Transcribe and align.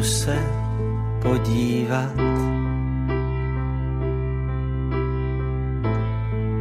Půjdu 0.00 0.12
se 0.12 0.36
podívat 1.22 2.12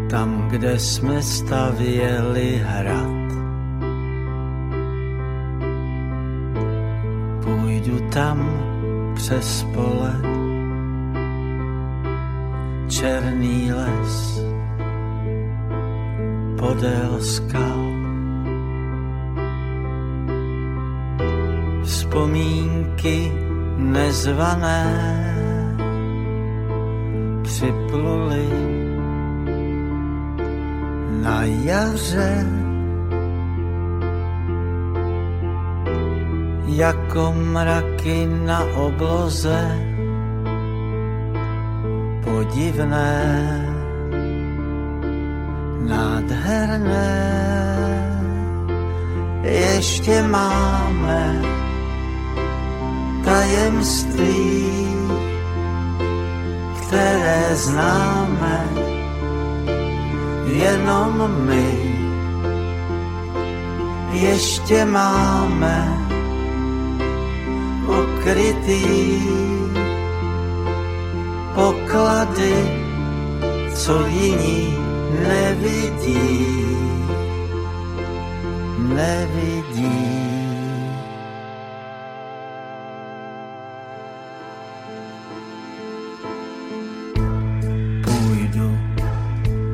tam, 0.10 0.48
kde 0.50 0.80
jsme 0.80 1.22
stavěli 1.22 2.62
hrad. 2.66 3.30
Půjdu 7.44 8.10
tam 8.10 8.50
přes 9.16 9.66
pole, 9.74 10.16
černý 12.88 13.72
les, 13.72 14.42
podél 16.60 17.20
skal. 17.20 17.89
Vzpomínky 22.20 23.32
nezvané 23.78 24.84
připluly 27.44 28.48
na 31.24 31.44
jaře 31.44 32.46
jako 36.66 37.34
mraky 37.34 38.28
na 38.46 38.64
obloze 38.76 39.80
podivné, 42.24 43.16
nádherné. 45.88 47.30
Ještě 49.44 50.24
máme 50.24 51.59
tajemství, 53.30 54.66
které 56.78 57.46
známe 57.54 58.68
jenom 60.46 61.36
my. 61.46 61.70
Ještě 64.12 64.86
máme 64.86 66.08
ukrytý 67.86 68.86
poklady, 71.56 72.56
co 73.74 74.06
jiní 74.08 74.78
nevidí, 75.28 76.18
nevidí. 78.78 79.59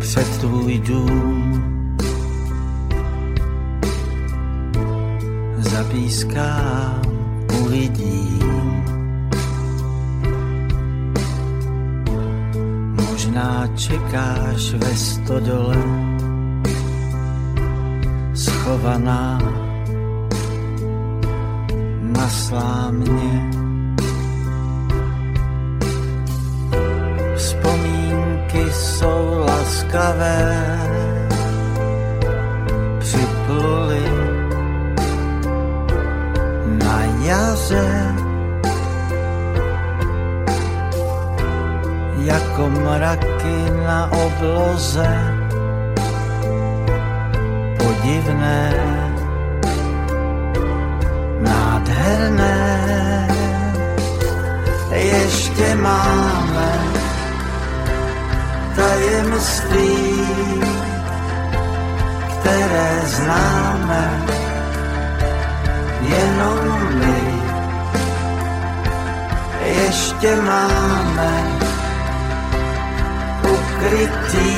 Před 0.05 0.37
tvůj 0.37 0.79
dům, 0.79 1.97
zapískám 5.57 7.01
uvidím. 7.61 8.83
Možná 13.09 13.67
čekáš 13.75 14.73
ve 14.73 14.95
stodole, 14.95 15.77
schovaná 18.33 19.39
na 22.01 22.29
slámě. 22.29 23.54
Laskavé, 29.95 30.79
připluly 32.99 34.03
na 36.83 37.01
jaře. 37.23 38.15
Jako 42.17 42.69
mraky 42.69 43.71
na 43.85 44.11
obloze, 44.11 45.33
podivné, 47.77 48.73
nádherné. 51.41 52.75
Ještě 54.91 55.75
máme 55.75 56.94
tajemství, 58.85 59.97
které 62.29 63.01
známe 63.05 64.03
jenom 66.01 66.59
my. 66.99 67.21
Ještě 69.65 70.35
máme 70.35 71.33
ukrytý 73.41 74.55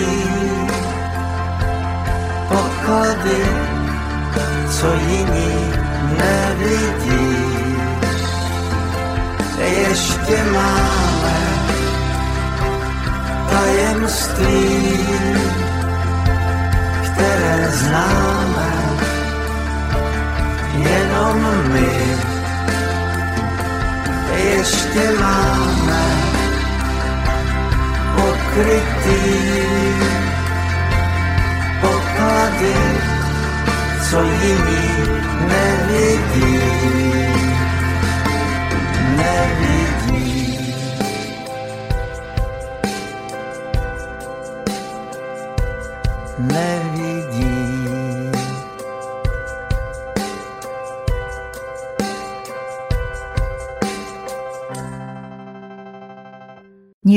poklady, 2.48 3.44
co 4.70 4.88
jiní 4.94 5.74
nevidí. 6.18 7.38
Ještě 9.58 10.44
máme 10.54 11.57
tajemství, 13.50 14.98
které 17.04 17.68
známe 17.72 18.72
jenom 20.78 21.38
my. 21.74 22.18
Ještě 24.38 25.12
máme 25.20 26.06
pokrytý 28.16 29.22
poklady, 31.82 32.76
co 34.10 34.24
jiní 34.24 34.88
nevidí. 35.48 36.60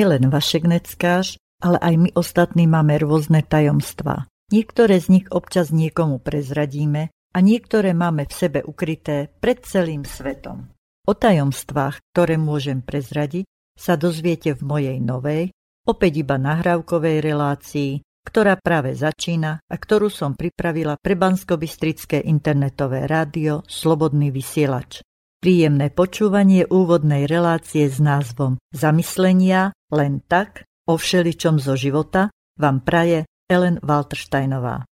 Nielen 0.01 0.33
vaše 0.33 0.65
gneckáš, 0.65 1.37
ale 1.61 1.77
aj 1.77 1.95
my 2.01 2.11
ostatní 2.17 2.65
máme 2.65 2.97
rôzne 3.05 3.45
tajomstvá. 3.45 4.25
Niektoré 4.49 4.97
z 4.97 5.13
nich 5.13 5.27
občas 5.29 5.77
niekomu 5.77 6.25
prezradíme 6.25 7.13
a 7.13 7.39
niektoré 7.45 7.93
máme 7.93 8.25
v 8.25 8.33
sebe 8.33 8.65
ukryté 8.65 9.29
pred 9.29 9.61
celým 9.61 10.09
svetom. 10.09 10.73
O 11.05 11.13
tajomstvách, 11.13 12.01
ktoré 12.17 12.41
môžem 12.41 12.81
prezradiť, 12.81 13.45
sa 13.77 14.01
dozviete 14.01 14.57
v 14.57 14.65
mojej 14.65 14.99
novej, 15.05 15.53
opäť 15.85 16.25
iba 16.25 16.41
nahrávkovej 16.41 17.21
relácii, 17.21 18.01
ktorá 18.25 18.57
práve 18.57 18.97
začína 18.97 19.61
a 19.69 19.75
ktorú 19.77 20.09
som 20.09 20.33
pripravila 20.33 20.97
pre 20.97 21.13
Banskobystrické 21.13 22.25
internetové 22.25 23.05
rádio 23.05 23.69
Slobodný 23.69 24.33
vysielač. 24.33 25.05
Príjemné 25.41 25.89
počúvanie 25.89 26.69
úvodnej 26.69 27.25
relácie 27.25 27.89
s 27.89 27.97
názvom 27.97 28.61
Zamyslenia 28.77 29.73
len 29.89 30.21
tak 30.29 30.69
o 30.85 31.01
všeličom 31.01 31.57
zo 31.57 31.81
života 31.81 32.29
vám 32.61 32.85
praje 32.85 33.25
Ellen 33.49 33.81
Waltersteinová. 33.81 34.85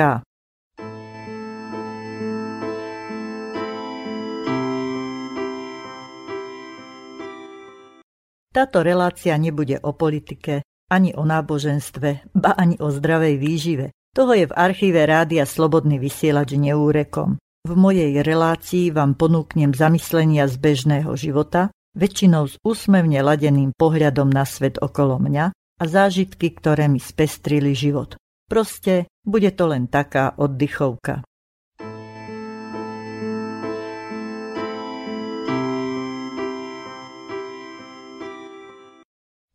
Táto 8.51 8.83
relácia 8.83 9.39
nebude 9.39 9.79
o 9.79 9.95
politike, 9.95 10.67
ani 10.91 11.15
o 11.15 11.23
náboženstve, 11.23 12.35
ba 12.35 12.51
ani 12.51 12.75
o 12.83 12.91
zdravej 12.91 13.39
výžive. 13.39 13.95
Toho 14.11 14.35
je 14.35 14.45
v 14.51 14.57
archíve 14.59 15.07
Rádia 15.07 15.47
Slobodný 15.47 15.95
vysielač 15.95 16.59
neúrekom. 16.59 17.39
V 17.63 17.73
mojej 17.79 18.11
relácii 18.19 18.91
vám 18.91 19.15
ponúknem 19.15 19.71
zamyslenia 19.71 20.51
z 20.51 20.59
bežného 20.59 21.15
života, 21.15 21.71
väčšinou 21.95 22.43
s 22.51 22.59
úsmevne 22.59 23.23
ladeným 23.23 23.71
pohľadom 23.71 24.27
na 24.27 24.43
svet 24.43 24.83
okolo 24.83 25.15
mňa 25.23 25.55
a 25.55 25.83
zážitky, 25.87 26.51
ktoré 26.51 26.91
mi 26.91 26.99
spestrili 26.99 27.71
život. 27.71 28.19
Proste 28.51 29.07
bude 29.23 29.55
to 29.55 29.71
len 29.71 29.87
taká 29.87 30.35
oddychovka. 30.35 31.23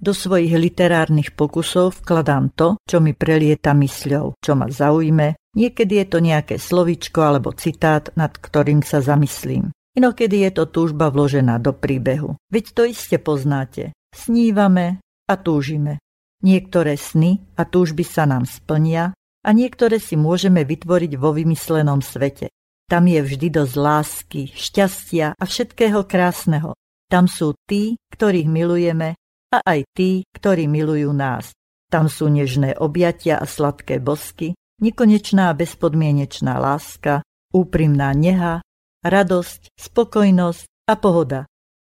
Do 0.06 0.14
svojich 0.14 0.54
literárnych 0.54 1.34
pokusov 1.34 1.98
vkladám 1.98 2.54
to, 2.54 2.78
čo 2.86 3.02
mi 3.02 3.10
prelieta 3.10 3.74
mysľou, 3.74 4.38
čo 4.38 4.54
ma 4.54 4.70
zaujme, 4.70 5.34
niekedy 5.58 5.98
je 5.98 6.06
to 6.06 6.18
nejaké 6.22 6.62
slovičko 6.62 7.26
alebo 7.26 7.50
citát, 7.50 8.14
nad 8.14 8.30
ktorým 8.30 8.86
sa 8.86 9.02
zamyslím. 9.02 9.74
Inokedy 9.98 10.46
je 10.46 10.62
to 10.62 10.70
túžba 10.70 11.10
vložená 11.10 11.58
do 11.58 11.74
príbehu. 11.74 12.38
Veď 12.54 12.64
to 12.70 12.82
iste 12.86 13.18
poznáte. 13.18 13.98
Snívame 14.14 15.02
a 15.26 15.34
túžime. 15.34 15.98
Niektoré 16.38 16.94
sny 16.94 17.42
a 17.58 17.66
túžby 17.66 18.06
sa 18.06 18.30
nám 18.30 18.46
splnia 18.46 19.10
a 19.42 19.50
niektoré 19.50 19.98
si 19.98 20.14
môžeme 20.14 20.62
vytvoriť 20.62 21.18
vo 21.18 21.34
vymyslenom 21.34 21.98
svete. 21.98 22.54
Tam 22.86 23.10
je 23.10 23.26
vždy 23.26 23.50
dosť 23.50 23.74
lásky, 23.74 24.42
šťastia 24.54 25.34
a 25.34 25.42
všetkého 25.42 26.06
krásneho. 26.06 26.78
Tam 27.10 27.26
sú 27.26 27.58
tí, 27.66 27.98
ktorých 28.14 28.46
milujeme 28.46 29.18
a 29.52 29.62
aj 29.62 29.86
tí, 29.94 30.26
ktorí 30.34 30.66
milujú 30.66 31.10
nás. 31.14 31.54
Tam 31.86 32.10
sú 32.10 32.26
nežné 32.26 32.74
objatia 32.74 33.38
a 33.38 33.46
sladké 33.46 34.02
bosky, 34.02 34.58
nekonečná 34.82 35.54
bezpodmienečná 35.54 36.58
láska, 36.58 37.22
úprimná 37.54 38.10
neha, 38.12 38.60
radosť, 39.06 39.70
spokojnosť 39.78 40.90
a 40.90 40.94
pohoda. 40.98 41.40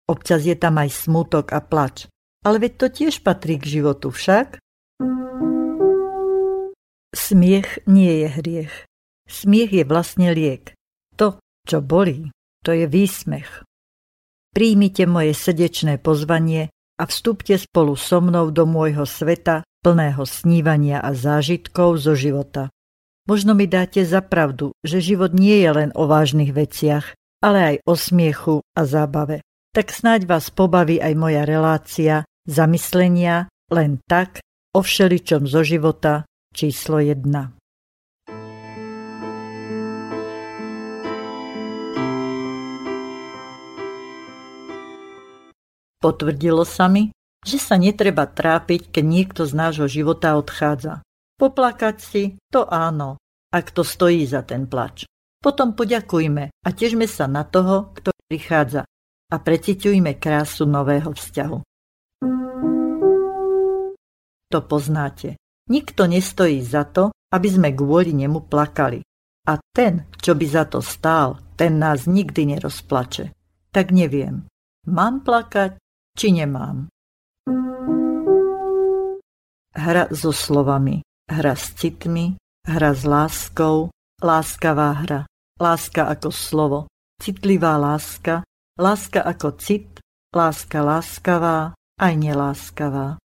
Občas 0.10 0.44
je 0.44 0.58
tam 0.58 0.82
aj 0.82 0.90
smutok 0.92 1.54
a 1.54 1.62
plač. 1.62 2.10
Ale 2.42 2.58
veď 2.58 2.74
to 2.76 2.88
tiež 2.90 3.22
patrí 3.22 3.62
k 3.62 3.80
životu 3.80 4.10
však. 4.10 4.58
Smiech 7.14 7.86
nie 7.86 8.26
je 8.26 8.28
hriech. 8.28 8.76
Smiech 9.30 9.72
je 9.72 9.84
vlastne 9.86 10.34
liek. 10.34 10.74
To, 11.22 11.38
čo 11.70 11.80
bolí, 11.86 12.34
to 12.66 12.74
je 12.74 12.90
výsmech. 12.90 13.62
Príjmite 14.52 15.06
moje 15.08 15.38
srdečné 15.38 16.02
pozvanie 16.02 16.74
a 17.02 17.10
vstúpte 17.10 17.58
spolu 17.58 17.98
so 17.98 18.22
mnou 18.22 18.54
do 18.54 18.70
môjho 18.70 19.10
sveta 19.10 19.66
plného 19.82 20.22
snívania 20.22 21.02
a 21.02 21.18
zážitkov 21.18 21.98
zo 21.98 22.14
života. 22.14 22.70
Možno 23.26 23.58
mi 23.58 23.66
dáte 23.66 24.06
za 24.06 24.22
pravdu, 24.22 24.78
že 24.86 25.02
život 25.02 25.34
nie 25.34 25.66
je 25.66 25.70
len 25.74 25.90
o 25.98 26.06
vážnych 26.06 26.54
veciach, 26.54 27.18
ale 27.42 27.60
aj 27.66 27.76
o 27.90 27.94
smiechu 27.98 28.56
a 28.78 28.82
zábave. 28.86 29.42
Tak 29.74 29.90
snáď 29.90 30.30
vás 30.30 30.54
pobaví 30.54 31.02
aj 31.02 31.14
moja 31.18 31.42
relácia 31.42 32.22
zamyslenia 32.46 33.50
len 33.74 33.98
tak 34.06 34.44
o 34.78 34.86
všeličom 34.86 35.50
zo 35.50 35.66
života 35.66 36.30
číslo 36.54 37.02
1. 37.02 37.61
Potvrdilo 46.02 46.66
sa 46.66 46.90
mi, 46.90 47.14
že 47.46 47.62
sa 47.62 47.78
netreba 47.78 48.26
trápiť, 48.26 48.90
keď 48.90 49.06
niekto 49.06 49.42
z 49.46 49.54
nášho 49.54 49.86
života 49.86 50.34
odchádza. 50.34 51.06
Poplakať 51.38 51.96
si, 52.02 52.24
to 52.50 52.66
áno, 52.66 53.22
ak 53.54 53.70
to 53.70 53.86
stojí 53.86 54.26
za 54.26 54.42
ten 54.42 54.66
plač. 54.66 55.06
Potom 55.42 55.74
poďakujme 55.78 56.54
a 56.54 56.70
težme 56.74 57.06
sa 57.06 57.26
na 57.26 57.42
toho, 57.46 57.94
kto 57.98 58.14
prichádza 58.30 58.86
a 59.32 59.36
preciťujme 59.38 60.18
krásu 60.22 60.70
nového 60.70 61.14
vzťahu. 61.14 61.58
To 64.52 64.60
poznáte. 64.68 65.40
Nikto 65.72 66.10
nestojí 66.10 66.60
za 66.62 66.84
to, 66.84 67.16
aby 67.32 67.48
sme 67.48 67.70
kvôli 67.72 68.12
nemu 68.12 68.52
plakali. 68.52 69.02
A 69.48 69.58
ten, 69.74 70.06
čo 70.22 70.38
by 70.38 70.46
za 70.46 70.68
to 70.68 70.84
stál, 70.84 71.42
ten 71.58 71.80
nás 71.82 72.06
nikdy 72.06 72.54
nerozplače. 72.54 73.34
Tak 73.72 73.90
neviem, 73.90 74.46
mám 74.86 75.24
plakať 75.24 75.80
či 76.18 76.36
nemám. 76.36 76.92
Hra 79.72 80.12
so 80.12 80.36
slovami, 80.36 81.00
hra 81.32 81.56
s 81.56 81.74
citmi, 81.80 82.36
hra 82.68 82.92
s 82.92 83.08
láskou, 83.08 83.88
láskavá 84.20 84.94
hra, 85.02 85.22
láska 85.58 86.12
ako 86.12 86.30
slovo, 86.30 86.80
citlivá 87.24 87.80
láska, 87.80 88.44
láska 88.76 89.24
ako 89.24 89.56
cit, 89.58 90.04
láska 90.36 90.84
láskavá, 90.84 91.74
aj 92.00 92.14
neláskavá. 92.20 93.22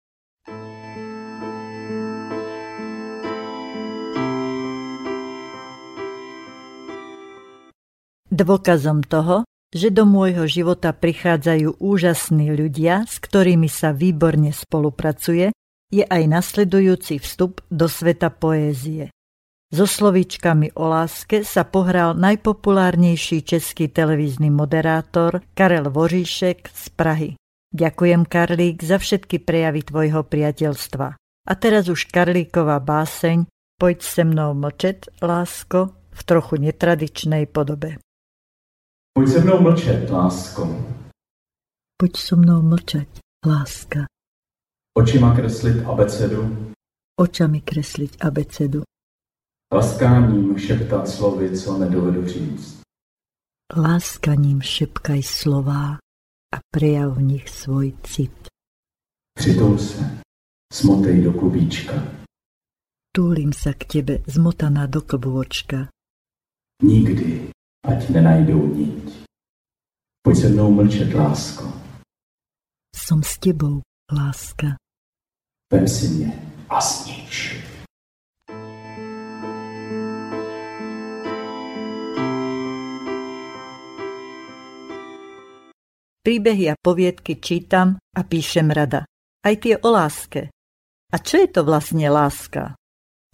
Dôkazom 8.35 9.07
toho, 9.07 9.47
že 9.75 9.91
do 9.91 10.07
môjho 10.07 10.47
života 10.47 10.95
prichádzajú 10.95 11.83
úžasní 11.83 12.55
ľudia, 12.55 13.03
s 13.11 13.19
ktorými 13.19 13.67
sa 13.67 13.91
výborne 13.91 14.55
spolupracuje, 14.55 15.51
je 15.91 16.05
aj 16.07 16.23
nasledujúci 16.31 17.19
vstup 17.19 17.61
do 17.69 17.91
sveta 17.91 18.31
poézie. 18.31 19.11
So 19.75 19.91
slovíčkami 19.91 20.79
o 20.79 20.87
láske 20.87 21.43
sa 21.43 21.67
pohral 21.67 22.15
najpopulárnejší 22.15 23.43
český 23.43 23.91
televízny 23.91 24.47
moderátor 24.47 25.43
Karel 25.59 25.91
Voříšek 25.91 26.71
z 26.71 26.85
Prahy. 26.95 27.31
Ďakujem, 27.75 28.23
Karlík, 28.31 28.87
za 28.87 29.03
všetky 29.03 29.43
prejavy 29.43 29.83
tvojho 29.83 30.23
priateľstva. 30.23 31.19
A 31.19 31.53
teraz 31.59 31.91
už 31.91 32.07
Karlíková 32.07 32.79
báseň 32.79 33.51
Poď 33.75 34.03
se 34.03 34.25
mnou 34.25 34.55
mlčet, 34.55 35.07
lásko, 35.23 35.91
v 36.15 36.21
trochu 36.23 36.57
netradičnej 36.57 37.51
podobe. 37.51 37.99
Pojď 39.19 39.29
se 39.29 39.41
mnou 39.41 39.61
mlčet, 39.61 40.11
lásko. 40.11 40.63
Pojď 41.97 42.17
so 42.17 42.37
mnou 42.37 42.63
mlčet, 42.63 43.09
láska. 43.47 44.01
Očima 44.99 45.37
kreslit 45.37 45.87
abecedu. 45.87 46.73
Očami 47.21 47.61
kresliť 47.61 48.19
abecedu. 48.21 48.83
Laskáním 49.73 50.59
šeptat 50.59 51.09
slovy, 51.09 51.59
co 51.59 51.79
nedovedu 51.79 52.29
říct. 52.29 52.83
Láskaním 53.77 54.63
šepkaj 54.63 55.23
slová 55.23 55.99
a 56.55 56.59
prejav 56.75 57.17
v 57.17 57.23
nich 57.23 57.49
svoj 57.49 57.95
cit. 58.03 58.49
Přitul 59.39 59.79
se, 59.79 60.19
smotej 60.73 61.23
do 61.23 61.33
klubíčka. 61.33 61.95
Túlim 63.15 63.55
sa 63.55 63.79
k 63.79 63.85
tebe 63.85 64.27
zmotaná 64.27 64.91
do 64.91 64.99
klbôčka. 64.99 65.87
Nikdy 66.83 67.54
ať 67.85 68.09
nenajdou 68.09 68.65
niť. 68.75 69.29
Pojď 70.25 70.37
se 70.37 70.49
mnou 70.49 70.73
mlčet, 70.73 71.15
lásko. 71.15 71.69
Som 72.97 73.21
s 73.21 73.37
tebou, 73.39 73.85
láska. 74.09 74.81
Vem 75.73 75.89
si 75.89 76.09
mě 76.09 76.33
a 76.69 76.81
znič. 76.81 77.61
Príbehy 86.25 86.73
a 86.73 86.75
poviedky 86.81 87.37
čítam 87.37 88.01
a 88.17 88.25
píšem 88.25 88.73
rada. 88.73 89.05
Aj 89.45 89.55
tie 89.61 89.77
o 89.77 89.93
láske. 89.93 90.49
A 91.13 91.17
čo 91.21 91.37
je 91.37 91.49
to 91.53 91.69
vlastne 91.69 92.09
láska? 92.09 92.81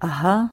Aha, 0.02 0.50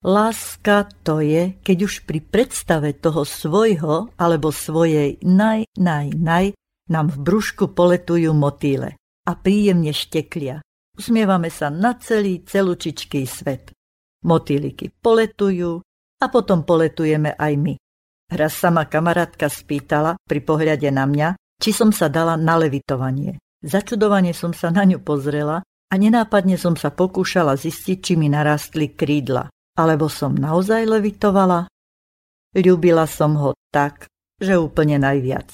Láska 0.00 0.88
to 1.04 1.20
je, 1.20 1.60
keď 1.60 1.78
už 1.84 2.08
pri 2.08 2.24
predstave 2.24 2.96
toho 2.96 3.28
svojho 3.28 4.08
alebo 4.16 4.48
svojej 4.48 5.20
naj, 5.20 5.68
naj, 5.76 6.16
naj 6.16 6.56
nám 6.88 7.12
v 7.12 7.16
brúšku 7.20 7.76
poletujú 7.76 8.32
motýle 8.32 8.96
a 9.28 9.32
príjemne 9.36 9.92
šteklia. 9.92 10.64
Usmievame 10.96 11.52
sa 11.52 11.68
na 11.68 12.00
celý 12.00 12.40
celúčičký 12.40 13.28
svet. 13.28 13.76
Motýliky 14.24 14.88
poletujú 15.04 15.84
a 16.20 16.26
potom 16.32 16.64
poletujeme 16.64 17.36
aj 17.36 17.52
my. 17.60 17.74
Raz 18.32 18.56
sa 18.56 18.72
ma 18.72 18.88
kamarátka 18.88 19.52
spýtala 19.52 20.16
pri 20.24 20.40
pohľade 20.40 20.88
na 20.88 21.04
mňa, 21.04 21.28
či 21.60 21.76
som 21.76 21.92
sa 21.92 22.08
dala 22.08 22.40
na 22.40 22.56
levitovanie. 22.56 23.36
Začudovane 23.60 24.32
som 24.32 24.56
sa 24.56 24.72
na 24.72 24.88
ňu 24.88 25.04
pozrela 25.04 25.60
a 25.60 25.94
nenápadne 25.98 26.56
som 26.56 26.72
sa 26.72 26.88
pokúšala 26.88 27.52
zistiť, 27.60 27.98
či 28.00 28.12
mi 28.16 28.32
narástli 28.32 28.96
krídla, 28.96 29.52
alebo 29.80 30.12
som 30.12 30.36
naozaj 30.36 30.84
levitovala. 30.84 31.72
Ľúbila 32.52 33.08
som 33.08 33.40
ho 33.40 33.56
tak, 33.72 34.12
že 34.36 34.60
úplne 34.60 35.00
najviac. 35.00 35.48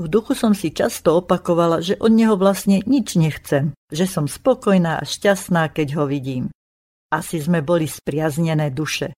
V 0.00 0.08
duchu 0.08 0.32
som 0.32 0.56
si 0.56 0.72
často 0.72 1.20
opakovala, 1.20 1.84
že 1.84 2.00
od 2.00 2.16
neho 2.16 2.40
vlastne 2.40 2.80
nič 2.88 3.20
nechcem, 3.20 3.76
že 3.92 4.08
som 4.08 4.24
spokojná 4.24 4.96
a 4.96 5.04
šťastná, 5.04 5.68
keď 5.68 6.00
ho 6.00 6.04
vidím. 6.08 6.48
Asi 7.12 7.36
sme 7.44 7.60
boli 7.60 7.84
spriaznené 7.84 8.72
duše. 8.72 9.12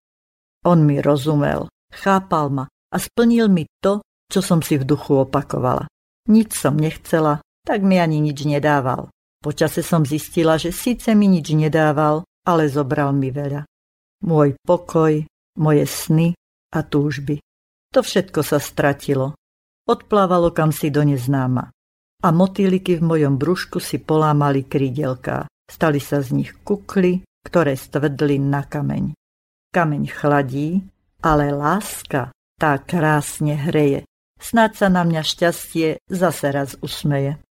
On 0.66 0.82
mi 0.82 0.98
rozumel, 0.98 1.70
chápal 1.94 2.50
ma 2.50 2.66
a 2.66 2.96
splnil 2.98 3.46
mi 3.46 3.70
to, 3.78 4.02
čo 4.26 4.42
som 4.42 4.66
si 4.66 4.74
v 4.74 4.88
duchu 4.88 5.22
opakovala. 5.22 5.86
Nič 6.26 6.58
som 6.58 6.74
nechcela, 6.74 7.38
tak 7.62 7.86
mi 7.86 8.02
ani 8.02 8.18
nič 8.18 8.42
nedával. 8.42 9.14
Počase 9.44 9.84
som 9.84 10.02
zistila, 10.02 10.58
že 10.58 10.74
síce 10.74 11.12
mi 11.12 11.28
nič 11.28 11.52
nedával, 11.54 12.26
ale 12.48 12.66
zobral 12.66 13.12
mi 13.14 13.30
veľa. 13.30 13.62
Môj 14.24 14.56
pokoj, 14.64 15.28
moje 15.60 15.84
sny 15.84 16.32
a 16.72 16.80
túžby. 16.80 17.44
To 17.92 18.00
všetko 18.00 18.40
sa 18.40 18.56
stratilo. 18.56 19.36
Odplávalo 19.84 20.48
kam 20.56 20.72
si 20.72 20.88
do 20.88 21.04
neznáma. 21.04 21.68
A 22.24 22.28
motýliky 22.32 22.96
v 22.96 23.04
mojom 23.04 23.36
brúšku 23.36 23.84
si 23.84 24.00
polámali 24.00 24.64
krídelká. 24.64 25.44
Stali 25.68 26.00
sa 26.00 26.24
z 26.24 26.40
nich 26.40 26.56
kukly, 26.64 27.20
ktoré 27.44 27.76
stvrdli 27.76 28.40
na 28.40 28.64
kameň. 28.64 29.12
Kameň 29.76 30.04
chladí, 30.08 30.80
ale 31.20 31.52
láska 31.52 32.32
tá 32.56 32.80
krásne 32.80 33.60
hreje. 33.60 34.08
Snáď 34.40 34.72
sa 34.72 34.88
na 34.88 35.04
mňa 35.04 35.20
šťastie 35.20 35.88
zase 36.08 36.46
raz 36.48 36.80
usmeje. 36.80 37.43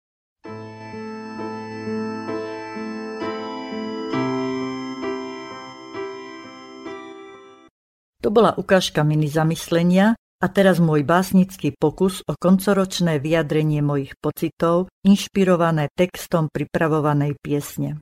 To 8.23 8.31
bola 8.31 8.55
ukážka 8.55 9.02
mini 9.02 9.26
zamyslenia 9.26 10.14
a 10.43 10.47
teraz 10.47 10.79
môj 10.79 11.02
básnický 11.02 11.75
pokus 11.75 12.23
o 12.26 12.38
koncoročné 12.38 13.19
vyjadrenie 13.19 13.83
mojich 13.83 14.14
pocitov, 14.19 14.91
inšpirované 15.02 15.91
textom 15.95 16.47
pripravovanej 16.50 17.35
piesne. 17.43 17.99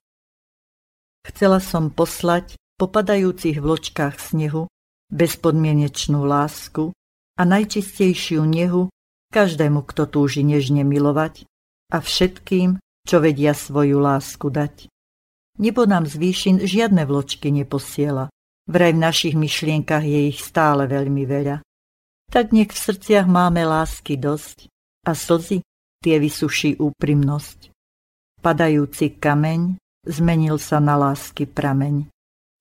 Chcela 1.24 1.60
som 1.60 1.92
poslať 1.92 2.56
popadajúcich 2.80 3.60
vločkách 3.60 4.16
snehu 4.16 4.68
bezpodmienečnú 5.12 6.24
lásku 6.24 6.96
a 7.36 7.42
najčistejšiu 7.44 8.40
nehu 8.44 8.88
každému, 9.32 9.84
kto 9.84 10.08
túži 10.08 10.44
nežne 10.44 10.84
milovať 10.84 11.44
a 11.92 12.00
všetkým, 12.00 12.80
čo 13.04 13.16
vedia 13.20 13.52
svoju 13.52 14.00
lásku 14.00 14.48
dať. 14.48 14.88
Nebo 15.60 15.84
nám 15.84 16.08
z 16.08 16.16
výšin 16.16 16.56
žiadne 16.64 17.04
vločky 17.04 17.52
neposiela, 17.52 18.32
Vraj 18.70 18.94
v 18.94 19.02
našich 19.02 19.34
myšlienkach 19.34 20.06
je 20.06 20.30
ich 20.30 20.38
stále 20.38 20.86
veľmi 20.86 21.26
veľa. 21.26 21.58
Tak 22.30 22.54
nech 22.54 22.70
v 22.70 22.78
srdciach 22.78 23.26
máme 23.26 23.66
lásky 23.66 24.14
dosť 24.14 24.70
a 25.02 25.18
slzy 25.18 25.66
tie 25.98 26.16
vysuší 26.22 26.78
úprimnosť. 26.78 27.74
Padajúci 28.38 29.18
kameň 29.18 29.74
zmenil 30.06 30.62
sa 30.62 30.78
na 30.78 30.94
lásky 30.94 31.50
prameň. 31.50 32.06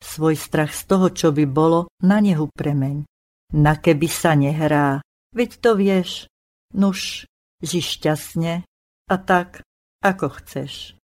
Svoj 0.01 0.33
strach 0.33 0.73
z 0.73 0.89
toho, 0.89 1.13
čo 1.13 1.29
by 1.29 1.45
bolo, 1.45 1.93
na 2.01 2.17
nehu 2.17 2.49
premeň. 2.49 3.05
Na 3.53 3.77
keby 3.77 4.09
sa 4.09 4.33
nehrá, 4.33 5.05
veď 5.37 5.61
to 5.61 5.77
vieš, 5.77 6.25
nuž, 6.73 7.29
ži 7.61 7.81
šťastne 7.85 8.65
a 9.09 9.15
tak, 9.21 9.61
ako 10.01 10.41
chceš. 10.41 10.98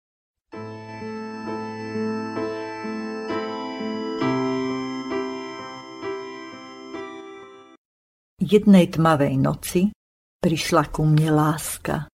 Jednej 8.42 8.90
tmavej 8.90 9.38
noci 9.38 9.94
prišla 10.42 10.90
ku 10.90 11.06
mne 11.06 11.30
láska. 11.30 12.10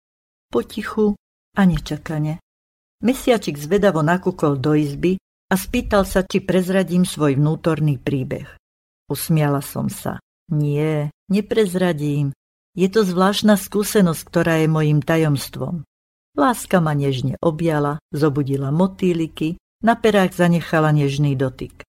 Potichu 0.51 1.15
a 1.55 1.61
nečakane. 1.63 2.43
Mesiačik 2.99 3.55
zvedavo 3.55 4.03
nakúkol 4.03 4.59
do 4.59 4.75
izby 4.75 5.15
a 5.47 5.55
spýtal 5.55 6.03
sa, 6.03 6.27
či 6.27 6.43
prezradím 6.43 7.07
svoj 7.07 7.39
vnútorný 7.39 7.95
príbeh. 7.95 8.43
Usmiala 9.07 9.63
som 9.63 9.87
sa. 9.87 10.19
Nie, 10.51 11.15
neprezradím. 11.31 12.35
Je 12.75 12.91
to 12.91 13.07
zvláštna 13.07 13.55
skúsenosť, 13.55 14.21
ktorá 14.27 14.59
je 14.59 14.67
mojim 14.67 14.99
tajomstvom. 14.99 15.87
Láska 16.35 16.83
ma 16.83 16.91
nežne 16.91 17.39
objala, 17.39 18.03
zobudila 18.11 18.67
motýliky, 18.75 19.55
na 19.79 19.95
perách 19.95 20.35
zanechala 20.35 20.91
nežný 20.91 21.39
dotyk. 21.39 21.87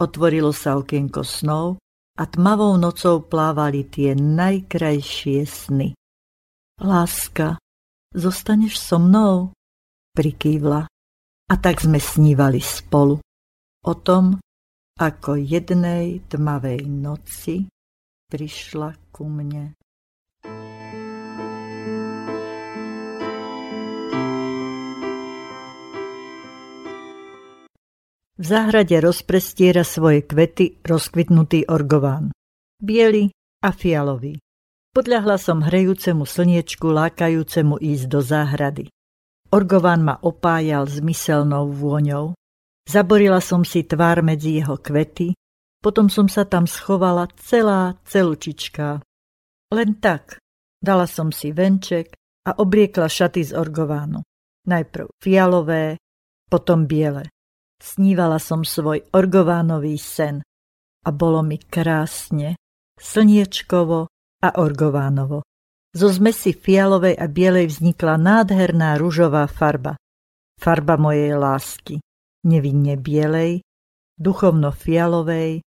Otvorilo 0.00 0.56
sa 0.56 0.80
okienko 0.80 1.20
snov 1.20 1.83
a 2.14 2.22
tmavou 2.26 2.78
nocou 2.78 3.22
plávali 3.26 3.84
tie 3.90 4.14
najkrajšie 4.14 5.42
sny. 5.42 5.88
Láska, 6.78 7.58
zostaneš 8.14 8.78
so 8.78 9.02
mnou? 9.02 9.50
Prikývla. 10.14 10.86
A 11.44 11.54
tak 11.60 11.82
sme 11.82 11.98
snívali 11.98 12.62
spolu. 12.62 13.18
O 13.84 13.92
tom, 14.00 14.38
ako 14.96 15.36
jednej 15.36 16.22
tmavej 16.30 16.86
noci 16.86 17.66
prišla 18.30 18.94
ku 19.10 19.26
mne. 19.26 19.74
V 28.34 28.44
záhrade 28.50 28.98
rozprestiera 28.98 29.86
svoje 29.86 30.26
kvety 30.26 30.82
rozkvitnutý 30.82 31.70
orgován. 31.70 32.34
Bielý 32.82 33.30
a 33.62 33.70
fialový. 33.70 34.42
Podľahla 34.90 35.38
som 35.38 35.62
hrejúcemu 35.62 36.26
slniečku, 36.26 36.82
lákajúcemu 36.90 37.78
ísť 37.78 38.04
do 38.10 38.18
záhrady. 38.18 38.84
Orgován 39.54 40.02
ma 40.02 40.18
opájal 40.18 40.90
zmyselnou 40.90 41.70
vôňou. 41.70 42.34
Zaborila 42.90 43.38
som 43.38 43.62
si 43.62 43.86
tvár 43.86 44.26
medzi 44.26 44.58
jeho 44.58 44.82
kvety, 44.82 45.38
potom 45.78 46.10
som 46.10 46.26
sa 46.26 46.42
tam 46.42 46.66
schovala 46.66 47.30
celá 47.38 47.94
celučička. 48.02 48.98
Len 49.70 49.90
tak. 50.02 50.42
Dala 50.82 51.06
som 51.06 51.30
si 51.30 51.54
venček 51.54 52.18
a 52.50 52.58
obliekla 52.58 53.06
šaty 53.06 53.46
z 53.46 53.52
orgovánu. 53.54 54.26
Najprv 54.66 55.06
fialové, 55.22 56.02
potom 56.50 56.90
biele. 56.90 57.33
Snívala 57.84 58.40
som 58.40 58.64
svoj 58.64 59.04
orgovánový 59.12 60.00
sen 60.00 60.40
a 61.04 61.10
bolo 61.12 61.44
mi 61.44 61.60
krásne, 61.60 62.56
slniečkovo 62.96 64.08
a 64.40 64.48
orgovánovo. 64.56 65.44
Zo 65.92 66.08
zmesi 66.08 66.56
fialovej 66.56 67.20
a 67.20 67.28
bielej 67.28 67.76
vznikla 67.76 68.16
nádherná 68.16 68.96
ružová 68.96 69.44
farba. 69.44 70.00
Farba 70.56 70.96
mojej 70.96 71.36
lásky, 71.36 72.00
nevinne 72.48 72.96
bielej, 72.96 73.60
duchovno 74.16 74.72
fialovej 74.72 75.60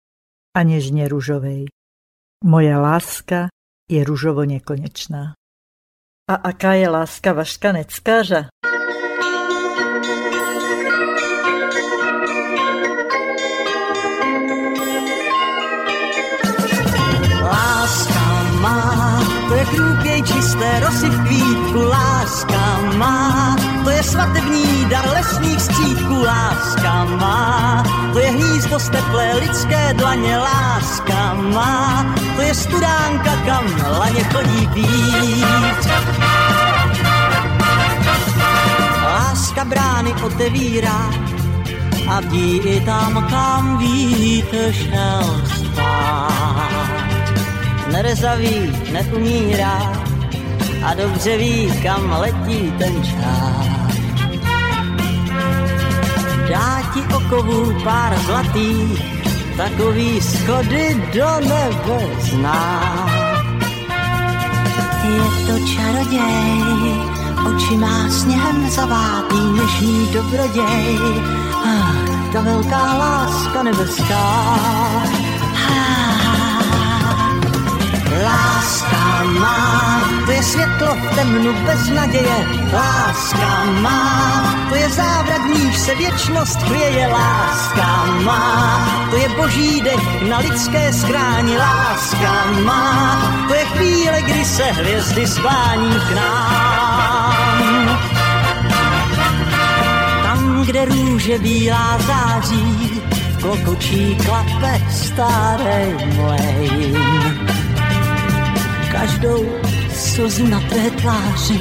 a 0.57 0.59
nežne 0.65 1.05
ružovej. 1.05 1.69
Moja 2.41 2.81
láska 2.81 3.53
je 3.85 4.01
ružovo 4.01 4.41
nekonečná. 4.41 5.37
A 6.27 6.33
aká 6.33 6.73
je 6.81 6.89
láska 6.89 7.37
vaškanec 7.37 7.93
skáža? 7.93 8.49
Čisté 20.57 20.79
rosy 20.79 21.09
v 21.09 21.19
kvítku, 21.27 21.81
láska 21.85 22.81
má. 22.97 23.55
To 23.83 23.89
je 23.89 24.03
svatební 24.03 24.85
dar 24.89 25.09
lesních 25.09 25.61
střídků, 25.61 26.23
láska 26.23 27.05
má. 27.05 27.83
To 28.13 28.19
je 28.19 28.31
hnízdo 28.31 28.79
z 28.79 28.89
teplé 28.89 29.33
lidské 29.35 29.93
dlaně, 29.93 30.37
láska 30.37 31.33
má. 31.53 32.05
To 32.35 32.41
je 32.41 32.53
studánka, 32.53 33.31
kam 33.45 33.65
laně 33.99 34.23
chodí 34.23 34.67
pít. 34.73 35.89
Láska 39.03 39.65
brány 39.65 40.13
otevírá 40.13 41.09
a 42.09 42.19
vdí 42.19 42.57
i 42.57 42.81
tam, 42.81 43.27
kam 43.29 43.77
vítr 43.77 44.73
šel 44.73 45.41
spát 45.45 46.77
nerezavý, 47.91 48.73
neumírá 48.91 50.06
a 50.87 50.93
dobře 50.93 51.37
ví, 51.37 51.71
kam 51.83 52.11
letí 52.19 52.73
ten 52.77 53.03
čas. 53.03 53.67
Dá 56.49 56.81
ti 56.93 57.15
okovů 57.15 57.83
pár 57.83 58.19
zlatých, 58.19 59.01
takový 59.57 60.21
schody 60.21 61.03
do 61.13 61.29
nebe 61.39 61.99
zná. 62.19 63.07
Je 65.03 65.45
to 65.47 65.67
čaroděj, 65.67 66.63
oči 67.47 67.77
má 67.77 68.09
sněhem 68.09 68.69
zavátý 68.69 69.39
dnešní 69.53 70.07
dobroděj. 70.13 70.99
Ah, 71.65 72.31
ta 72.33 72.41
velká 72.41 72.97
láska 72.97 73.63
nebeská. 73.63 74.47
Láska 78.57 79.23
má, 79.39 80.01
to 80.25 80.31
je 80.31 80.43
světlo 80.43 80.95
v 80.95 81.15
temnu 81.15 81.53
bez 81.65 81.89
naděje. 81.89 82.37
Láska 82.73 83.65
má, 83.81 84.55
to 84.69 84.75
je 84.75 84.89
závrat, 84.89 85.41
níž 85.45 85.77
se 85.77 85.95
věčnost 85.95 86.61
chvěje. 86.63 87.07
Láska 87.07 88.05
má, 88.25 88.87
to 89.09 89.15
je 89.15 89.29
boží 89.29 89.81
dech 89.81 90.29
na 90.29 90.37
lidské 90.37 90.93
skráni. 90.93 91.57
Láska 91.57 92.33
má, 92.65 93.21
to 93.47 93.53
je 93.53 93.65
chvíle, 93.65 94.21
kdy 94.21 94.45
se 94.45 94.63
hvězdy 94.63 95.27
sklání 95.27 95.95
k 96.09 96.15
nám. 96.15 97.99
Tam, 100.23 100.63
kde 100.65 100.85
růže 100.85 101.39
bílá 101.39 101.97
září, 102.07 103.01
klokočí 103.41 104.17
klape 104.25 104.81
staré 104.89 105.85
mlejn. 106.15 106.97
Každou 109.01 109.45
slzu 109.93 110.47
na 110.47 110.59
té 110.59 110.89
tváři 110.89 111.59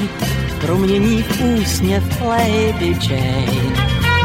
promění 0.61 1.23
v 1.23 1.41
úsměv 1.41 2.21
Lady 2.21 2.97
Jane. 3.09 3.47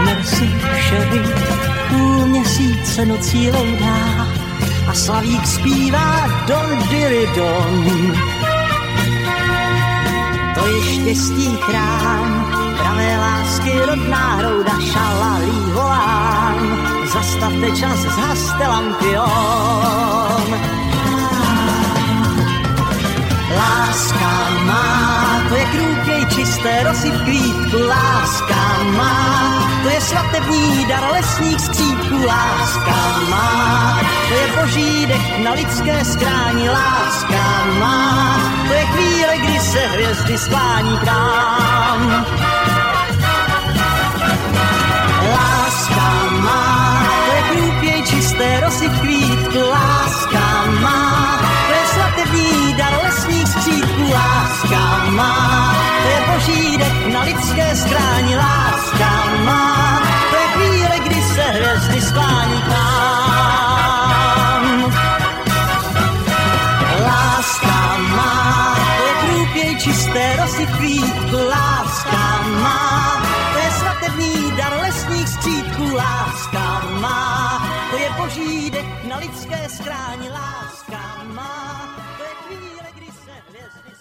Merci, 0.05 0.49
Sherry, 0.87 1.21
půl 1.89 2.25
měsíce 2.25 3.05
nocí 3.05 3.51
loudá 3.51 4.27
a 4.87 4.93
slavík 4.93 5.47
zpívá 5.47 6.27
Don 6.47 6.87
Diridon. 6.89 7.85
To 10.55 10.67
je 10.67 10.81
štěstí 10.81 11.57
chrám, 11.61 12.45
pravé 12.77 13.17
lásky 13.17 13.71
rodná 13.87 14.35
hrouda 14.35 14.79
šalalí 14.93 15.71
volám. 15.73 16.87
Zastavte 17.13 17.71
čas, 17.71 17.99
zhaste 17.99 18.67
lampion. 18.67 20.80
Láska 23.55 24.49
má, 24.65 25.43
to 25.49 25.55
je 25.55 25.65
krůkej 25.65 26.25
čisté 26.25 26.83
rosy 26.83 27.11
v 27.11 27.23
kvítku. 27.23 27.77
Láska 27.87 28.83
má, 28.97 29.69
to 29.83 29.89
je 29.89 30.01
svatební 30.01 30.85
dar 30.85 31.11
lesních 31.11 31.61
skřípků. 31.61 32.25
Láska 32.25 32.97
má, 33.29 33.99
to 34.27 34.33
je 34.33 34.47
boží 34.61 35.05
dech 35.05 35.43
na 35.43 35.51
lidské 35.53 36.05
skráni. 36.05 36.69
Láska 36.69 37.65
má, 37.79 38.37
to 38.67 38.73
je 38.73 38.85
chvíle, 38.85 39.37
kdy 39.37 39.59
se 39.59 39.79
hvězdy 39.79 40.37
sklání 40.37 40.97
k. 40.97 41.05
Láska 45.31 46.09
má, 46.41 47.03
to 47.25 47.35
je 47.35 47.41
krůpěj 47.51 48.03
čisté 48.03 48.59
rosy 48.59 48.89
v 48.89 48.99
kvítku. 49.01 49.59
Láska 49.69 50.65
má, 50.81 51.30
lidské 57.31 57.75
skráni. 57.75 58.35
Láska 58.35 59.11
má, 59.47 60.01
to 60.29 60.35
je 60.35 60.47
chvíle, 60.47 60.99
kdy 60.99 61.19
se 61.23 61.41
hvězdy 61.41 62.01
sklání 62.01 62.61
k 62.61 62.67
nám. 62.67 64.63
Láska 67.07 67.97
má, 68.15 68.75
to 68.97 69.03
je 69.07 69.13
krůpěj 69.23 69.75
čisté 69.79 70.35
rosy 70.35 70.65
kvítku. 70.65 71.37
Láska 71.49 72.43
má, 72.63 73.21
to 73.53 73.59
je 73.59 73.71
svatební 73.71 74.51
dar 74.57 74.73
lesních 74.81 75.29
skřítků. 75.29 75.95
Láska 75.95 76.81
má, 76.99 77.69
to 77.91 77.97
je 77.97 78.09
boží 78.17 78.71
dech 78.71 79.07
na 79.09 79.17
lidské 79.17 79.69
skráni. 79.69 80.29
Láska 80.29 81.23
má, 81.23 81.95
to 82.17 82.23
je 82.23 82.29
chvíle, 82.43 82.87
kdy 82.95 83.05
se 83.05 83.31
hvězdy. 83.49 83.91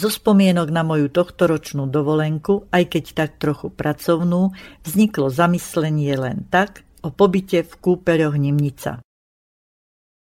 Zo 0.00 0.08
spomienok 0.08 0.72
na 0.72 0.80
moju 0.80 1.12
tohtoročnú 1.12 1.84
dovolenku, 1.84 2.72
aj 2.72 2.96
keď 2.96 3.04
tak 3.12 3.30
trochu 3.36 3.68
pracovnú, 3.68 4.56
vzniklo 4.80 5.28
zamyslenie 5.28 6.16
len 6.16 6.48
tak 6.48 6.88
o 7.04 7.12
pobyte 7.12 7.60
v 7.68 7.72
kúpeľoch 7.76 8.32
Nimnica. 8.40 9.04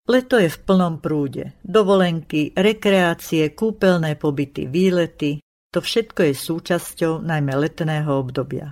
Leto 0.07 0.39
je 0.39 0.47
v 0.47 0.59
plnom 0.63 1.03
prúde. 1.03 1.51
Dovolenky, 1.67 2.55
rekreácie, 2.55 3.51
kúpeľné 3.51 4.15
pobyty, 4.15 4.71
výlety, 4.71 5.43
to 5.75 5.83
všetko 5.83 6.31
je 6.31 6.33
súčasťou 6.47 7.19
najmä 7.27 7.51
letného 7.59 8.07
obdobia. 8.07 8.71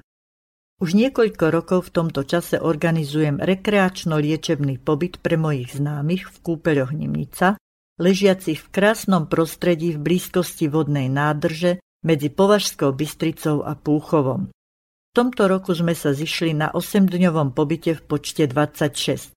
Už 0.80 0.96
niekoľko 0.96 1.46
rokov 1.52 1.92
v 1.92 1.94
tomto 2.00 2.24
čase 2.24 2.56
organizujem 2.56 3.44
rekreačno-liečebný 3.44 4.80
pobyt 4.80 5.20
pre 5.20 5.36
mojich 5.36 5.76
známych 5.76 6.32
v 6.32 6.38
kúpeľoch 6.40 6.96
Nimnica, 6.96 7.60
ležiacich 7.96 8.60
v 8.60 8.72
krásnom 8.72 9.28
prostredí 9.28 9.96
v 9.96 10.04
blízkosti 10.04 10.68
vodnej 10.68 11.08
nádrže 11.08 11.80
medzi 12.06 12.30
Považskou 12.30 12.94
Bystricou 12.94 13.66
a 13.66 13.74
Púchovom. 13.74 14.52
V 14.52 15.12
tomto 15.16 15.48
roku 15.48 15.72
sme 15.72 15.96
sa 15.96 16.12
zišli 16.12 16.52
na 16.52 16.70
8-dňovom 16.76 17.56
pobyte 17.56 17.96
v 17.98 18.02
počte 18.04 18.46
26. 18.52 19.32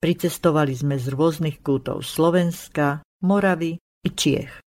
Pricestovali 0.00 0.72
sme 0.72 0.96
z 0.96 1.12
rôznych 1.12 1.60
kútov 1.60 2.06
Slovenska, 2.06 3.04
Moravy 3.20 3.76
i 3.76 4.08
Čiech. 4.08 4.62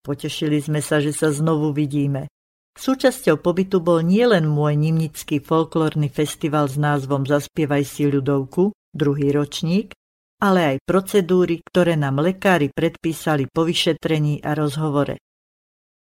Potešili 0.00 0.62
sme 0.64 0.80
sa, 0.80 1.02
že 1.02 1.12
sa 1.12 1.28
znovu 1.28 1.76
vidíme. 1.76 2.30
Súčasťou 2.78 3.42
pobytu 3.42 3.82
bol 3.82 4.00
nielen 4.00 4.46
môj 4.46 4.78
nimnický 4.78 5.42
folklórny 5.42 6.08
festival 6.08 6.70
s 6.70 6.78
názvom 6.78 7.26
Zaspievaj 7.26 7.84
si 7.84 8.06
ľudovku, 8.06 8.70
druhý 8.94 9.34
ročník, 9.34 9.92
ale 10.38 10.74
aj 10.74 10.76
procedúry, 10.86 11.60
ktoré 11.62 11.98
nám 11.98 12.22
lekári 12.22 12.70
predpísali 12.70 13.50
po 13.50 13.66
vyšetrení 13.66 14.42
a 14.42 14.54
rozhovore. 14.54 15.18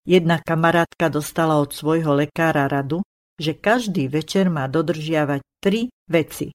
Jedna 0.08 0.40
kamarátka 0.40 1.12
dostala 1.12 1.60
od 1.60 1.72
svojho 1.72 2.16
lekára 2.16 2.68
radu, 2.68 3.04
že 3.36 3.60
každý 3.60 4.08
večer 4.08 4.48
má 4.48 4.68
dodržiavať 4.72 5.42
tri 5.60 5.92
veci 6.08 6.52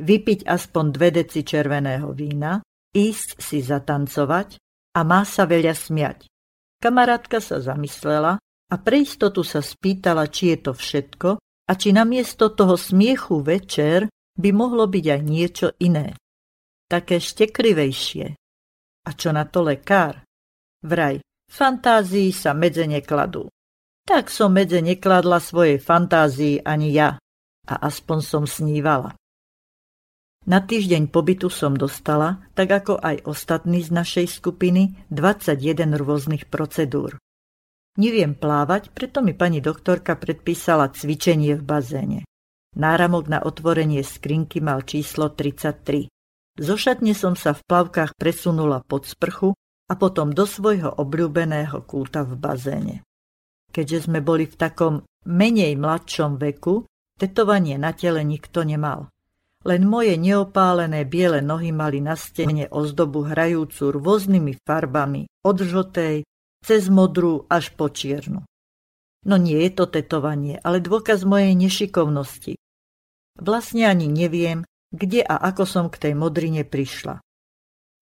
vypiť 0.00 0.46
aspoň 0.46 0.84
dve 0.90 1.08
deci 1.22 1.46
červeného 1.46 2.10
vína, 2.10 2.58
ísť 2.94 3.38
si 3.38 3.62
zatancovať 3.62 4.58
a 4.94 5.00
má 5.06 5.22
sa 5.22 5.46
veľa 5.46 5.74
smiať. 5.74 6.26
Kamarátka 6.82 7.38
sa 7.38 7.62
zamyslela 7.62 8.38
a 8.42 8.74
pre 8.78 9.06
istotu 9.06 9.46
sa 9.46 9.62
spýtala, 9.62 10.26
či 10.30 10.54
je 10.54 10.58
to 10.70 10.72
všetko 10.74 11.28
a 11.38 11.72
či 11.78 11.94
namiesto 11.94 12.50
toho 12.52 12.74
smiechu 12.74 13.40
večer 13.40 14.10
by 14.34 14.50
mohlo 14.50 14.90
byť 14.90 15.04
aj 15.06 15.20
niečo 15.22 15.68
iné. 15.78 16.18
Také 16.84 17.20
šteklivejšie. 17.20 18.36
A 19.04 19.10
čo 19.12 19.32
na 19.32 19.44
to 19.48 19.64
lekár? 19.64 20.24
Vraj, 20.84 21.20
fantázii 21.48 22.32
sa 22.32 22.52
medze 22.52 22.84
nekladú. 22.84 23.48
Tak 24.04 24.28
som 24.28 24.52
medze 24.52 24.84
nekladla 24.84 25.40
svojej 25.40 25.80
fantázii 25.80 26.60
ani 26.64 26.92
ja. 26.92 27.16
A 27.64 27.74
aspoň 27.88 28.18
som 28.20 28.44
snívala. 28.44 29.16
Na 30.44 30.60
týždeň 30.60 31.08
pobytu 31.08 31.48
som 31.48 31.72
dostala, 31.72 32.44
tak 32.52 32.68
ako 32.68 33.00
aj 33.00 33.24
ostatní 33.24 33.80
z 33.80 33.88
našej 33.96 34.28
skupiny, 34.28 34.92
21 35.08 35.96
rôznych 35.96 36.52
procedúr. 36.52 37.16
Neviem 37.96 38.36
plávať, 38.36 38.92
preto 38.92 39.24
mi 39.24 39.32
pani 39.32 39.64
doktorka 39.64 40.20
predpísala 40.20 40.92
cvičenie 40.92 41.56
v 41.56 41.62
bazéne. 41.64 42.20
Náramok 42.76 43.24
na 43.32 43.40
otvorenie 43.40 44.04
skrinky 44.04 44.60
mal 44.60 44.84
číslo 44.84 45.32
33. 45.32 46.12
Zo 46.54 46.78
šatne 46.78 47.18
som 47.18 47.34
sa 47.34 47.50
v 47.50 47.66
plavkách 47.66 48.14
presunula 48.14 48.86
pod 48.86 49.10
sprchu 49.10 49.58
a 49.90 49.94
potom 49.98 50.30
do 50.30 50.46
svojho 50.46 50.88
obľúbeného 50.94 51.82
kúta 51.82 52.22
v 52.22 52.38
bazéne. 52.38 52.96
Keďže 53.74 54.06
sme 54.06 54.22
boli 54.22 54.46
v 54.46 54.54
takom 54.54 54.94
menej 55.26 55.74
mladšom 55.74 56.38
veku, 56.38 56.86
tetovanie 57.18 57.74
na 57.74 57.90
tele 57.90 58.22
nikto 58.22 58.62
nemal. 58.62 59.10
Len 59.64 59.82
moje 59.82 60.14
neopálené 60.14 61.08
biele 61.08 61.40
nohy 61.40 61.72
mali 61.72 61.98
na 61.98 62.14
stene 62.14 62.68
ozdobu 62.70 63.26
hrajúcu 63.26 63.90
rôznymi 63.96 64.60
farbami, 64.62 65.26
od 65.42 65.58
žltej, 65.58 66.22
cez 66.62 66.86
modrú 66.86 67.48
až 67.50 67.72
po 67.74 67.90
čiernu. 67.90 68.44
No 69.24 69.34
nie 69.40 69.56
je 69.64 69.72
to 69.72 69.88
tetovanie, 69.88 70.60
ale 70.60 70.84
dôkaz 70.84 71.24
mojej 71.24 71.56
nešikovnosti. 71.56 72.60
Vlastne 73.40 73.88
ani 73.88 74.06
neviem, 74.06 74.68
kde 74.94 75.26
a 75.26 75.42
ako 75.50 75.66
som 75.66 75.86
k 75.90 76.08
tej 76.08 76.14
modrine 76.14 76.62
prišla. 76.62 77.18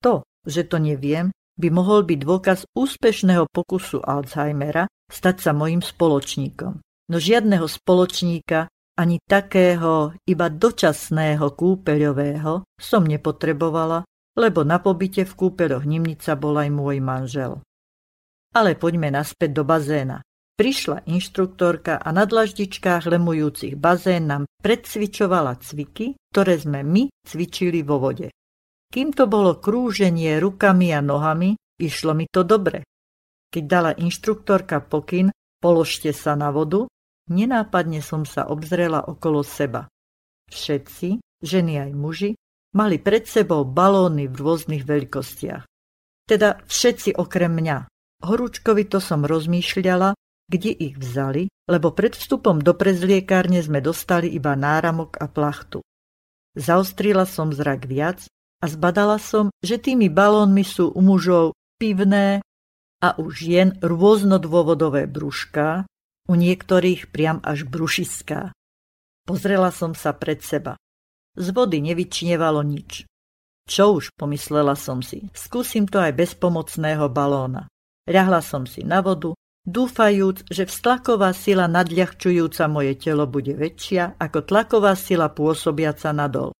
To, 0.04 0.22
že 0.44 0.68
to 0.68 0.76
neviem, 0.76 1.32
by 1.56 1.68
mohol 1.72 2.04
byť 2.04 2.18
dôkaz 2.20 2.58
úspešného 2.76 3.48
pokusu 3.48 4.04
Alzheimera 4.04 4.88
stať 5.08 5.36
sa 5.40 5.50
mojim 5.56 5.80
spoločníkom. 5.80 6.80
No 7.12 7.16
žiadneho 7.16 7.64
spoločníka 7.68 8.68
ani 8.96 9.20
takého 9.24 10.12
iba 10.28 10.46
dočasného 10.52 11.46
kúpeľového 11.56 12.64
som 12.76 13.02
nepotrebovala, 13.04 14.04
lebo 14.36 14.64
na 14.64 14.80
pobyte 14.80 15.24
v 15.24 15.32
kúpeľoch 15.32 15.84
Nimnica 15.84 16.36
bol 16.36 16.56
aj 16.60 16.68
môj 16.72 16.96
manžel. 17.00 17.52
Ale 18.52 18.76
poďme 18.76 19.08
naspäť 19.08 19.56
do 19.56 19.64
bazéna. 19.64 20.20
Prišla 20.62 21.10
inštruktorka 21.10 21.98
a 21.98 22.14
na 22.14 22.22
dlaždičkách 22.22 23.10
lemujúcich 23.10 23.74
bazén 23.74 24.30
nám 24.30 24.46
predcvičovala 24.62 25.58
cviky, 25.58 26.14
ktoré 26.30 26.54
sme 26.54 26.86
my 26.86 27.10
cvičili 27.26 27.82
vo 27.82 27.98
vode. 27.98 28.30
Kým 28.86 29.10
to 29.10 29.26
bolo 29.26 29.58
krúženie 29.58 30.38
rukami 30.38 30.94
a 30.94 31.02
nohami, 31.02 31.58
išlo 31.82 32.14
mi 32.14 32.30
to 32.30 32.46
dobre. 32.46 32.86
Keď 33.50 33.64
dala 33.66 33.90
inštruktorka 33.90 34.86
pokyn, 34.86 35.34
položte 35.58 36.14
sa 36.14 36.38
na 36.38 36.54
vodu, 36.54 36.86
nenápadne 37.26 37.98
som 37.98 38.22
sa 38.22 38.46
obzrela 38.46 39.02
okolo 39.02 39.42
seba. 39.42 39.90
Všetci, 40.46 41.42
ženy 41.42 41.90
aj 41.90 41.90
muži, 41.90 42.30
mali 42.78 43.02
pred 43.02 43.26
sebou 43.26 43.66
balóny 43.66 44.30
v 44.30 44.38
rôznych 44.38 44.86
veľkostiach. 44.86 45.66
Teda 46.30 46.62
všetci 46.70 47.18
okrem 47.18 47.50
mňa. 47.50 47.90
Horúčkovi 48.22 48.86
to 48.86 49.02
som 49.02 49.26
rozmýšľala, 49.26 50.14
kde 50.52 50.68
ich 50.76 51.00
vzali, 51.00 51.48
lebo 51.64 51.96
pred 51.96 52.12
vstupom 52.12 52.60
do 52.60 52.76
prezliekárne 52.76 53.64
sme 53.64 53.80
dostali 53.80 54.28
iba 54.28 54.52
náramok 54.52 55.16
a 55.16 55.24
plachtu. 55.32 55.80
Zaostrila 56.52 57.24
som 57.24 57.48
zrak 57.48 57.88
viac 57.88 58.28
a 58.60 58.68
zbadala 58.68 59.16
som, 59.16 59.48
že 59.64 59.80
tými 59.80 60.12
balónmi 60.12 60.60
sú 60.60 60.92
u 60.92 61.00
mužov 61.00 61.56
pivné 61.80 62.44
a 63.00 63.08
u 63.16 63.32
žien 63.32 63.80
rôznodôvodové 63.80 65.08
brúška, 65.08 65.88
u 66.28 66.34
niektorých 66.36 67.08
priam 67.08 67.40
až 67.40 67.64
brušiská. 67.66 68.52
Pozrela 69.24 69.72
som 69.72 69.96
sa 69.96 70.12
pred 70.12 70.44
seba. 70.44 70.76
Z 71.34 71.50
vody 71.56 71.80
nevyčnievalo 71.80 72.60
nič. 72.60 73.08
Čo 73.64 73.96
už, 73.96 74.12
pomyslela 74.20 74.76
som 74.76 75.00
si, 75.00 75.32
skúsim 75.32 75.88
to 75.88 75.96
aj 75.96 76.12
bez 76.12 76.30
pomocného 76.36 77.08
balóna. 77.08 77.70
Ľahla 78.04 78.42
som 78.42 78.68
si 78.68 78.82
na 78.82 79.00
vodu 79.00 79.32
dúfajúc, 79.66 80.46
že 80.50 80.66
vztlaková 80.66 81.30
sila 81.34 81.70
nadľahčujúca 81.70 82.64
moje 82.66 82.98
telo 82.98 83.30
bude 83.30 83.54
väčšia 83.54 84.18
ako 84.18 84.42
tlaková 84.42 84.98
sila 84.98 85.30
pôsobiaca 85.30 86.10
nadol. 86.10 86.50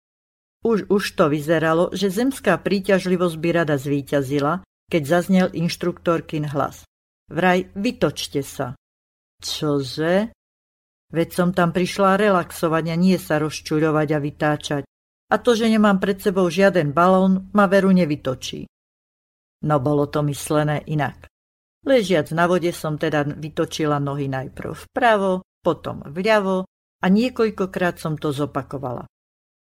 Už 0.62 0.86
už 0.86 1.18
to 1.18 1.26
vyzeralo, 1.26 1.90
že 1.90 2.14
zemská 2.14 2.54
príťažlivosť 2.62 3.36
by 3.42 3.48
rada 3.50 3.74
zvíťazila, 3.74 4.62
keď 4.86 5.02
zaznel 5.02 5.48
inštruktorkin 5.50 6.46
hlas. 6.54 6.86
Vraj, 7.26 7.66
vytočte 7.74 8.46
sa. 8.46 8.78
Čože? 9.42 10.30
Veď 11.10 11.28
som 11.34 11.50
tam 11.50 11.74
prišla 11.74 12.20
relaxovať 12.20 12.84
a 12.92 12.96
nie 12.96 13.18
sa 13.18 13.42
rozčuľovať 13.42 14.08
a 14.14 14.18
vytáčať. 14.22 14.82
A 15.32 15.34
to, 15.40 15.56
že 15.56 15.66
nemám 15.66 15.96
pred 15.96 16.20
sebou 16.20 16.46
žiaden 16.46 16.92
balón, 16.92 17.48
ma 17.56 17.64
veru 17.66 17.90
nevytočí. 17.90 18.68
No 19.64 19.80
bolo 19.80 20.06
to 20.12 20.20
myslené 20.22 20.84
inak. 20.86 21.31
Ležiac 21.82 22.30
na 22.30 22.46
vode 22.46 22.70
som 22.70 22.94
teda 22.94 23.26
vytočila 23.26 23.98
nohy 23.98 24.30
najprv 24.30 24.86
vpravo, 24.86 25.42
potom 25.66 26.06
vľavo 26.06 26.62
a 27.02 27.06
niekoľkokrát 27.10 27.98
som 27.98 28.14
to 28.14 28.30
zopakovala. 28.30 29.02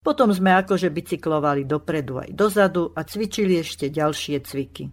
Potom 0.03 0.35
sme 0.35 0.59
akože 0.59 0.91
bicyklovali 0.91 1.63
dopredu 1.63 2.19
aj 2.19 2.35
dozadu 2.35 2.91
a 2.91 3.07
cvičili 3.07 3.63
ešte 3.63 3.91
ďalšie 3.91 4.43
cviky. 4.43 4.91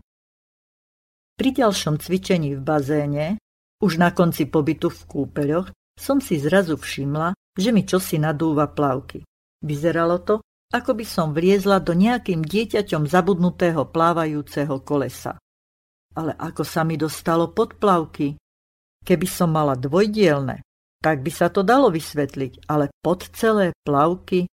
Pri 1.36 1.50
ďalšom 1.50 1.98
cvičení 1.98 2.54
v 2.58 2.62
bazéne, 2.62 3.26
už 3.82 3.98
na 3.98 4.14
konci 4.14 4.46
pobytu 4.46 4.94
v 4.94 5.02
kúpeľoch, 5.10 5.74
som 5.98 6.22
si 6.22 6.38
zrazu 6.38 6.78
všimla, 6.78 7.34
že 7.58 7.70
mi 7.74 7.90
čosi 7.90 8.22
nadúva 8.22 8.70
plavky. 8.70 9.26
Vyzeralo 9.66 10.22
to, 10.22 10.46
ako 10.74 10.94
by 10.94 11.06
som 11.06 11.34
vliezla 11.34 11.82
do 11.82 11.98
nejakým 11.98 12.46
dieťaťom 12.46 13.10
zabudnutého 13.10 13.82
plávajúceho 13.90 14.78
kolesa 14.86 15.42
ale 16.16 16.34
ako 16.34 16.64
sa 16.64 16.82
mi 16.88 16.96
dostalo 16.96 17.52
pod 17.52 17.76
plavky. 17.78 18.40
Keby 19.06 19.28
som 19.30 19.54
mala 19.54 19.78
dvojdielne, 19.78 20.64
tak 21.04 21.22
by 21.22 21.30
sa 21.30 21.54
to 21.54 21.62
dalo 21.62 21.94
vysvetliť, 21.94 22.66
ale 22.66 22.90
pod 23.04 23.30
celé 23.36 23.76
plavky, 23.86 24.50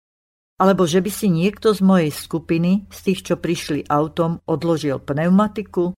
alebo 0.61 0.85
že 0.85 1.01
by 1.01 1.09
si 1.09 1.33
niekto 1.33 1.73
z 1.73 1.81
mojej 1.81 2.13
skupiny, 2.13 2.85
z 2.93 2.99
tých, 3.01 3.21
čo 3.33 3.35
prišli 3.41 3.89
autom, 3.89 4.45
odložil 4.45 5.01
pneumatiku, 5.01 5.97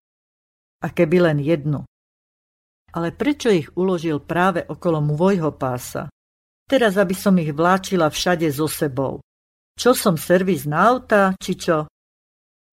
a 0.85 0.87
keby 0.93 1.33
len 1.33 1.39
jednu. 1.41 1.83
Ale 2.95 3.11
prečo 3.11 3.51
ich 3.51 3.73
uložil 3.75 4.23
práve 4.23 4.63
okolo 4.63 5.03
môjho 5.03 5.51
pása? 5.57 6.07
Teraz, 6.65 6.95
aby 6.95 7.17
som 7.17 7.35
ich 7.41 7.51
vláčila 7.51 8.07
všade 8.07 8.47
so 8.55 8.71
sebou. 8.71 9.19
Čo 9.75 9.93
som 9.93 10.15
servis 10.15 10.65
na 10.65 10.95
auta, 10.95 11.35
či 11.43 11.59
čo? 11.59 11.91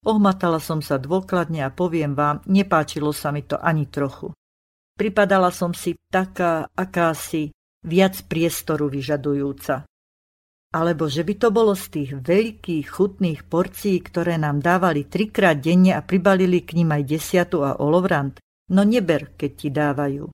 Ohmatala 0.01 0.57
som 0.57 0.81
sa 0.81 0.97
dôkladne 0.97 1.61
a 1.61 1.69
poviem 1.69 2.17
vám, 2.17 2.41
nepáčilo 2.49 3.13
sa 3.13 3.29
mi 3.29 3.45
to 3.45 3.61
ani 3.61 3.85
trochu. 3.85 4.33
Pripadala 4.97 5.53
som 5.53 5.77
si 5.77 5.93
taká, 6.09 6.65
akási, 6.73 7.53
viac 7.85 8.17
priestoru 8.25 8.89
vyžadujúca. 8.89 9.85
Alebo 10.71 11.05
že 11.05 11.21
by 11.21 11.33
to 11.37 11.49
bolo 11.51 11.75
z 11.77 11.85
tých 11.91 12.11
veľkých, 12.17 12.87
chutných 12.87 13.41
porcií, 13.45 13.99
ktoré 14.01 14.39
nám 14.41 14.63
dávali 14.63 15.05
trikrát 15.05 15.59
denne 15.59 15.93
a 15.93 16.01
pribalili 16.01 16.63
k 16.63 16.79
ním 16.81 16.95
aj 16.95 17.03
desiatu 17.05 17.61
a 17.61 17.77
olovrant, 17.77 18.39
no 18.71 18.81
neber, 18.81 19.35
keď 19.37 19.51
ti 19.53 19.69
dávajú. 19.69 20.25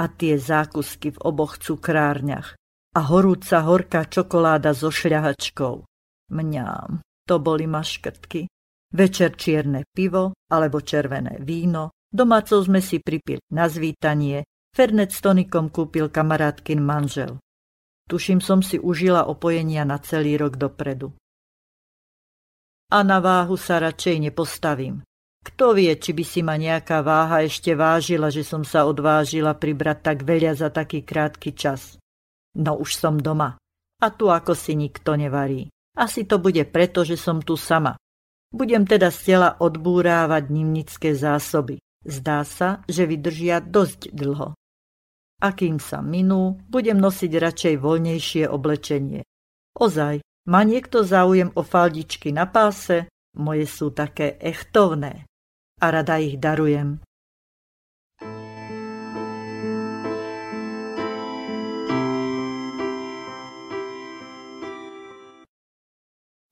A 0.00 0.04
tie 0.08 0.34
zákusky 0.40 1.12
v 1.12 1.18
oboch 1.28 1.60
cukrárniach 1.60 2.56
a 2.96 3.00
horúca 3.06 3.62
horká 3.62 4.08
čokoláda 4.08 4.74
so 4.74 4.88
šľahačkou. 4.90 5.84
Mňám, 6.32 7.04
to 7.28 7.34
boli 7.38 7.68
maškrtky. 7.68 8.50
Večer 8.90 9.38
čierne 9.38 9.86
pivo 9.86 10.34
alebo 10.50 10.82
červené 10.82 11.38
víno, 11.38 11.94
domácov 12.10 12.66
sme 12.66 12.82
si 12.82 12.98
pripili 12.98 13.38
na 13.54 13.70
zvítanie, 13.70 14.42
Fernet 14.70 15.10
s 15.10 15.18
tonikom 15.22 15.70
kúpil 15.70 16.10
kamarátkin 16.10 16.78
manžel. 16.78 17.38
Tuším 18.10 18.42
som 18.42 18.62
si 18.62 18.78
užila 18.78 19.26
opojenia 19.26 19.86
na 19.86 20.02
celý 20.02 20.38
rok 20.38 20.58
dopredu. 20.58 21.14
A 22.90 23.06
na 23.06 23.22
váhu 23.22 23.54
sa 23.54 23.78
radšej 23.78 24.30
nepostavím. 24.30 25.06
Kto 25.40 25.78
vie, 25.78 25.94
či 25.94 26.10
by 26.10 26.24
si 26.26 26.42
ma 26.42 26.58
nejaká 26.58 27.06
váha 27.06 27.46
ešte 27.46 27.78
vážila, 27.78 28.28
že 28.34 28.42
som 28.42 28.66
sa 28.66 28.84
odvážila 28.84 29.54
pribrať 29.54 29.98
tak 30.02 30.18
veľa 30.26 30.58
za 30.58 30.68
taký 30.74 31.06
krátky 31.06 31.54
čas. 31.54 31.96
No 32.58 32.76
už 32.82 32.98
som 32.98 33.14
doma. 33.22 33.54
A 34.02 34.06
tu 34.10 34.26
ako 34.26 34.58
si 34.58 34.74
nikto 34.74 35.14
nevarí. 35.14 35.70
Asi 35.94 36.26
to 36.26 36.42
bude 36.42 36.66
preto, 36.74 37.06
že 37.06 37.14
som 37.14 37.38
tu 37.38 37.54
sama. 37.54 37.94
Budem 38.50 38.82
teda 38.82 39.14
z 39.14 39.18
tela 39.34 39.54
odbúrávať 39.62 40.50
nimnické 40.50 41.14
zásoby. 41.14 41.78
Zdá 42.02 42.42
sa, 42.42 42.82
že 42.90 43.06
vydržia 43.06 43.62
dosť 43.62 44.10
dlho. 44.10 44.58
A 45.40 45.48
kým 45.56 45.80
sa 45.80 46.04
minú, 46.04 46.60
budem 46.68 46.98
nosiť 47.00 47.32
radšej 47.32 47.74
voľnejšie 47.80 48.44
oblečenie. 48.50 49.22
Ozaj, 49.78 50.20
má 50.50 50.60
niekto 50.66 51.06
záujem 51.06 51.54
o 51.54 51.62
faldičky 51.62 52.34
na 52.34 52.44
páse? 52.50 53.06
Moje 53.38 53.70
sú 53.70 53.94
také 53.94 54.34
echtovné. 54.42 55.24
A 55.80 55.86
rada 55.88 56.18
ich 56.18 56.36
darujem. 56.36 57.00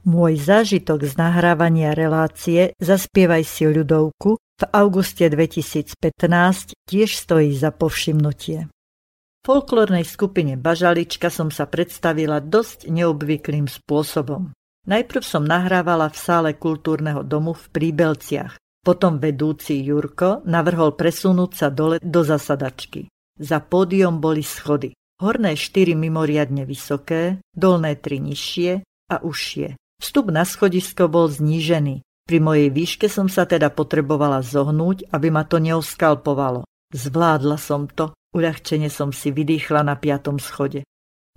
Môj 0.06 0.38
zážitok 0.38 1.04
z 1.04 1.18
nahrávania 1.18 1.90
relácie 1.90 2.70
Zaspievaj 2.78 3.42
si 3.42 3.66
ľudovku 3.66 4.38
v 4.38 4.62
auguste 4.70 5.26
2015 5.26 6.74
tiež 6.86 7.10
stojí 7.18 7.50
za 7.54 7.74
povšimnutie. 7.74 8.70
V 8.70 9.42
folklórnej 9.42 10.06
skupine 10.06 10.54
Bažalička 10.54 11.30
som 11.34 11.50
sa 11.50 11.66
predstavila 11.66 12.38
dosť 12.38 12.90
neobvyklým 12.90 13.66
spôsobom. 13.66 14.54
Najprv 14.88 15.22
som 15.22 15.44
nahrávala 15.44 16.08
v 16.08 16.16
sále 16.16 16.50
kultúrneho 16.54 17.26
domu 17.26 17.52
v 17.52 17.64
Príbelciach. 17.68 18.56
Potom 18.80 19.18
vedúci 19.18 19.82
Jurko 19.82 20.40
navrhol 20.48 20.94
presunúť 20.96 21.50
sa 21.52 21.68
dole 21.68 21.98
do 22.00 22.22
zasadačky. 22.22 23.10
Za 23.36 23.60
pódium 23.60 24.22
boli 24.22 24.40
schody. 24.40 24.94
Horné 25.18 25.58
štyri 25.58 25.98
mimoriadne 25.98 26.62
vysoké, 26.62 27.42
dolné 27.50 27.98
tri 27.98 28.22
nižšie 28.22 28.80
a 29.12 29.16
užšie. 29.20 29.74
Vstup 29.98 30.30
na 30.30 30.46
schodisko 30.46 31.10
bol 31.10 31.26
znížený. 31.26 32.06
Pri 32.28 32.38
mojej 32.38 32.70
výške 32.70 33.10
som 33.10 33.26
sa 33.26 33.48
teda 33.48 33.72
potrebovala 33.72 34.44
zohnúť, 34.44 35.10
aby 35.10 35.28
ma 35.32 35.42
to 35.48 35.58
neoskalpovalo. 35.58 36.62
Zvládla 36.94 37.56
som 37.58 37.90
to, 37.90 38.14
uľahčene 38.36 38.88
som 38.88 39.10
si 39.10 39.34
vydýchla 39.34 39.82
na 39.82 39.98
piatom 39.98 40.38
schode. 40.38 40.86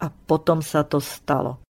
A 0.04 0.08
potom 0.12 0.62
sa 0.62 0.86
to 0.86 1.02
stalo. 1.02 1.64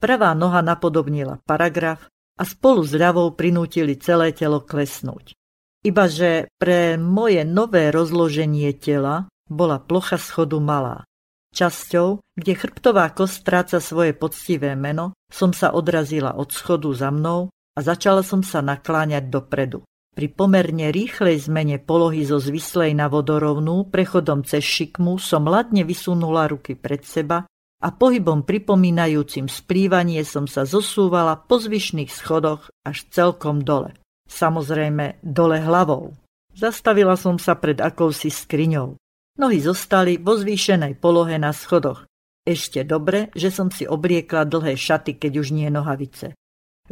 Pravá 0.00 0.32
noha 0.32 0.64
napodobnila 0.64 1.42
paragraf 1.44 2.08
a 2.40 2.42
spolu 2.48 2.80
s 2.86 2.96
ľavou 2.96 3.36
prinútili 3.36 4.00
celé 4.00 4.32
telo 4.32 4.64
klesnúť. 4.64 5.36
Ibaže 5.84 6.48
pre 6.60 6.96
moje 6.96 7.44
nové 7.44 7.88
rozloženie 7.92 8.72
tela 8.76 9.28
bola 9.48 9.80
plocha 9.80 10.16
schodu 10.16 10.60
malá. 10.60 11.04
Časťou, 11.50 12.22
kde 12.38 12.52
chrbtová 12.54 13.10
kost 13.10 13.42
stráca 13.42 13.82
svoje 13.82 14.14
poctivé 14.14 14.78
meno, 14.78 15.12
som 15.26 15.50
sa 15.50 15.74
odrazila 15.74 16.38
od 16.38 16.54
schodu 16.54 16.94
za 16.94 17.10
mnou 17.10 17.50
a 17.50 17.78
začala 17.82 18.22
som 18.22 18.42
sa 18.42 18.62
nakláňať 18.62 19.26
dopredu. 19.30 19.82
Pri 20.10 20.26
pomerne 20.26 20.90
rýchlej 20.90 21.46
zmene 21.46 21.78
polohy 21.78 22.26
zo 22.26 22.42
zvislej 22.42 22.98
na 22.98 23.06
vodorovnú 23.06 23.86
prechodom 23.90 24.42
cez 24.42 24.66
šikmu 24.66 25.22
som 25.22 25.46
ladne 25.46 25.86
vysunula 25.86 26.50
ruky 26.50 26.74
pred 26.74 27.06
seba 27.06 27.46
a 27.80 27.88
pohybom 27.94 28.42
pripomínajúcim 28.42 29.46
splývanie 29.46 30.20
som 30.26 30.50
sa 30.50 30.66
zosúvala 30.66 31.38
po 31.38 31.62
zvyšných 31.62 32.10
schodoch 32.10 32.68
až 32.84 33.06
celkom 33.14 33.62
dole. 33.62 33.96
Samozrejme 34.28 35.22
dole 35.22 35.62
hlavou. 35.62 36.12
Zastavila 36.52 37.14
som 37.14 37.38
sa 37.38 37.54
pred 37.56 37.78
akousi 37.78 38.28
skriňou. 38.28 38.98
Nohy 39.40 39.64
zostali 39.64 40.20
vo 40.20 40.36
zvýšenej 40.36 41.00
polohe 41.00 41.40
na 41.40 41.56
schodoch. 41.56 42.04
Ešte 42.44 42.84
dobre, 42.84 43.32
že 43.32 43.48
som 43.48 43.72
si 43.72 43.88
obliekla 43.88 44.44
dlhé 44.44 44.76
šaty, 44.76 45.16
keď 45.16 45.32
už 45.40 45.56
nie 45.56 45.72
nohavice. 45.72 46.36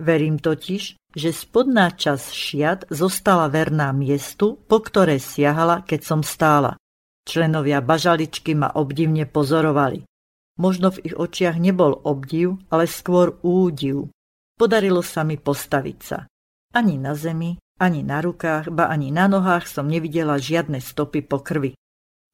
Verím 0.01 0.41
totiž, 0.41 0.97
že 1.13 1.31
spodná 1.37 1.93
časť 1.93 2.29
šiat 2.33 2.81
zostala 2.89 3.53
verná 3.53 3.93
miestu, 3.93 4.57
po 4.65 4.81
ktoré 4.81 5.21
siahala, 5.21 5.85
keď 5.85 6.01
som 6.01 6.21
stála. 6.25 6.81
Členovia 7.29 7.85
bažaličky 7.85 8.57
ma 8.57 8.73
obdivne 8.73 9.29
pozorovali. 9.29 10.09
Možno 10.57 10.89
v 10.89 11.05
ich 11.05 11.15
očiach 11.21 11.61
nebol 11.61 12.01
obdiv, 12.01 12.57
ale 12.73 12.89
skôr 12.89 13.37
údiv. 13.45 14.09
Podarilo 14.57 15.05
sa 15.05 15.21
mi 15.21 15.37
postaviť 15.37 15.99
sa. 16.01 16.25
Ani 16.73 16.97
na 16.97 17.13
zemi, 17.13 17.61
ani 17.77 18.01
na 18.01 18.25
rukách, 18.25 18.73
ba 18.73 18.89
ani 18.89 19.13
na 19.13 19.29
nohách 19.29 19.69
som 19.69 19.85
nevidela 19.85 20.41
žiadne 20.41 20.81
stopy 20.81 21.21
po 21.21 21.45
krvi. 21.45 21.77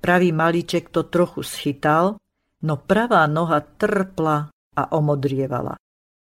Pravý 0.00 0.30
malíček 0.32 0.90
to 0.92 1.06
trochu 1.08 1.42
schytal, 1.42 2.20
no 2.64 2.74
pravá 2.80 3.24
noha 3.28 3.60
trpla 3.60 4.48
a 4.74 4.82
omodrievala. 4.94 5.76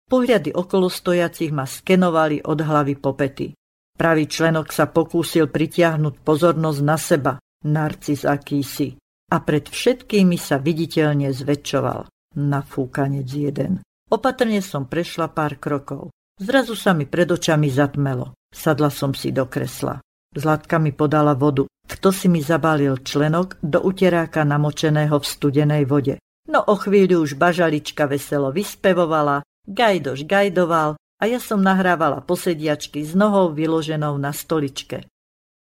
Pohľady 0.08 0.52
okolo 0.52 0.92
stojacich 0.92 1.54
ma 1.54 1.64
skenovali 1.64 2.44
od 2.44 2.58
hlavy 2.60 2.94
po 3.00 3.16
pety. 3.16 3.56
Pravý 3.96 4.28
členok 4.28 4.72
sa 4.72 4.88
pokúsil 4.88 5.48
pritiahnuť 5.48 6.14
pozornosť 6.20 6.80
na 6.84 6.96
seba, 7.00 7.32
narcis 7.64 8.28
akýsi, 8.28 8.92
a 9.32 9.36
pred 9.40 9.64
všetkými 9.64 10.36
sa 10.36 10.60
viditeľne 10.60 11.32
zväčšoval. 11.32 12.00
Na 12.32 12.60
fúkanec 12.64 13.28
jeden. 13.28 13.84
Opatrne 14.12 14.60
som 14.60 14.88
prešla 14.88 15.32
pár 15.32 15.56
krokov. 15.56 16.12
Zrazu 16.36 16.76
sa 16.76 16.92
mi 16.92 17.08
pred 17.08 17.28
očami 17.28 17.68
zatmelo. 17.72 18.36
Sadla 18.52 18.92
som 18.92 19.16
si 19.16 19.32
do 19.32 19.48
kresla. 19.48 20.00
Zlatka 20.32 20.80
mi 20.80 20.92
podala 20.92 21.36
vodu. 21.36 21.68
Kto 21.68 22.08
si 22.08 22.28
mi 22.28 22.40
zabalil 22.40 23.04
členok 23.04 23.60
do 23.60 23.84
uteráka 23.84 24.48
namočeného 24.48 25.20
v 25.20 25.26
studenej 25.26 25.84
vode. 25.84 26.16
No 26.48 26.64
o 26.64 26.74
chvíľu 26.74 27.22
už 27.22 27.36
bažalička 27.36 28.08
veselo 28.08 28.50
vyspevovala 28.50 29.44
Gajdoš 29.62 30.26
gajdoval 30.26 30.98
a 30.98 31.22
ja 31.30 31.38
som 31.38 31.62
nahrávala 31.62 32.18
posediačky 32.18 33.06
s 33.06 33.14
nohou 33.14 33.54
vyloženou 33.54 34.18
na 34.18 34.34
stoličke. 34.34 35.06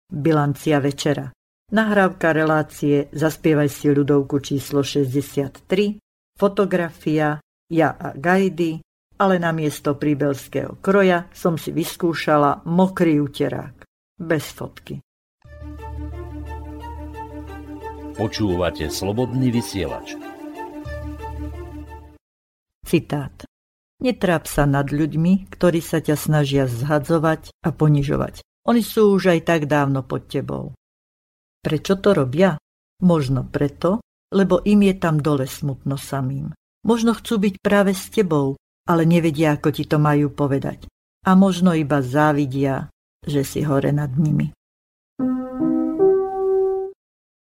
Bilancia 0.07 0.79
večera. 0.79 1.35
Nahrávka 1.73 2.31
relácie 2.31 3.11
Zaspievaj 3.11 3.67
si 3.67 3.91
ľudovku 3.91 4.39
číslo 4.39 4.85
63, 4.85 5.99
fotografia 6.39 7.43
Ja 7.67 7.91
a 7.97 8.15
Gajdy, 8.15 8.79
ale 9.19 9.35
na 9.41 9.51
miesto 9.51 9.99
príbelského 9.99 10.79
kroja 10.79 11.27
som 11.35 11.59
si 11.59 11.75
vyskúšala 11.75 12.63
mokrý 12.63 13.19
uterák. 13.19 13.82
Bez 14.13 14.45
fotky. 14.53 15.01
Počúvate 18.13 18.85
slobodný 18.93 19.49
vysielač. 19.49 20.13
Citát. 22.85 23.33
Netráp 24.05 24.45
sa 24.45 24.69
nad 24.69 24.93
ľuďmi, 24.93 25.49
ktorí 25.49 25.81
sa 25.81 25.97
ťa 25.97 26.13
snažia 26.13 26.69
zhadzovať 26.69 27.57
a 27.65 27.73
ponižovať. 27.73 28.45
Oni 28.69 28.85
sú 28.85 29.17
už 29.17 29.33
aj 29.33 29.49
tak 29.49 29.61
dávno 29.65 30.05
pod 30.05 30.29
tebou. 30.29 30.77
Prečo 31.65 31.97
to 31.97 32.13
robia? 32.13 32.61
Možno 33.01 33.49
preto, 33.49 34.05
lebo 34.29 34.61
im 34.61 34.85
je 34.85 34.95
tam 35.01 35.17
dole 35.17 35.49
smutno 35.49 35.97
samým. 35.97 36.53
Možno 36.85 37.17
chcú 37.17 37.41
byť 37.49 37.55
práve 37.65 37.97
s 37.97 38.13
tebou, 38.13 38.61
ale 38.85 39.09
nevedia, 39.09 39.57
ako 39.57 39.73
ti 39.73 39.89
to 39.89 39.97
majú 39.97 40.29
povedať. 40.29 40.85
A 41.25 41.33
možno 41.33 41.73
iba 41.73 42.03
závidia, 42.03 42.92
že 43.23 43.41
si 43.47 43.63
hore 43.63 43.91
nad 43.91 44.11
nimi. 44.13 44.51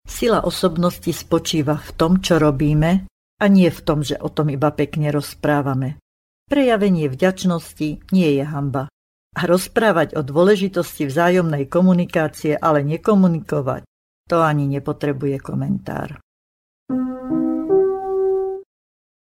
Sila 0.08 0.42
osobnosti 0.42 1.12
spočíva 1.12 1.78
v 1.78 1.90
tom, 1.94 2.18
čo 2.18 2.40
robíme, 2.40 3.06
a 3.38 3.44
nie 3.46 3.70
v 3.70 3.80
tom, 3.86 4.02
že 4.02 4.18
o 4.18 4.26
tom 4.32 4.50
iba 4.50 4.74
pekne 4.74 5.14
rozprávame. 5.14 6.02
Prejavenie 6.50 7.06
vďačnosti 7.06 8.10
nie 8.10 8.30
je 8.34 8.44
hamba. 8.44 8.90
A 9.38 9.40
rozprávať 9.46 10.18
o 10.18 10.24
dôležitosti 10.26 11.06
vzájomnej 11.06 11.70
komunikácie, 11.70 12.58
ale 12.58 12.82
nekomunikovať, 12.82 13.86
to 14.26 14.42
ani 14.42 14.66
nepotrebuje 14.66 15.38
komentár. 15.38 16.18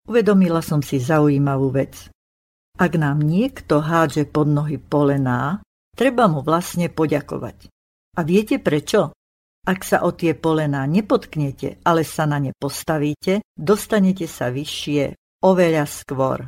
Uvedomila 0.09 0.65
som 0.65 0.81
si 0.81 0.97
zaujímavú 0.97 1.69
vec. 1.69 2.09
Ak 2.81 2.97
nám 2.97 3.21
niekto 3.21 3.83
hádže 3.83 4.25
pod 4.25 4.49
nohy 4.49 4.81
polená, 4.81 5.61
treba 5.99 6.31
mu 6.31 6.39
vlastne 6.39 6.87
poďakovať. 6.87 7.67
A 8.15 8.23
viete 8.23 8.55
prečo? 8.63 9.11
Ak 9.67 9.83
sa 9.83 10.07
o 10.07 10.15
tie 10.15 10.31
polená 10.31 10.87
nepotknete, 10.87 11.83
ale 11.83 12.07
sa 12.07 12.23
na 12.23 12.39
ne 12.39 12.55
postavíte, 12.55 13.43
dostanete 13.59 14.23
sa 14.23 14.47
vyššie 14.47 15.19
oveľa 15.43 15.83
skôr. 15.83 16.47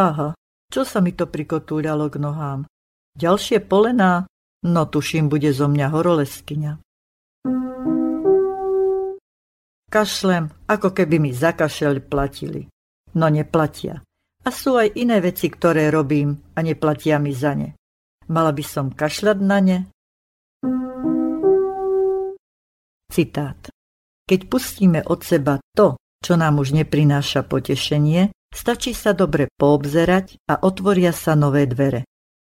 Aha, 0.00 0.32
čo 0.72 0.82
sa 0.88 1.04
mi 1.04 1.12
to 1.12 1.28
prikotúľalo 1.28 2.08
k 2.08 2.16
nohám? 2.18 2.60
Ďalšie 3.14 3.62
polená? 3.68 4.24
No 4.64 4.88
tuším, 4.88 5.28
bude 5.28 5.52
zo 5.52 5.68
mňa 5.68 5.86
horoleskyňa. 5.92 6.72
Kašlem, 9.92 10.50
ako 10.66 10.90
keby 10.90 11.20
mi 11.20 11.30
za 11.30 11.54
kašel 11.54 12.02
platili. 12.02 12.66
No 13.14 13.30
neplatia. 13.30 14.02
A 14.42 14.50
sú 14.50 14.74
aj 14.74 14.96
iné 14.98 15.22
veci, 15.22 15.46
ktoré 15.46 15.92
robím 15.92 16.34
a 16.56 16.64
neplatia 16.64 17.22
mi 17.22 17.30
za 17.30 17.54
ne. 17.54 17.78
Mala 18.30 18.52
by 18.52 18.64
som 18.64 18.92
kašľať 18.92 19.38
na 19.42 19.58
ne? 19.60 19.78
Citát. 23.12 23.60
Keď 24.24 24.40
pustíme 24.48 25.00
od 25.04 25.20
seba 25.20 25.60
to, 25.76 26.00
čo 26.24 26.34
nám 26.40 26.58
už 26.58 26.72
neprináša 26.72 27.44
potešenie, 27.44 28.32
Stačí 28.54 28.94
sa 28.94 29.10
dobre 29.10 29.50
poobzerať 29.58 30.46
a 30.46 30.62
otvoria 30.62 31.10
sa 31.10 31.34
nové 31.34 31.66
dvere. 31.66 32.06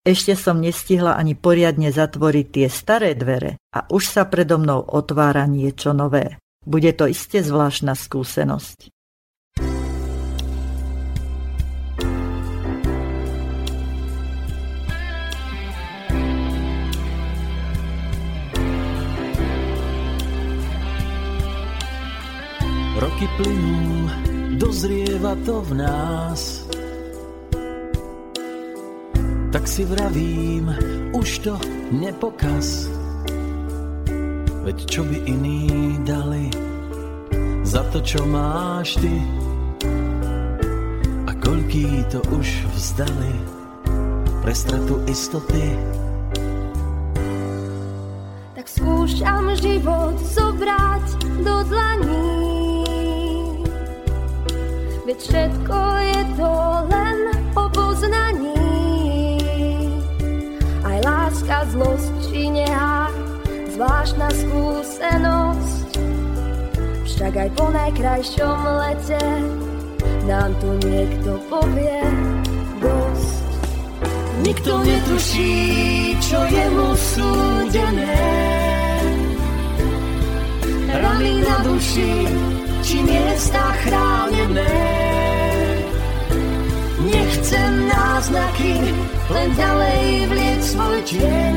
Ešte 0.08 0.32
som 0.40 0.64
nestihla 0.64 1.20
ani 1.20 1.36
poriadne 1.36 1.92
zatvoriť 1.92 2.48
tie 2.56 2.68
staré 2.72 3.20
dvere 3.20 3.60
a 3.76 3.84
už 3.92 4.08
sa 4.08 4.24
predo 4.24 4.56
mnou 4.56 4.80
otvára 4.80 5.44
niečo 5.44 5.92
nové. 5.92 6.40
Bude 6.64 6.96
to 6.96 7.04
iste 7.12 7.44
zvláštna 7.44 8.00
skúsenosť. 8.00 8.88
Roky 23.00 23.32
plynú 23.40 24.12
dozrieva 24.60 25.32
to 25.48 25.64
v 25.64 25.72
nás. 25.72 26.68
Tak 29.56 29.64
si 29.64 29.88
vravím, 29.88 30.68
už 31.16 31.48
to 31.48 31.56
nepokaz. 31.96 32.92
Veď 34.68 34.78
čo 34.84 35.08
by 35.08 35.16
iní 35.16 35.96
dali 36.04 36.52
za 37.64 37.88
to, 37.96 38.04
čo 38.04 38.20
máš 38.28 39.00
ty? 39.00 39.16
A 41.24 41.32
koľký 41.40 42.04
to 42.12 42.20
už 42.36 42.68
vzdali 42.76 43.34
pre 44.44 44.52
stratu 44.52 45.00
istoty? 45.08 45.72
Tak 48.60 48.68
skúšam 48.68 49.56
život 49.56 50.20
zobrať 50.20 51.06
do 51.48 51.56
dlaní 51.64 52.49
Veď 55.10 55.26
všetko 55.26 55.80
je 56.06 56.22
to 56.38 56.54
len 56.86 57.20
o 57.58 57.66
poznaní. 57.74 59.42
Aj 60.86 61.02
láska, 61.02 61.66
zlosť 61.74 62.14
či 62.30 62.54
neha, 62.54 63.10
zvláštna 63.74 64.30
skúsenosť. 64.30 65.90
Však 67.10 67.34
aj 67.42 67.50
po 67.58 67.74
najkrajšom 67.74 68.60
lete 68.86 69.26
nám 70.30 70.54
tu 70.62 70.78
niekto 70.78 71.42
povie 71.50 72.06
dosť. 72.78 73.50
Nikto 74.46 74.74
netuší, 74.86 75.58
čo 76.22 76.38
je 76.54 76.66
mu 76.70 76.90
súdené. 76.94 78.14
Rany 80.86 81.34
na 81.42 81.58
duši, 81.66 82.14
či 82.86 83.02
miesta 83.02 83.74
chránené. 83.82 84.89
Náznaky, 88.30 88.94
len 89.34 89.50
ďalej 89.58 90.02
vlieť 90.30 90.62
svoj 90.62 90.98
tieň. 91.02 91.56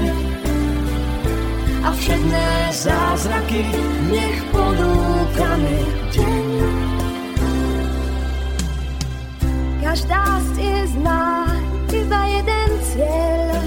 A 1.85 1.89
všetné 1.93 2.49
zázraky 2.73 3.61
nech 4.09 4.39
ponúkame 4.49 5.79
deň. 6.17 6.49
Každá 9.85 10.23
z 10.41 10.47
ciest 10.57 10.97
má 11.05 11.45
iba 11.93 12.21
jeden 12.41 12.71
cieľ. 12.89 13.61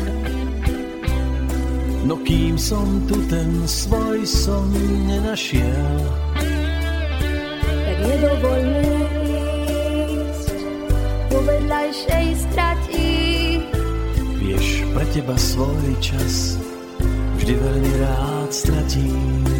No 2.09 2.17
kým 2.25 2.57
som 2.57 3.05
tu 3.05 3.21
ten 3.29 3.69
svoj 3.69 4.25
som 4.25 4.65
nenašiel, 5.05 6.01
tak 7.85 7.97
nedovoľ 8.01 8.54
teba 15.15 15.39
svoj 15.39 15.95
čas 16.03 16.59
vždy 17.39 17.55
veľmi 17.55 17.91
rád 18.03 18.51
stratím. 18.51 19.54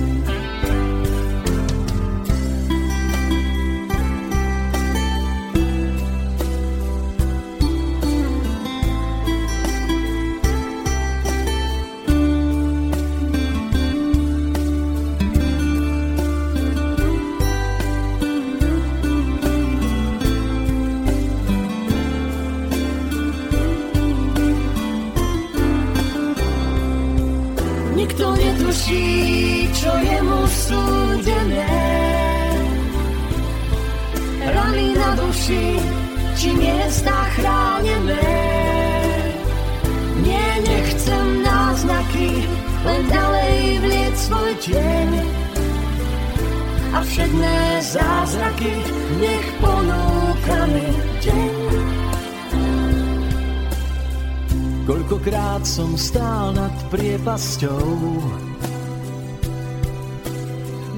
Som 55.76 56.00
stál 56.00 56.56
nad 56.56 56.72
priepasťou, 56.88 58.00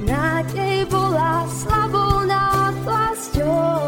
Nádej 0.06 0.86
bola 0.94 1.50
slabou 1.50 2.22
náplasťou. 2.30 3.82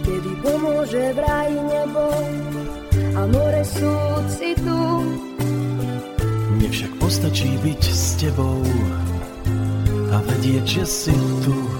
Vtedy 0.00 0.32
pomôže 0.40 1.12
vraj 1.12 1.52
nebo 1.52 2.08
a 2.96 3.20
more 3.28 3.62
súcitu. 3.68 4.80
mne 6.56 6.68
však 6.72 6.92
postačí 6.96 7.52
byť 7.60 7.82
s 7.84 8.16
tebou 8.16 8.64
a 10.08 10.24
vedieť, 10.24 10.80
že 10.80 10.84
si 10.88 11.16
tu. 11.44 11.73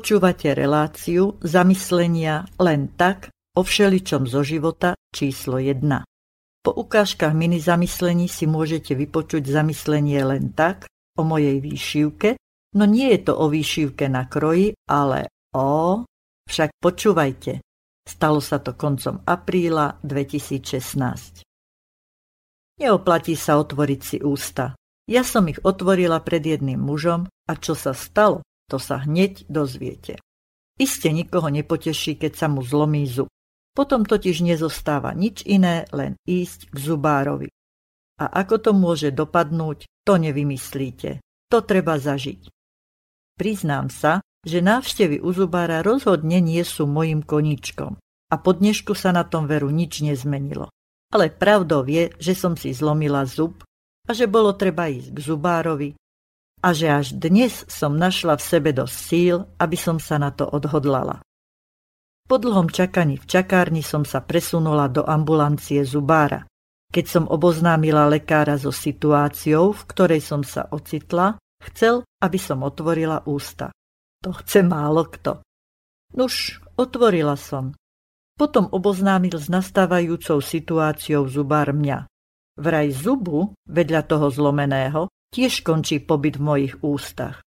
Počúvate 0.00 0.56
reláciu 0.56 1.36
zamyslenia 1.44 2.48
len 2.56 2.88
tak 2.96 3.28
o 3.52 3.60
všeličom 3.60 4.24
zo 4.24 4.40
života 4.40 4.96
číslo 5.12 5.60
1. 5.60 5.76
Po 6.64 6.72
ukážkach 6.72 7.36
mini 7.36 7.60
zamyslení 7.60 8.24
si 8.24 8.48
môžete 8.48 8.96
vypočuť 8.96 9.44
zamyslenie 9.44 10.24
len 10.24 10.56
tak 10.56 10.88
o 10.88 11.22
mojej 11.28 11.60
výšivke, 11.60 12.40
no 12.80 12.88
nie 12.88 13.12
je 13.12 13.28
to 13.28 13.36
o 13.36 13.52
výšivke 13.52 14.08
na 14.08 14.24
kroji, 14.24 14.72
ale 14.88 15.28
o... 15.52 16.00
Však 16.48 16.80
počúvajte. 16.80 17.60
Stalo 18.08 18.40
sa 18.40 18.56
to 18.56 18.72
koncom 18.72 19.20
apríla 19.28 20.00
2016. 20.00 21.44
Neoplatí 22.80 23.36
sa 23.36 23.60
otvoriť 23.60 24.00
si 24.00 24.16
ústa. 24.24 24.72
Ja 25.04 25.20
som 25.28 25.44
ich 25.52 25.60
otvorila 25.60 26.24
pred 26.24 26.40
jedným 26.40 26.80
mužom 26.80 27.28
a 27.28 27.52
čo 27.60 27.76
sa 27.76 27.92
stalo, 27.92 28.40
to 28.70 28.78
sa 28.78 29.02
hneď 29.02 29.50
dozviete. 29.50 30.22
Iste 30.78 31.10
nikoho 31.10 31.50
nepoteší, 31.50 32.14
keď 32.16 32.32
sa 32.38 32.46
mu 32.46 32.62
zlomí 32.62 33.04
zub. 33.10 33.26
Potom 33.74 34.06
totiž 34.06 34.46
nezostáva 34.46 35.12
nič 35.12 35.42
iné, 35.42 35.90
len 35.90 36.14
ísť 36.24 36.70
k 36.70 36.76
zubárovi. 36.78 37.50
A 38.22 38.24
ako 38.46 38.56
to 38.62 38.70
môže 38.72 39.10
dopadnúť, 39.10 39.90
to 40.06 40.14
nevymyslíte. 40.16 41.18
To 41.50 41.58
treba 41.66 41.98
zažiť. 41.98 42.46
Priznám 43.34 43.90
sa, 43.90 44.22
že 44.46 44.64
návštevy 44.64 45.20
u 45.20 45.30
zubára 45.34 45.84
rozhodne 45.84 46.40
nie 46.40 46.64
sú 46.64 46.88
mojim 46.88 47.20
koníčkom 47.20 48.00
a 48.30 48.34
po 48.38 48.50
dnešku 48.54 48.94
sa 48.96 49.10
na 49.10 49.26
tom 49.26 49.44
veru 49.50 49.68
nič 49.68 50.00
nezmenilo. 50.00 50.70
Ale 51.10 51.34
pravdou 51.34 51.82
je, 51.84 52.14
že 52.22 52.38
som 52.38 52.54
si 52.54 52.70
zlomila 52.70 53.26
zub 53.26 53.60
a 54.06 54.10
že 54.14 54.30
bolo 54.30 54.54
treba 54.54 54.86
ísť 54.86 55.10
k 55.12 55.18
zubárovi 55.18 55.88
a 56.60 56.76
že 56.76 56.88
až 56.92 57.16
dnes 57.16 57.64
som 57.66 57.96
našla 57.96 58.36
v 58.36 58.44
sebe 58.44 58.70
dosť 58.76 58.96
síl, 58.96 59.36
aby 59.56 59.76
som 59.76 59.96
sa 59.96 60.20
na 60.20 60.28
to 60.28 60.44
odhodlala. 60.44 61.24
Po 62.28 62.38
dlhom 62.38 62.70
čakaní 62.70 63.18
v 63.18 63.26
čakárni 63.26 63.82
som 63.82 64.06
sa 64.06 64.22
presunula 64.22 64.86
do 64.86 65.02
ambulancie 65.02 65.82
zubára. 65.82 66.46
Keď 66.94 67.06
som 67.06 67.24
oboznámila 67.26 68.06
lekára 68.06 68.54
so 68.54 68.70
situáciou, 68.70 69.74
v 69.74 69.82
ktorej 69.90 70.22
som 70.22 70.46
sa 70.46 70.70
ocitla, 70.70 71.38
chcel, 71.70 72.06
aby 72.22 72.38
som 72.38 72.62
otvorila 72.62 73.26
ústa. 73.26 73.74
To 74.22 74.30
chce 74.36 74.62
málo 74.62 75.10
kto. 75.10 75.42
Nuž, 76.14 76.62
otvorila 76.78 77.34
som. 77.34 77.74
Potom 78.38 78.70
oboznámil 78.70 79.34
s 79.34 79.50
nastávajúcou 79.50 80.38
situáciou 80.38 81.26
zubár 81.26 81.74
mňa. 81.74 82.06
Vraj 82.58 82.94
zubu, 82.94 83.54
vedľa 83.66 84.02
toho 84.06 84.26
zlomeného, 84.30 85.10
tiež 85.30 85.62
končí 85.62 86.02
pobyt 86.02 86.36
v 86.38 86.46
mojich 86.46 86.74
ústach. 86.82 87.42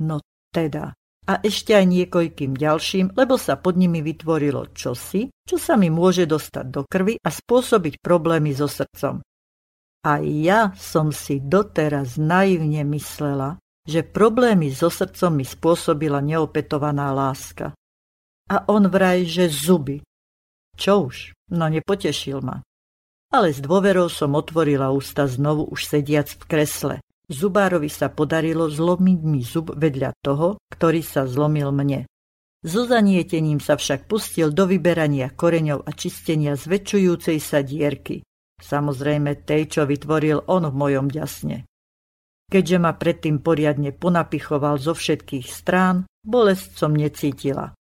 No 0.00 0.20
teda. 0.52 0.92
A 1.26 1.42
ešte 1.42 1.74
aj 1.74 1.90
niekoľkým 1.90 2.54
ďalším, 2.54 3.18
lebo 3.18 3.34
sa 3.34 3.58
pod 3.58 3.74
nimi 3.74 3.98
vytvorilo 3.98 4.70
čosi, 4.70 5.26
čo 5.42 5.58
sa 5.58 5.74
mi 5.74 5.90
môže 5.90 6.22
dostať 6.22 6.66
do 6.70 6.86
krvi 6.86 7.18
a 7.18 7.28
spôsobiť 7.34 7.98
problémy 7.98 8.54
so 8.54 8.70
srdcom. 8.70 9.26
A 10.06 10.12
ja 10.22 10.70
som 10.78 11.10
si 11.10 11.42
doteraz 11.42 12.14
naivne 12.14 12.86
myslela, 12.86 13.58
že 13.82 14.06
problémy 14.06 14.70
so 14.70 14.86
srdcom 14.86 15.42
mi 15.42 15.46
spôsobila 15.46 16.22
neopetovaná 16.22 17.10
láska. 17.10 17.74
A 18.46 18.62
on 18.70 18.86
vraj, 18.86 19.26
že 19.26 19.50
zuby. 19.50 20.06
Čo 20.78 21.10
už, 21.10 21.34
no 21.50 21.66
nepotešil 21.66 22.38
ma. 22.38 22.62
Ale 23.34 23.50
s 23.50 23.58
dôverou 23.58 24.06
som 24.06 24.38
otvorila 24.38 24.94
ústa 24.94 25.26
znovu 25.26 25.66
už 25.66 25.82
sediac 25.82 26.30
v 26.30 26.44
kresle. 26.46 26.96
Zubárovi 27.26 27.90
sa 27.90 28.06
podarilo 28.06 28.70
zlomiť 28.70 29.20
mi 29.26 29.42
zub 29.42 29.74
vedľa 29.74 30.14
toho, 30.22 30.62
ktorý 30.70 31.02
sa 31.02 31.26
zlomil 31.26 31.74
mne. 31.74 32.06
So 32.62 32.86
zanietením 32.86 33.58
sa 33.58 33.74
však 33.78 34.06
pustil 34.06 34.54
do 34.54 34.66
vyberania 34.66 35.30
koreňov 35.34 35.86
a 35.86 35.90
čistenia 35.94 36.54
zväčšujúcej 36.54 37.38
sa 37.42 37.62
dierky. 37.66 38.22
Samozrejme 38.62 39.42
tej, 39.46 39.68
čo 39.68 39.82
vytvoril 39.84 40.46
on 40.48 40.70
v 40.70 40.74
mojom 40.74 41.06
ďasne. 41.12 41.66
Keďže 42.46 42.78
ma 42.78 42.94
predtým 42.94 43.42
poriadne 43.42 43.90
ponapichoval 43.90 44.78
zo 44.78 44.94
všetkých 44.94 45.46
strán, 45.50 46.06
bolesť 46.22 46.78
som 46.78 46.94
necítila. 46.94 47.74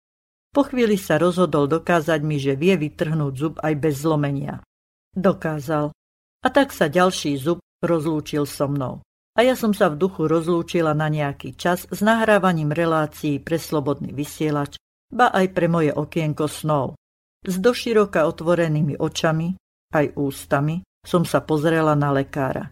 Po 0.50 0.66
chvíli 0.66 0.98
sa 0.98 1.22
rozhodol 1.22 1.70
dokázať 1.70 2.20
mi, 2.26 2.42
že 2.42 2.58
vie 2.58 2.74
vytrhnúť 2.74 3.34
zub 3.38 3.54
aj 3.62 3.74
bez 3.78 4.02
zlomenia. 4.02 4.66
Dokázal. 5.14 5.94
A 6.42 6.48
tak 6.50 6.74
sa 6.74 6.90
ďalší 6.90 7.38
zub 7.38 7.62
rozlúčil 7.86 8.50
so 8.50 8.66
mnou. 8.66 9.06
A 9.36 9.44
ja 9.44 9.60
som 9.60 9.76
sa 9.76 9.92
v 9.92 10.00
duchu 10.00 10.32
rozlúčila 10.32 10.96
na 10.96 11.12
nejaký 11.12 11.60
čas 11.60 11.84
s 11.92 12.00
nahrávaním 12.00 12.72
relácií 12.72 13.44
pre 13.44 13.60
slobodný 13.60 14.16
vysielač, 14.16 14.80
ba 15.12 15.28
aj 15.28 15.52
pre 15.52 15.68
moje 15.68 15.92
okienko 15.92 16.48
snov. 16.48 16.96
S 17.44 17.60
doširoka 17.60 18.24
otvorenými 18.26 18.96
očami, 18.96 19.60
aj 19.92 20.16
ústami, 20.16 20.82
som 21.04 21.28
sa 21.28 21.44
pozrela 21.44 21.94
na 21.94 22.16
lekára. 22.16 22.72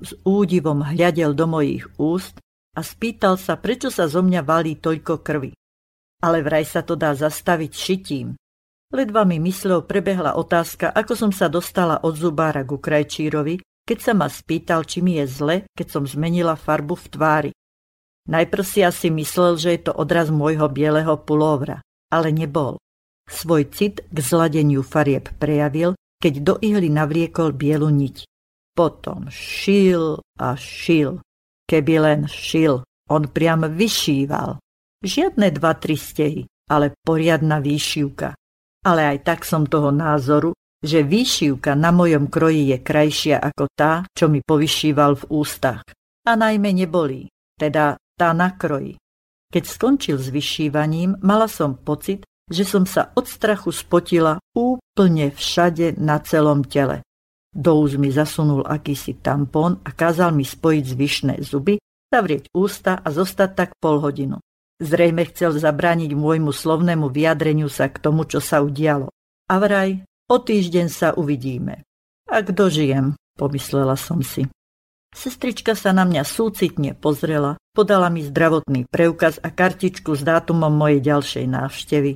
S 0.00 0.16
údivom 0.24 0.80
hľadel 0.80 1.36
do 1.36 1.44
mojich 1.44 1.84
úst 2.00 2.38
a 2.72 2.80
spýtal 2.80 3.36
sa, 3.36 3.58
prečo 3.58 3.92
sa 3.92 4.06
zo 4.06 4.22
mňa 4.24 4.40
valí 4.46 4.78
toľko 4.78 5.20
krvi. 5.20 5.52
Ale 6.22 6.40
vraj 6.40 6.64
sa 6.64 6.86
to 6.86 6.94
dá 6.96 7.12
zastaviť 7.12 7.72
šitím. 7.74 8.38
Ledva 8.90 9.26
mi 9.26 9.42
mysľou 9.42 9.84
prebehla 9.84 10.38
otázka, 10.38 10.90
ako 10.90 11.12
som 11.18 11.30
sa 11.34 11.50
dostala 11.52 12.00
od 12.02 12.16
zubára 12.16 12.64
ku 12.64 12.80
krajčírovi, 12.80 13.60
keď 13.90 13.98
sa 13.98 14.14
ma 14.14 14.30
spýtal, 14.30 14.86
či 14.86 15.02
mi 15.02 15.18
je 15.18 15.26
zle, 15.26 15.56
keď 15.74 15.86
som 15.90 16.06
zmenila 16.06 16.54
farbu 16.54 16.94
v 16.94 17.06
tvári. 17.10 17.52
Najprv 18.30 18.62
si 18.62 18.86
asi 18.86 19.10
myslel, 19.10 19.58
že 19.58 19.74
je 19.74 19.90
to 19.90 19.92
odraz 19.98 20.30
môjho 20.30 20.70
bieleho 20.70 21.18
pulóvra, 21.18 21.82
ale 22.06 22.30
nebol. 22.30 22.78
Svoj 23.26 23.66
cit 23.74 24.06
k 24.06 24.16
zladeniu 24.22 24.86
farieb 24.86 25.34
prejavil, 25.42 25.98
keď 26.22 26.34
do 26.38 26.54
ihly 26.62 26.86
navliekol 26.86 27.50
bielu 27.50 27.90
niť. 27.90 28.30
Potom 28.78 29.26
šil 29.26 30.22
a 30.38 30.54
šil. 30.54 31.18
Keby 31.66 31.94
len 31.98 32.20
šil, 32.30 32.86
on 33.10 33.26
priam 33.26 33.66
vyšíval. 33.66 34.62
Žiadne 35.02 35.50
dva, 35.50 35.74
tri 35.74 35.98
stehy, 35.98 36.46
ale 36.70 36.94
poriadna 37.02 37.58
výšivka. 37.58 38.38
Ale 38.86 39.02
aj 39.10 39.18
tak 39.26 39.40
som 39.42 39.66
toho 39.66 39.90
názoru, 39.90 40.54
že 40.80 41.04
výšivka 41.04 41.76
na 41.76 41.92
mojom 41.92 42.32
kroji 42.32 42.72
je 42.72 42.78
krajšia 42.80 43.36
ako 43.36 43.64
tá, 43.76 44.04
čo 44.16 44.32
mi 44.32 44.40
povyšíval 44.40 45.20
v 45.20 45.24
ústach. 45.28 45.84
A 46.24 46.32
najmä 46.36 46.72
nebolí, 46.72 47.28
teda 47.60 48.00
tá 48.16 48.28
na 48.32 48.56
kroji. 48.56 48.96
Keď 49.50 49.64
skončil 49.66 50.16
s 50.16 50.32
vyšívaním, 50.32 51.20
mala 51.20 51.50
som 51.50 51.76
pocit, 51.76 52.24
že 52.50 52.66
som 52.66 52.86
sa 52.86 53.14
od 53.14 53.30
strachu 53.30 53.70
spotila 53.70 54.38
úplne 54.56 55.30
všade 55.30 55.98
na 55.98 56.18
celom 56.22 56.66
tele. 56.66 57.06
Do 57.50 57.82
úz 57.82 57.98
mi 57.98 58.14
zasunul 58.14 58.62
akýsi 58.62 59.18
tampón 59.18 59.82
a 59.82 59.90
kázal 59.90 60.30
mi 60.30 60.46
spojiť 60.46 60.84
zvyšné 60.86 61.34
zuby, 61.42 61.82
zavrieť 62.10 62.50
ústa 62.54 62.98
a 63.02 63.08
zostať 63.10 63.50
tak 63.54 63.70
pol 63.78 63.98
hodinu. 63.98 64.38
Zrejme 64.80 65.26
chcel 65.30 65.58
zabrániť 65.58 66.14
môjmu 66.14 66.54
slovnému 66.54 67.10
vyjadreniu 67.10 67.66
sa 67.66 67.90
k 67.90 68.00
tomu, 68.00 68.24
čo 68.24 68.38
sa 68.38 68.62
udialo. 68.62 69.10
A 69.50 69.54
vraj, 69.58 70.06
O 70.30 70.38
týždeň 70.38 70.86
sa 70.86 71.10
uvidíme. 71.10 71.82
Ak 72.30 72.54
dožijem, 72.54 73.18
pomyslela 73.34 73.98
som 73.98 74.22
si. 74.22 74.46
Sestrička 75.10 75.74
sa 75.74 75.90
na 75.90 76.06
mňa 76.06 76.22
súcitne 76.22 76.94
pozrela, 76.94 77.58
podala 77.74 78.06
mi 78.14 78.22
zdravotný 78.22 78.86
preukaz 78.86 79.42
a 79.42 79.50
kartičku 79.50 80.14
s 80.14 80.22
dátumom 80.22 80.70
mojej 80.70 81.02
ďalšej 81.02 81.46
návštevy 81.50 82.12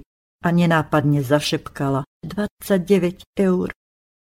a 0.47 0.49
nenápadne 0.55 1.27
zašepkala 1.27 2.07
29 2.23 3.27
eur. 3.35 3.75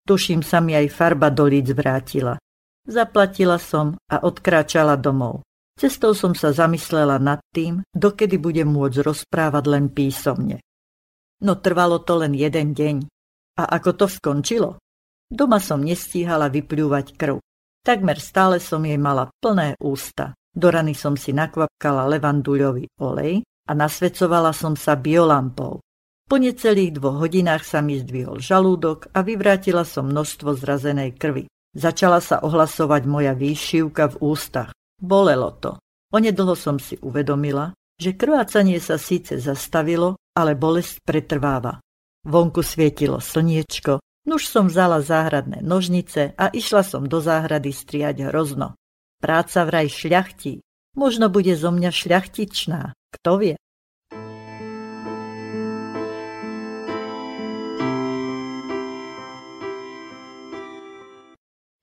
Tuším 0.03 0.43
sa 0.43 0.59
mi 0.59 0.75
aj 0.75 0.91
farba 0.91 1.31
do 1.31 1.47
líc 1.47 1.71
vrátila. 1.71 2.35
Zaplatila 2.83 3.55
som 3.63 3.95
a 4.11 4.27
odkráčala 4.27 4.99
domov. 4.99 5.47
Cestou 5.79 6.11
som 6.11 6.35
sa 6.35 6.51
zamyslela 6.51 7.15
nad 7.15 7.39
tým, 7.55 7.79
dokedy 7.95 8.35
budem 8.35 8.67
môcť 8.67 9.07
rozprávať 9.07 9.63
len 9.71 9.87
písomne. 9.87 10.59
No 11.39 11.55
trvalo 11.55 12.03
to 12.03 12.19
len 12.19 12.35
jeden 12.35 12.75
deň. 12.75 13.07
A 13.59 13.67
ako 13.67 13.91
to 13.99 14.05
skončilo? 14.07 14.79
Doma 15.27 15.59
som 15.59 15.83
nestíhala 15.83 16.47
vyplúvať 16.47 17.19
krv. 17.19 17.43
Takmer 17.83 18.15
stále 18.23 18.63
som 18.63 18.79
jej 18.87 18.95
mala 18.95 19.27
plné 19.43 19.75
ústa. 19.83 20.31
Do 20.55 20.71
rany 20.71 20.95
som 20.95 21.19
si 21.19 21.35
nakvapkala 21.35 22.07
levanduľový 22.07 22.95
olej 23.03 23.43
a 23.43 23.71
nasvecovala 23.75 24.55
som 24.55 24.79
sa 24.79 24.95
biolampou. 24.95 25.83
Po 26.29 26.35
necelých 26.37 26.95
dvoch 26.95 27.19
hodinách 27.25 27.67
sa 27.67 27.83
mi 27.83 27.99
zdvihol 27.99 28.39
žalúdok 28.39 29.11
a 29.11 29.25
vyvrátila 29.25 29.83
som 29.83 30.07
množstvo 30.07 30.55
zrazenej 30.55 31.19
krvi. 31.19 31.49
Začala 31.75 32.23
sa 32.23 32.41
ohlasovať 32.41 33.03
moja 33.05 33.33
výšivka 33.37 34.15
v 34.17 34.33
ústach. 34.33 34.71
Bolelo 34.97 35.53
to. 35.57 35.77
Onedlho 36.09 36.57
som 36.57 36.81
si 36.81 36.97
uvedomila, 37.01 37.75
že 37.99 38.17
krvácanie 38.17 38.81
sa 38.81 38.97
síce 38.97 39.37
zastavilo, 39.37 40.17
ale 40.33 40.57
bolesť 40.57 41.05
pretrváva. 41.05 41.77
Vonku 42.27 42.59
svietilo 42.59 43.23
slniečko, 43.23 44.03
nuž 44.27 44.43
som 44.43 44.67
vzala 44.67 44.99
záhradné 44.99 45.63
nožnice 45.63 46.35
a 46.35 46.51
išla 46.51 46.83
som 46.83 47.07
do 47.07 47.23
záhrady 47.23 47.71
striať 47.71 48.27
hrozno. 48.27 48.75
Práca 49.23 49.63
vraj 49.63 49.87
šľachtí. 49.87 50.59
Možno 50.99 51.31
bude 51.31 51.55
zo 51.55 51.71
mňa 51.71 51.91
šľachtičná. 51.95 52.91
Kto 52.91 53.31
vie? 53.39 53.55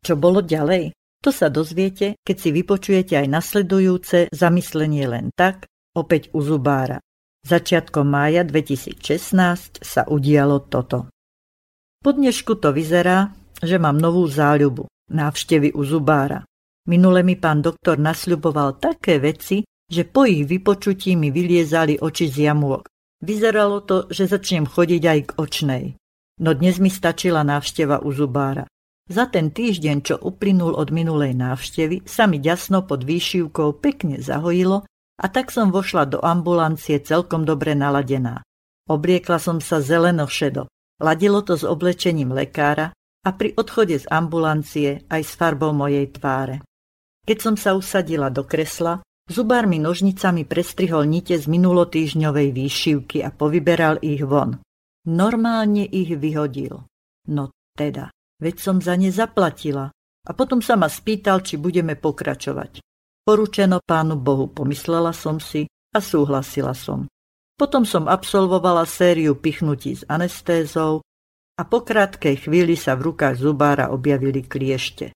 Čo 0.04 0.14
bolo 0.14 0.44
ďalej? 0.44 0.92
To 1.24 1.32
sa 1.32 1.48
dozviete, 1.48 2.20
keď 2.22 2.36
si 2.36 2.48
vypočujete 2.52 3.18
aj 3.18 3.26
nasledujúce 3.26 4.18
zamyslenie 4.30 5.08
len 5.08 5.32
tak, 5.32 5.66
opäť 5.96 6.30
u 6.36 6.44
zubára. 6.44 7.00
Začiatkom 7.46 8.10
mája 8.10 8.42
2016 8.42 9.78
sa 9.78 10.02
udialo 10.10 10.66
toto. 10.66 11.06
Po 12.02 12.10
dnešku 12.10 12.58
to 12.58 12.74
vyzerá, 12.74 13.30
že 13.62 13.78
mám 13.78 14.02
novú 14.02 14.26
záľubu, 14.26 14.90
návštevy 15.14 15.70
u 15.78 15.86
zubára. 15.86 16.42
Minule 16.90 17.22
mi 17.22 17.38
pán 17.38 17.62
doktor 17.62 18.02
nasľuboval 18.02 18.82
také 18.82 19.22
veci, 19.22 19.62
že 19.86 20.02
po 20.02 20.26
ich 20.26 20.42
vypočutí 20.42 21.14
mi 21.14 21.30
vyliezali 21.30 22.02
oči 22.02 22.26
z 22.26 22.50
jamôk. 22.50 22.90
Vyzeralo 23.22 23.78
to, 23.86 24.10
že 24.10 24.26
začnem 24.26 24.66
chodiť 24.66 25.02
aj 25.06 25.20
k 25.22 25.30
očnej. 25.38 25.84
No 26.42 26.50
dnes 26.50 26.82
mi 26.82 26.90
stačila 26.90 27.46
návšteva 27.46 28.02
u 28.02 28.10
zubára. 28.10 28.66
Za 29.06 29.30
ten 29.30 29.54
týždeň, 29.54 29.96
čo 30.02 30.18
uplynul 30.18 30.74
od 30.74 30.90
minulej 30.90 31.38
návštevy, 31.38 32.10
sa 32.10 32.26
mi 32.26 32.42
ďasno 32.42 32.82
pod 32.90 33.06
výšivkou 33.06 33.78
pekne 33.78 34.18
zahojilo 34.18 34.82
a 35.16 35.26
tak 35.32 35.48
som 35.48 35.72
vošla 35.72 36.04
do 36.12 36.18
ambulancie 36.20 37.00
celkom 37.00 37.48
dobre 37.48 37.72
naladená. 37.72 38.44
Obliekla 38.86 39.40
som 39.40 39.58
sa 39.58 39.80
zeleno-šedo. 39.80 40.68
Ladilo 41.02 41.44
to 41.44 41.56
s 41.56 41.64
oblečením 41.66 42.32
lekára 42.32 42.92
a 43.26 43.30
pri 43.34 43.52
odchode 43.58 43.98
z 43.98 44.06
ambulancie 44.08 45.04
aj 45.10 45.22
s 45.26 45.32
farbou 45.34 45.74
mojej 45.74 46.08
tváre. 46.14 46.62
Keď 47.26 47.38
som 47.42 47.54
sa 47.58 47.74
usadila 47.74 48.30
do 48.30 48.46
kresla, 48.46 49.02
zubár 49.26 49.66
mi 49.66 49.82
nožnicami 49.82 50.46
prestrihol 50.46 51.10
nite 51.10 51.34
z 51.34 51.50
minulotýžňovej 51.50 52.48
výšivky 52.54 53.18
a 53.26 53.34
povyberal 53.34 53.98
ich 53.98 54.22
von. 54.22 54.62
Normálne 55.10 55.82
ich 55.82 56.14
vyhodil. 56.14 56.86
No 57.26 57.50
teda, 57.74 58.14
veď 58.38 58.56
som 58.62 58.76
za 58.78 58.94
ne 58.94 59.10
zaplatila. 59.10 59.90
A 60.26 60.30
potom 60.34 60.58
sa 60.58 60.74
ma 60.74 60.90
spýtal, 60.90 61.42
či 61.42 61.54
budeme 61.54 61.94
pokračovať. 61.94 62.82
Poručeno 63.26 63.82
pánu 63.82 64.14
Bohu, 64.14 64.46
pomyslela 64.46 65.10
som 65.10 65.42
si 65.42 65.66
a 65.66 65.98
súhlasila 65.98 66.70
som. 66.78 67.10
Potom 67.58 67.82
som 67.82 68.06
absolvovala 68.06 68.86
sériu 68.86 69.34
pichnutí 69.34 69.98
s 69.98 70.06
anestézou 70.06 71.02
a 71.58 71.62
po 71.66 71.82
krátkej 71.82 72.46
chvíli 72.46 72.78
sa 72.78 72.94
v 72.94 73.10
rukách 73.10 73.42
zubára 73.42 73.90
objavili 73.90 74.46
kliešte. 74.46 75.10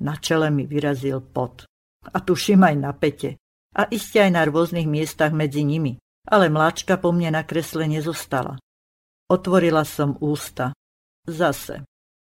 Na 0.00 0.16
čele 0.16 0.48
mi 0.48 0.64
vyrazil 0.64 1.20
pot. 1.20 1.68
A 2.00 2.16
tuším 2.24 2.64
aj 2.64 2.76
na 2.80 2.96
pete. 2.96 3.36
A 3.76 3.84
iste 3.92 4.24
aj 4.24 4.32
na 4.32 4.48
rôznych 4.48 4.88
miestach 4.88 5.36
medzi 5.36 5.60
nimi. 5.60 6.00
Ale 6.32 6.48
mláčka 6.48 6.96
po 6.96 7.12
mne 7.12 7.36
na 7.36 7.42
kresle 7.44 7.84
nezostala. 7.84 8.56
Otvorila 9.28 9.84
som 9.84 10.16
ústa. 10.24 10.72
Zase. 11.28 11.84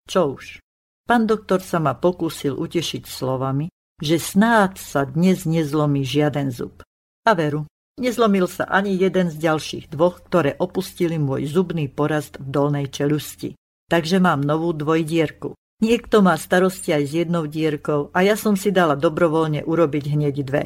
Čo 0.09 0.33
už? 0.33 0.57
Pán 1.05 1.29
doktor 1.29 1.61
sa 1.61 1.77
ma 1.77 1.93
pokúsil 1.93 2.57
utešiť 2.57 3.03
slovami, 3.05 3.69
že 4.01 4.17
snáď 4.17 4.81
sa 4.81 5.05
dnes 5.05 5.45
nezlomí 5.45 6.01
žiaden 6.01 6.49
zub. 6.49 6.81
A 7.23 7.37
veru, 7.37 7.69
nezlomil 8.01 8.49
sa 8.49 8.65
ani 8.65 8.97
jeden 8.97 9.29
z 9.29 9.37
ďalších 9.37 9.93
dvoch, 9.93 10.25
ktoré 10.25 10.57
opustili 10.57 11.21
môj 11.21 11.45
zubný 11.45 11.85
porast 11.85 12.41
v 12.41 12.49
dolnej 12.49 12.89
čelusti. 12.89 13.53
Takže 13.87 14.17
mám 14.17 14.41
novú 14.41 14.73
dvojdierku. 14.73 15.53
Niekto 15.81 16.21
má 16.25 16.37
starosti 16.37 16.93
aj 16.93 17.03
s 17.05 17.11
jednou 17.25 17.45
dierkou 17.49 18.13
a 18.13 18.21
ja 18.21 18.37
som 18.37 18.53
si 18.53 18.69
dala 18.69 18.93
dobrovoľne 18.97 19.65
urobiť 19.65 20.05
hneď 20.13 20.35
dve. 20.45 20.63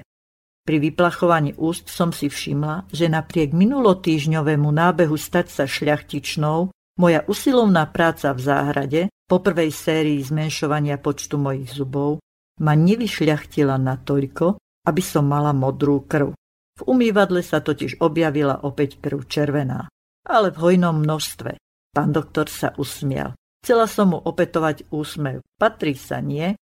Pri 0.65 0.81
vyplachovaní 0.81 1.53
úst 1.61 1.93
som 1.93 2.09
si 2.09 2.25
všimla, 2.25 2.89
že 2.89 3.05
napriek 3.05 3.53
minulotýžňovému 3.53 4.65
nábehu 4.65 5.13
stať 5.13 5.47
sa 5.53 5.63
šľachtičnou, 5.69 6.73
moja 6.97 7.21
usilovná 7.29 7.85
práca 7.91 8.33
v 8.33 8.39
záhrade, 8.41 9.01
po 9.29 9.41
prvej 9.41 9.69
sérii 9.69 10.21
zmenšovania 10.25 10.97
počtu 10.97 11.37
mojich 11.37 11.69
zubov, 11.69 12.17
ma 12.61 12.73
nevyšľachtila 12.75 13.75
natoľko, 13.75 14.59
aby 14.85 15.01
som 15.01 15.25
mala 15.27 15.51
modrú 15.51 16.05
krv. 16.05 16.31
V 16.75 16.81
umývadle 16.85 17.39
sa 17.39 17.63
totiž 17.63 18.03
objavila 18.03 18.59
opäť 18.63 18.99
krv 18.99 19.27
červená, 19.27 19.87
ale 20.27 20.51
v 20.51 20.59
hojnom 20.59 20.99
množstve. 21.01 21.55
Pán 21.95 22.11
doktor 22.11 22.51
sa 22.51 22.75
usmial. 22.75 23.31
Chcela 23.63 23.87
som 23.87 24.11
mu 24.11 24.19
opetovať 24.19 24.91
úsmev. 24.91 25.41
Patrí 25.55 25.95
sa 25.95 26.19
nie, 26.19 26.53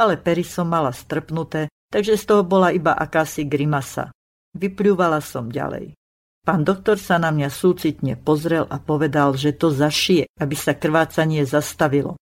ale 0.00 0.16
pery 0.16 0.42
som 0.42 0.66
mala 0.66 0.90
strpnuté, 0.90 1.68
takže 1.92 2.16
z 2.16 2.24
toho 2.24 2.42
bola 2.42 2.72
iba 2.72 2.96
akási 2.96 3.44
grimasa. 3.44 4.08
Vypľúvala 4.56 5.20
som 5.20 5.52
ďalej. 5.52 5.94
Pán 6.40 6.64
doktor 6.64 6.96
sa 6.96 7.20
na 7.20 7.28
mňa 7.28 7.52
súcitne 7.52 8.16
pozrel 8.16 8.64
a 8.64 8.80
povedal, 8.80 9.36
že 9.36 9.52
to 9.52 9.68
zašije, 9.68 10.26
aby 10.40 10.56
sa 10.56 10.72
krvácanie 10.72 11.44
zastavilo. 11.44 12.16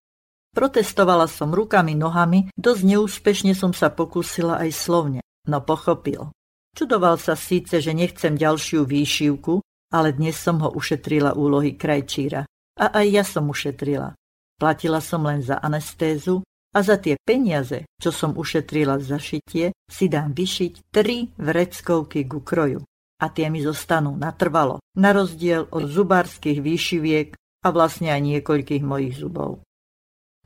Protestovala 0.59 1.31
som 1.31 1.55
rukami, 1.55 1.95
nohami, 1.95 2.51
dosť 2.59 2.83
neúspešne 2.83 3.55
som 3.55 3.71
sa 3.71 3.95
pokúsila 3.95 4.59
aj 4.59 4.75
slovne, 4.75 5.21
no 5.47 5.63
pochopil. 5.63 6.35
Čudoval 6.75 7.15
sa 7.23 7.39
síce, 7.39 7.79
že 7.79 7.95
nechcem 7.95 8.35
ďalšiu 8.35 8.83
výšivku, 8.83 9.63
ale 9.95 10.19
dnes 10.19 10.35
som 10.35 10.59
ho 10.59 10.75
ušetrila 10.75 11.39
úlohy 11.39 11.79
krajčíra. 11.79 12.43
A 12.75 12.87
aj 12.91 13.07
ja 13.07 13.23
som 13.23 13.47
ušetrila. 13.47 14.19
Platila 14.59 14.99
som 14.99 15.23
len 15.31 15.47
za 15.47 15.63
anestézu 15.63 16.43
a 16.75 16.83
za 16.83 16.99
tie 16.99 17.15
peniaze, 17.23 17.87
čo 18.03 18.11
som 18.11 18.35
ušetrila 18.35 18.99
za 18.99 19.23
šitie, 19.23 19.71
si 19.87 20.11
dám 20.11 20.35
vyšiť 20.35 20.91
tri 20.91 21.31
vreckovky 21.39 22.27
ku 22.27 22.43
kroju. 22.43 22.83
A 23.23 23.31
tie 23.31 23.47
mi 23.47 23.63
zostanú 23.63 24.19
natrvalo, 24.19 24.83
na 24.99 25.15
rozdiel 25.15 25.71
od 25.71 25.87
zubárskych 25.87 26.59
výšiviek 26.59 27.39
a 27.63 27.69
vlastne 27.71 28.11
aj 28.11 28.27
niekoľkých 28.27 28.83
mojich 28.83 29.23
zubov. 29.23 29.63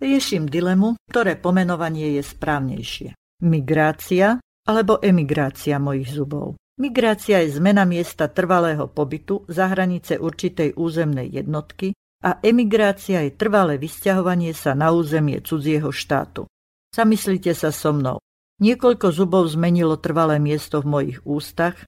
Riešim 0.03 0.51
dilemu, 0.51 0.99
ktoré 1.07 1.39
pomenovanie 1.39 2.19
je 2.19 2.27
správnejšie. 2.27 3.15
Migrácia 3.47 4.43
alebo 4.67 4.99
emigrácia 4.99 5.79
mojich 5.79 6.11
zubov. 6.11 6.59
Migrácia 6.83 7.39
je 7.47 7.55
zmena 7.55 7.87
miesta 7.87 8.27
trvalého 8.27 8.91
pobytu 8.91 9.47
za 9.47 9.71
hranice 9.71 10.19
určitej 10.19 10.75
územnej 10.75 11.31
jednotky 11.31 11.95
a 12.19 12.43
emigrácia 12.43 13.23
je 13.23 13.39
trvalé 13.39 13.79
vysťahovanie 13.79 14.51
sa 14.59 14.75
na 14.75 14.91
územie 14.91 15.39
cudzieho 15.39 15.95
štátu. 15.95 16.51
Zamyslite 16.91 17.55
sa 17.55 17.71
so 17.71 17.95
mnou. 17.95 18.19
Niekoľko 18.59 19.07
zubov 19.15 19.47
zmenilo 19.55 20.03
trvalé 20.03 20.43
miesto 20.43 20.83
v 20.83 20.91
mojich 20.99 21.19
ústach, 21.23 21.79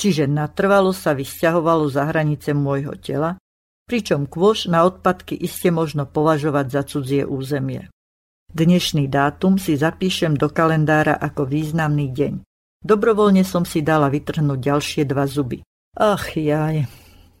čiže 0.00 0.24
natrvalo 0.24 0.96
sa 0.96 1.12
vysťahovalo 1.12 1.84
za 1.92 2.08
hranice 2.08 2.56
môjho 2.56 2.96
tela, 2.96 3.36
pričom 3.88 4.28
kôž 4.28 4.68
na 4.68 4.84
odpadky 4.84 5.32
iste 5.32 5.72
možno 5.72 6.04
považovať 6.04 6.66
za 6.68 6.82
cudzie 6.84 7.24
územie. 7.24 7.88
Dnešný 8.52 9.08
dátum 9.08 9.56
si 9.56 9.80
zapíšem 9.80 10.36
do 10.36 10.52
kalendára 10.52 11.16
ako 11.16 11.48
významný 11.48 12.12
deň. 12.12 12.44
Dobrovoľne 12.84 13.42
som 13.42 13.64
si 13.64 13.80
dala 13.80 14.12
vytrhnúť 14.12 14.60
ďalšie 14.60 15.02
dva 15.08 15.24
zuby. 15.24 15.64
Ach 15.96 16.36
jaj. 16.36 16.84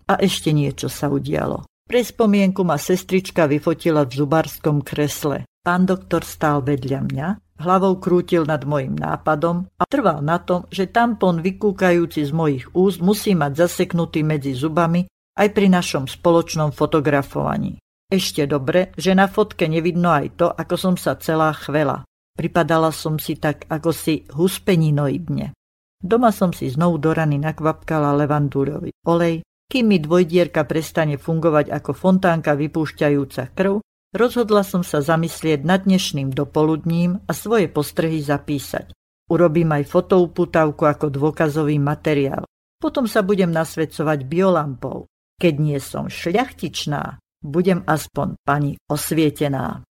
A 0.08 0.14
ešte 0.24 0.56
niečo 0.56 0.88
sa 0.88 1.12
udialo. 1.12 1.68
Pre 1.88 2.00
spomienku 2.00 2.64
ma 2.64 2.76
sestrička 2.76 3.48
vyfotila 3.48 4.04
v 4.08 4.12
zubárskom 4.18 4.84
kresle. 4.84 5.44
Pán 5.64 5.84
doktor 5.84 6.24
stál 6.24 6.64
vedľa 6.64 7.00
mňa, 7.08 7.28
hlavou 7.60 7.96
krútil 8.00 8.44
nad 8.48 8.64
mojim 8.64 8.96
nápadom 8.96 9.68
a 9.76 9.84
trval 9.88 10.24
na 10.24 10.40
tom, 10.40 10.64
že 10.68 10.88
tampon 10.88 11.40
vykúkajúci 11.40 12.24
z 12.24 12.32
mojich 12.32 12.64
úst 12.72 13.00
musí 13.00 13.32
mať 13.36 13.68
zaseknutý 13.68 14.24
medzi 14.24 14.52
zubami 14.52 15.08
aj 15.38 15.48
pri 15.54 15.70
našom 15.70 16.10
spoločnom 16.10 16.74
fotografovaní. 16.74 17.78
Ešte 18.10 18.50
dobre, 18.50 18.90
že 18.98 19.14
na 19.14 19.30
fotke 19.30 19.70
nevidno 19.70 20.10
aj 20.10 20.26
to, 20.34 20.48
ako 20.50 20.74
som 20.74 20.94
sa 20.98 21.14
celá 21.20 21.54
chvela. 21.54 22.02
Pripadala 22.34 22.90
som 22.90 23.18
si 23.22 23.38
tak 23.38 23.70
ako 23.70 23.90
si 23.94 24.26
huspeninoidne. 24.34 25.54
Doma 25.98 26.30
som 26.30 26.54
si 26.54 26.70
znovu 26.70 27.02
do 27.02 27.10
rany 27.10 27.42
nakvapkala 27.42 28.14
levandúrový 28.14 28.94
olej, 29.02 29.42
kým 29.68 29.92
mi 29.92 29.98
dvojdierka 30.00 30.64
prestane 30.64 31.20
fungovať 31.20 31.68
ako 31.68 31.90
fontánka 31.92 32.56
vypúšťajúca 32.56 33.52
krv, 33.52 33.84
rozhodla 34.16 34.64
som 34.64 34.80
sa 34.80 35.04
zamyslieť 35.04 35.60
nad 35.66 35.84
dnešným 35.84 36.32
dopoludním 36.32 37.20
a 37.28 37.32
svoje 37.36 37.68
postrehy 37.68 38.24
zapísať. 38.24 38.94
Urobím 39.28 39.68
aj 39.76 39.84
fotouputavku 39.92 40.88
ako 40.88 41.12
dôkazový 41.12 41.76
materiál. 41.76 42.48
Potom 42.80 43.04
sa 43.04 43.20
budem 43.20 43.52
nasvedcovať 43.52 44.24
biolampou. 44.24 45.04
Keď 45.38 45.54
nie 45.62 45.78
som 45.78 46.10
šľachtičná, 46.10 47.22
budem 47.46 47.86
aspoň 47.86 48.34
pani 48.42 48.74
osvietená. 48.90 49.86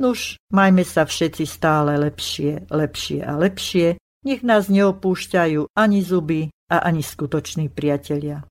Nuž, 0.00 0.40
majme 0.48 0.80
sa 0.80 1.04
všetci 1.04 1.44
stále 1.44 2.00
lepšie, 2.00 2.72
lepšie 2.72 3.20
a 3.20 3.36
lepšie, 3.36 4.00
nech 4.24 4.40
nás 4.40 4.72
neopúšťajú 4.72 5.76
ani 5.76 6.00
zuby 6.00 6.48
a 6.72 6.88
ani 6.88 7.04
skutoční 7.04 7.68
priatelia. 7.68 8.48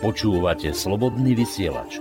Počúvate 0.00 0.72
slobodný 0.72 1.36
vysielač. 1.36 2.00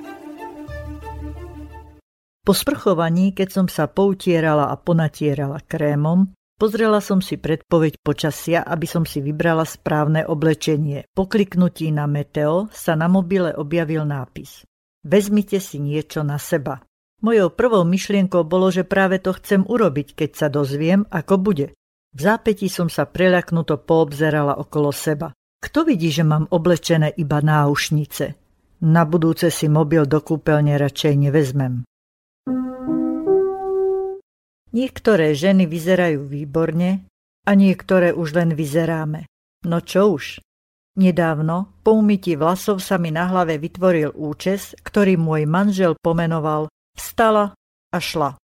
Po 2.41 2.57
sprchovaní, 2.57 3.37
keď 3.37 3.49
som 3.51 3.67
sa 3.69 3.85
poutierala 3.85 4.71
a 4.71 4.79
ponatierala 4.79 5.61
krémom, 5.61 6.33
pozrela 6.61 7.01
som 7.01 7.25
si 7.25 7.41
predpoveď 7.41 7.97
počasia, 8.05 8.61
aby 8.61 8.85
som 8.85 9.01
si 9.01 9.17
vybrala 9.17 9.65
správne 9.65 10.21
oblečenie. 10.29 11.09
Po 11.17 11.25
kliknutí 11.25 11.89
na 11.89 12.05
Meteo 12.05 12.69
sa 12.69 12.93
na 12.93 13.09
mobile 13.09 13.49
objavil 13.57 14.05
nápis. 14.05 14.61
Vezmite 15.01 15.57
si 15.57 15.81
niečo 15.81 16.21
na 16.21 16.37
seba. 16.37 16.85
Mojou 17.25 17.49
prvou 17.49 17.81
myšlienkou 17.81 18.45
bolo, 18.45 18.69
že 18.69 18.85
práve 18.85 19.17
to 19.17 19.33
chcem 19.33 19.65
urobiť, 19.65 20.13
keď 20.13 20.29
sa 20.37 20.47
dozviem, 20.53 21.09
ako 21.09 21.41
bude. 21.41 21.73
V 22.13 22.19
zápätí 22.21 22.69
som 22.69 22.93
sa 22.93 23.09
preľaknuto 23.09 23.81
poobzerala 23.81 24.61
okolo 24.61 24.93
seba. 24.93 25.33
Kto 25.57 25.81
vidí, 25.81 26.13
že 26.13 26.21
mám 26.21 26.45
oblečené 26.53 27.09
iba 27.17 27.41
náušnice? 27.41 28.37
Na 28.85 29.05
budúce 29.05 29.49
si 29.49 29.65
mobil 29.65 30.05
do 30.05 30.21
kúpeľne 30.21 30.77
radšej 30.77 31.13
nevezmem. 31.29 31.85
Niektoré 34.71 35.35
ženy 35.35 35.67
vyzerajú 35.67 36.23
výborne 36.23 37.03
a 37.43 37.51
niektoré 37.51 38.15
už 38.15 38.39
len 38.39 38.49
vyzeráme. 38.55 39.27
No 39.67 39.83
čo 39.83 40.15
už? 40.15 40.39
Nedávno, 40.95 41.75
po 41.83 41.95
umytí 41.95 42.35
vlasov 42.35 42.83
sa 42.83 42.99
mi 42.99 43.11
na 43.11 43.27
hlave 43.27 43.55
vytvoril 43.59 44.11
účes, 44.15 44.75
ktorý 44.83 45.15
môj 45.15 45.47
manžel 45.47 45.95
pomenoval 45.99 46.67
Vstala 46.95 47.55
a 47.91 47.97
šla. 47.99 48.35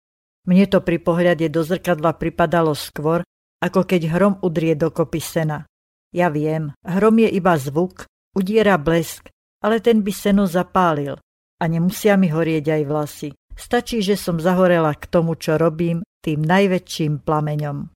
Mne 0.48 0.66
to 0.72 0.80
pri 0.80 1.04
pohľade 1.04 1.52
do 1.52 1.60
zrkadla 1.64 2.16
pripadalo 2.16 2.72
skôr, 2.72 3.24
ako 3.60 3.84
keď 3.84 4.02
hrom 4.16 4.34
udrie 4.40 4.80
do 4.80 4.88
kopy 4.88 5.20
sena. 5.20 5.68
Ja 6.16 6.32
viem, 6.32 6.72
hrom 6.88 7.20
je 7.20 7.28
iba 7.28 7.60
zvuk, 7.60 8.08
udiera 8.32 8.80
blesk, 8.80 9.28
ale 9.60 9.84
ten 9.84 10.00
by 10.00 10.12
seno 10.16 10.48
zapálil. 10.48 11.20
A 11.60 11.64
nemusia 11.68 12.16
mi 12.16 12.32
horieť 12.32 12.80
aj 12.80 12.84
vlasy. 12.88 13.30
Stačí, 13.58 14.00
že 14.06 14.16
som 14.16 14.38
zahorela 14.40 14.94
k 14.94 15.10
tomu, 15.10 15.36
čo 15.36 15.58
robím, 15.58 16.06
tým 16.24 16.44
najväčším 16.44 17.22
plameňom. 17.24 17.92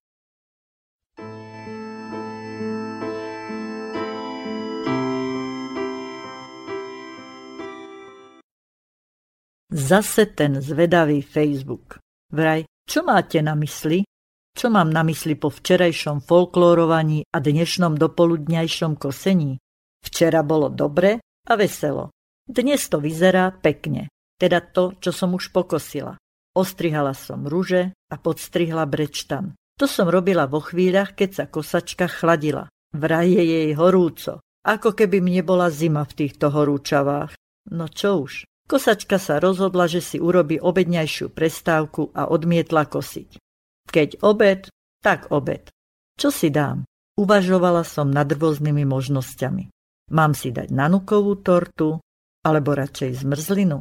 Zase 9.72 10.28
ten 10.36 10.60
zvedavý 10.60 11.24
Facebook. 11.24 12.04
Vraj, 12.28 12.68
čo 12.84 13.08
máte 13.08 13.40
na 13.40 13.56
mysli? 13.56 14.04
Čo 14.52 14.68
mám 14.68 14.92
na 14.92 15.00
mysli 15.08 15.40
po 15.40 15.48
včerajšom 15.48 16.28
folklórovaní 16.28 17.24
a 17.32 17.40
dnešnom 17.40 17.96
dopoludňajšom 17.96 19.00
kosení? 19.00 19.56
Včera 20.04 20.44
bolo 20.44 20.68
dobre 20.68 21.24
a 21.24 21.54
veselo. 21.56 22.12
Dnes 22.44 22.84
to 22.92 23.00
vyzerá 23.00 23.48
pekne, 23.56 24.12
teda 24.36 24.60
to, 24.60 25.00
čo 25.00 25.16
som 25.16 25.32
už 25.40 25.56
pokosila. 25.56 26.21
Ostrihala 26.52 27.16
som 27.16 27.48
ruže 27.48 27.96
a 28.12 28.16
podstrihla 28.20 28.84
brečtan. 28.84 29.56
To 29.80 29.88
som 29.88 30.12
robila 30.12 30.52
vo 30.52 30.60
chvíľach, 30.60 31.16
keď 31.16 31.30
sa 31.32 31.46
kosačka 31.48 32.12
chladila. 32.12 32.68
Vraj 32.92 33.32
je 33.32 33.44
jej 33.44 33.70
horúco, 33.80 34.44
ako 34.68 34.92
keby 34.92 35.24
mne 35.24 35.42
bola 35.48 35.72
zima 35.72 36.04
v 36.04 36.28
týchto 36.28 36.52
horúčavách. 36.52 37.34
No 37.72 37.88
čo 37.88 38.28
už, 38.28 38.44
kosačka 38.68 39.16
sa 39.16 39.40
rozhodla, 39.40 39.88
že 39.88 40.04
si 40.04 40.20
urobí 40.20 40.60
obedňajšiu 40.60 41.32
prestávku 41.32 42.12
a 42.12 42.28
odmietla 42.28 42.84
kosiť. 42.84 43.40
Keď 43.88 44.20
obed, 44.20 44.68
tak 45.00 45.32
obed. 45.32 45.72
Čo 46.20 46.30
si 46.30 46.52
dám? 46.52 46.84
Uvažovala 47.16 47.88
som 47.88 48.12
nad 48.12 48.28
rôznymi 48.28 48.84
možnosťami. 48.84 49.64
Mám 50.12 50.36
si 50.36 50.52
dať 50.52 50.68
nanukovú 50.68 51.40
tortu, 51.40 52.04
alebo 52.44 52.76
radšej 52.76 53.24
zmrzlinu? 53.24 53.80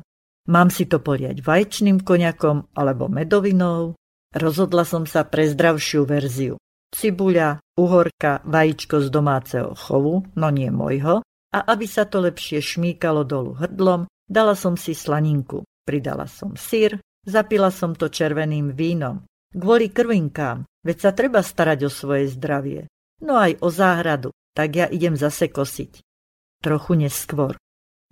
Mám 0.49 0.73
si 0.73 0.89
to 0.89 1.03
poliať 1.03 1.45
vaječným 1.45 2.01
koniakom 2.01 2.73
alebo 2.73 3.13
medovinou? 3.13 3.99
Rozhodla 4.31 4.87
som 4.87 5.05
sa 5.05 5.27
pre 5.27 5.51
zdravšiu 5.51 6.07
verziu. 6.07 6.55
Cibuľa, 6.91 7.61
uhorka, 7.79 8.43
vajíčko 8.47 9.03
z 9.05 9.09
domáceho 9.11 9.71
chovu, 9.75 10.27
no 10.35 10.49
nie 10.51 10.71
môjho, 10.73 11.23
a 11.51 11.59
aby 11.71 11.87
sa 11.87 12.07
to 12.07 12.23
lepšie 12.23 12.63
šmíkalo 12.63 13.27
dolu 13.27 13.59
hrdlom, 13.59 14.07
dala 14.27 14.55
som 14.55 14.79
si 14.79 14.95
slaninku. 14.95 15.67
Pridala 15.83 16.31
som 16.31 16.55
sír, 16.55 17.03
zapila 17.27 17.75
som 17.75 17.95
to 17.99 18.07
červeným 18.07 18.71
vínom. 18.75 19.27
Kvôli 19.51 19.91
krvinkám, 19.91 20.63
veď 20.87 20.97
sa 20.99 21.11
treba 21.11 21.43
starať 21.43 21.87
o 21.87 21.91
svoje 21.91 22.31
zdravie. 22.31 22.87
No 23.27 23.35
aj 23.35 23.59
o 23.59 23.69
záhradu, 23.69 24.31
tak 24.55 24.79
ja 24.79 24.87
idem 24.87 25.19
zase 25.19 25.51
kosiť. 25.51 26.03
Trochu 26.63 26.93
neskôr. 26.95 27.59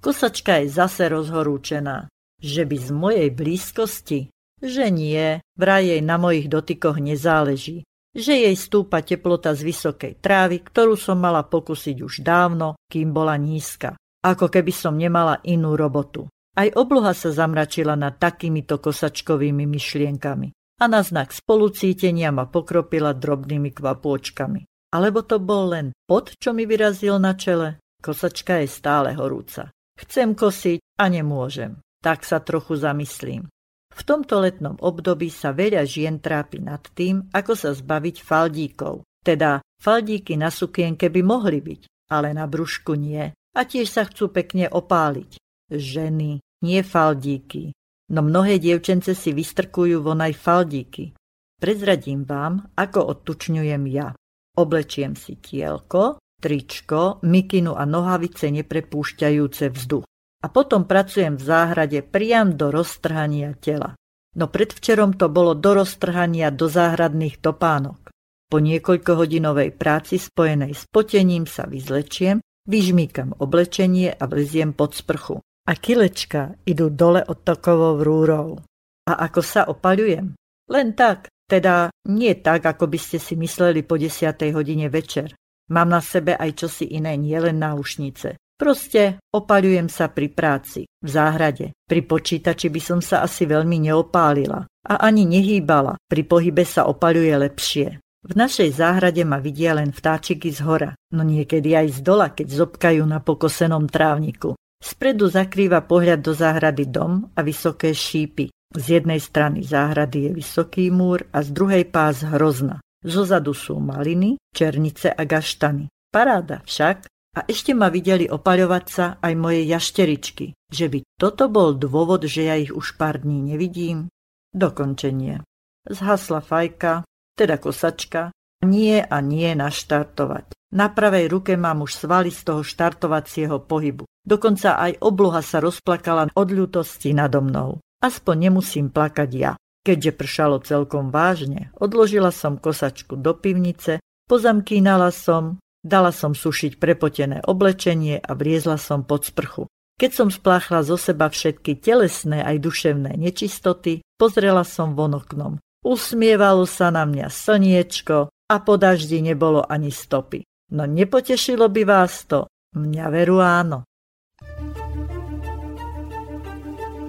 Kosačka 0.03 0.62
je 0.62 0.70
zase 0.70 1.07
rozhorúčená. 1.07 2.11
Že 2.39 2.62
by 2.70 2.76
z 2.78 2.89
mojej 2.95 3.28
blízkosti? 3.34 4.20
Že 4.59 4.91
nie, 4.91 5.43
vraj 5.59 5.91
jej 5.91 6.03
na 6.03 6.18
mojich 6.18 6.47
dotykoch 6.47 6.99
nezáleží. 6.99 7.86
Že 8.14 8.51
jej 8.51 8.57
stúpa 8.59 9.03
teplota 9.03 9.55
z 9.55 9.62
vysokej 9.66 10.18
trávy, 10.18 10.62
ktorú 10.62 10.99
som 10.99 11.18
mala 11.18 11.47
pokusiť 11.47 12.03
už 12.03 12.22
dávno, 12.26 12.78
kým 12.91 13.14
bola 13.14 13.39
nízka. 13.39 13.95
Ako 14.22 14.51
keby 14.51 14.72
som 14.74 14.99
nemala 14.99 15.39
inú 15.47 15.78
robotu. 15.78 16.26
Aj 16.59 16.66
obloha 16.74 17.14
sa 17.14 17.30
zamračila 17.30 17.95
nad 17.95 18.18
takýmito 18.18 18.82
kosačkovými 18.82 19.62
myšlienkami 19.62 20.51
a 20.78 20.84
na 20.86 21.03
znak 21.03 21.30
spolucítenia 21.30 22.34
ma 22.34 22.51
pokropila 22.51 23.14
drobnými 23.14 23.70
kvapôčkami. 23.74 24.66
Alebo 24.95 25.22
to 25.22 25.39
bol 25.39 25.70
len 25.70 25.95
pot, 26.07 26.34
čo 26.39 26.51
mi 26.51 26.66
vyrazil 26.66 27.18
na 27.22 27.39
čele? 27.39 27.78
Kosačka 27.99 28.62
je 28.62 28.68
stále 28.70 29.14
horúca. 29.14 29.70
Chcem 29.99 30.34
kosiť 30.34 31.03
a 31.03 31.05
nemôžem. 31.11 31.78
Tak 31.99 32.22
sa 32.22 32.38
trochu 32.38 32.78
zamyslím. 32.78 33.51
V 33.99 34.03
tomto 34.07 34.38
letnom 34.38 34.78
období 34.78 35.26
sa 35.26 35.51
veľa 35.51 35.82
žien 35.82 36.22
trápi 36.22 36.62
nad 36.62 36.82
tým, 36.94 37.26
ako 37.34 37.53
sa 37.59 37.70
zbaviť 37.74 38.16
faldíkov. 38.22 39.03
Teda 39.26 39.59
faldíky 39.82 40.38
na 40.38 40.55
sukienke 40.55 41.11
by 41.11 41.20
mohli 41.26 41.59
byť, 41.59 41.80
ale 42.14 42.30
na 42.30 42.46
brúšku 42.46 42.94
nie. 42.94 43.34
A 43.34 43.61
tiež 43.66 43.90
sa 43.90 44.07
chcú 44.07 44.30
pekne 44.30 44.70
opáliť. 44.70 45.42
Ženy, 45.74 46.38
nie 46.62 46.80
faldíky. 46.86 47.74
No 48.14 48.22
mnohé 48.22 48.62
dievčence 48.62 49.12
si 49.18 49.34
vystrkujú 49.34 50.01
von 50.01 50.22
aj 50.22 50.32
faldíky. 50.38 51.12
Prezradím 51.59 52.22
vám, 52.22 52.70
ako 52.78 53.18
odtučňujem 53.18 53.82
ja. 53.90 54.14
Oblečiem 54.55 55.18
si 55.18 55.42
tielko, 55.42 56.22
tričko, 56.38 57.18
mikinu 57.26 57.74
a 57.74 57.82
nohavice 57.82 58.49
neprepúšťajúce 58.55 59.74
vzduch. 59.74 60.07
A 60.39 60.47
potom 60.47 60.86
pracujem 60.86 61.34
v 61.34 61.43
záhrade 61.43 61.99
priam 62.07 62.55
do 62.55 62.70
roztrhania 62.70 63.59
tela. 63.59 63.99
No 64.39 64.47
predvčerom 64.47 65.18
to 65.18 65.26
bolo 65.26 65.59
do 65.59 65.82
roztrhania 65.82 66.55
do 66.55 66.70
záhradných 66.70 67.43
topánok. 67.43 68.14
Po 68.49 68.62
niekoľkohodinovej 68.62 69.74
práci 69.74 70.16
spojenej 70.16 70.72
s 70.78 70.86
potením 70.89 71.45
sa 71.45 71.66
vyzlečiem, 71.66 72.39
vyžmíkam 72.64 73.34
oblečenie 73.36 74.14
a 74.14 74.24
vleziem 74.24 74.72
pod 74.72 74.95
sprchu. 74.95 75.43
A 75.68 75.76
kilečka 75.76 76.57
idú 76.64 76.89
dole 76.89 77.20
od 77.20 77.45
tokovou 77.45 78.01
rúrou. 78.01 78.62
A 79.05 79.12
ako 79.28 79.41
sa 79.45 79.68
opaľujem? 79.68 80.32
Len 80.68 80.89
tak, 80.97 81.28
teda 81.45 81.93
nie 82.09 82.32
tak, 82.41 82.64
ako 82.64 82.89
by 82.89 82.97
ste 82.97 83.20
si 83.20 83.36
mysleli 83.36 83.84
po 83.84 84.01
10. 84.01 84.32
hodine 84.53 84.89
večer. 84.89 85.36
Mám 85.68 85.93
na 85.93 86.01
sebe 86.01 86.32
aj 86.32 86.64
čosi 86.64 86.89
iné, 86.97 87.20
nielen 87.20 87.61
náušnice. 87.61 88.41
Proste 88.59 89.22
opaľujem 89.30 89.86
sa 89.86 90.11
pri 90.11 90.34
práci, 90.34 90.82
v 90.82 91.09
záhrade. 91.09 91.78
Pri 91.86 92.02
počítači 92.02 92.66
by 92.74 92.80
som 92.82 92.98
sa 92.98 93.22
asi 93.22 93.46
veľmi 93.46 93.86
neopálila 93.86 94.66
a 94.66 94.94
ani 94.98 95.22
nehýbala. 95.30 95.94
Pri 96.11 96.26
pohybe 96.26 96.66
sa 96.66 96.90
opaľuje 96.90 97.34
lepšie. 97.38 98.02
V 98.26 98.32
našej 98.34 98.82
záhrade 98.82 99.22
ma 99.22 99.38
vidia 99.38 99.78
len 99.78 99.94
vtáčiky 99.94 100.50
z 100.50 100.66
hora, 100.66 100.90
no 101.14 101.22
niekedy 101.22 101.78
aj 101.78 101.96
z 101.96 101.98
dola, 102.02 102.34
keď 102.34 102.50
zobkajú 102.50 103.06
na 103.06 103.22
pokosenom 103.22 103.86
trávniku. 103.86 104.59
Spredu 104.82 105.30
zakrýva 105.30 105.86
pohľad 105.86 106.18
do 106.18 106.34
záhrady 106.34 106.90
dom 106.90 107.30
a 107.38 107.40
vysoké 107.46 107.94
šípy. 107.94 108.50
Z 108.74 108.84
jednej 109.00 109.22
strany 109.22 109.62
záhrady 109.62 110.28
je 110.28 110.30
vysoký 110.34 110.90
múr 110.90 111.30
a 111.30 111.46
z 111.46 111.54
druhej 111.54 111.86
pás 111.94 112.26
hrozna. 112.26 112.82
Zozadu 113.06 113.54
sú 113.54 113.78
maliny, 113.78 114.34
černice 114.50 115.14
a 115.14 115.22
gaštany. 115.22 115.86
Paráda 116.11 116.66
však. 116.66 117.06
A 117.37 117.45
ešte 117.45 117.76
ma 117.76 117.93
videli 117.93 118.24
opaľovať 118.24 118.85
sa 118.89 119.07
aj 119.20 119.33
moje 119.37 119.68
jašteričky. 119.68 120.57
Že 120.72 120.87
by 120.89 120.99
toto 121.20 121.53
bol 121.53 121.76
dôvod, 121.76 122.24
že 122.24 122.49
ja 122.49 122.57
ich 122.57 122.72
už 122.72 122.97
pár 122.97 123.20
dní 123.20 123.45
nevidím? 123.45 124.09
Dokončenie. 124.57 125.45
Zhasla 125.85 126.41
fajka, 126.41 127.05
teda 127.37 127.61
kosačka. 127.61 128.33
Nie 128.64 129.07
a 129.07 129.22
nie 129.22 129.55
naštartovať. 129.55 130.59
Na 130.74 130.91
pravej 130.91 131.31
ruke 131.31 131.55
mám 131.55 131.87
už 131.87 131.95
svaly 131.95 132.35
z 132.35 132.43
toho 132.43 132.61
štartovacieho 132.66 133.62
pohybu. 133.64 134.05
Dokonca 134.26 134.76
aj 134.76 135.01
obloha 135.01 135.41
sa 135.41 135.62
rozplakala 135.62 136.29
od 136.35 136.49
ľútosti 136.53 137.14
nado 137.16 137.41
mnou. 137.41 137.81
Aspoň 138.05 138.51
nemusím 138.51 138.93
plakať 138.93 139.31
ja. 139.33 139.53
Keďže 139.87 140.12
pršalo 140.12 140.61
celkom 140.61 141.09
vážne, 141.09 141.72
odložila 141.81 142.29
som 142.29 142.61
kosačku 142.61 143.16
do 143.16 143.33
pivnice, 143.33 144.05
pozamkínala 144.29 145.09
som, 145.14 145.57
dala 145.89 146.12
som 146.12 146.36
sušiť 146.36 146.76
prepotené 146.76 147.41
oblečenie 147.43 148.20
a 148.20 148.36
vriezla 148.36 148.76
som 148.76 149.03
pod 149.03 149.24
sprchu. 149.24 149.64
Keď 149.99 150.11
som 150.14 150.28
spláchla 150.30 150.86
zo 150.86 150.95
seba 150.95 151.26
všetky 151.26 151.80
telesné 151.82 152.45
aj 152.45 152.62
duševné 152.62 153.18
nečistoty, 153.18 154.07
pozrela 154.14 154.62
som 154.62 154.95
von 154.95 155.18
oknom. 155.18 155.59
Usmievalo 155.82 156.68
sa 156.68 156.95
na 156.95 157.03
mňa 157.03 157.26
slniečko 157.26 158.30
a 158.30 158.57
po 158.62 158.74
daždi 158.78 159.18
nebolo 159.18 159.64
ani 159.66 159.91
stopy. 159.91 160.47
No 160.70 160.86
nepotešilo 160.86 161.66
by 161.66 161.82
vás 161.82 162.28
to? 162.30 162.47
Mňa 162.76 163.07
veru 163.11 163.41
áno. 163.43 163.89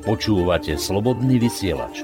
Počúvate 0.01 0.73
slobodný 0.79 1.37
vysielač. 1.37 2.01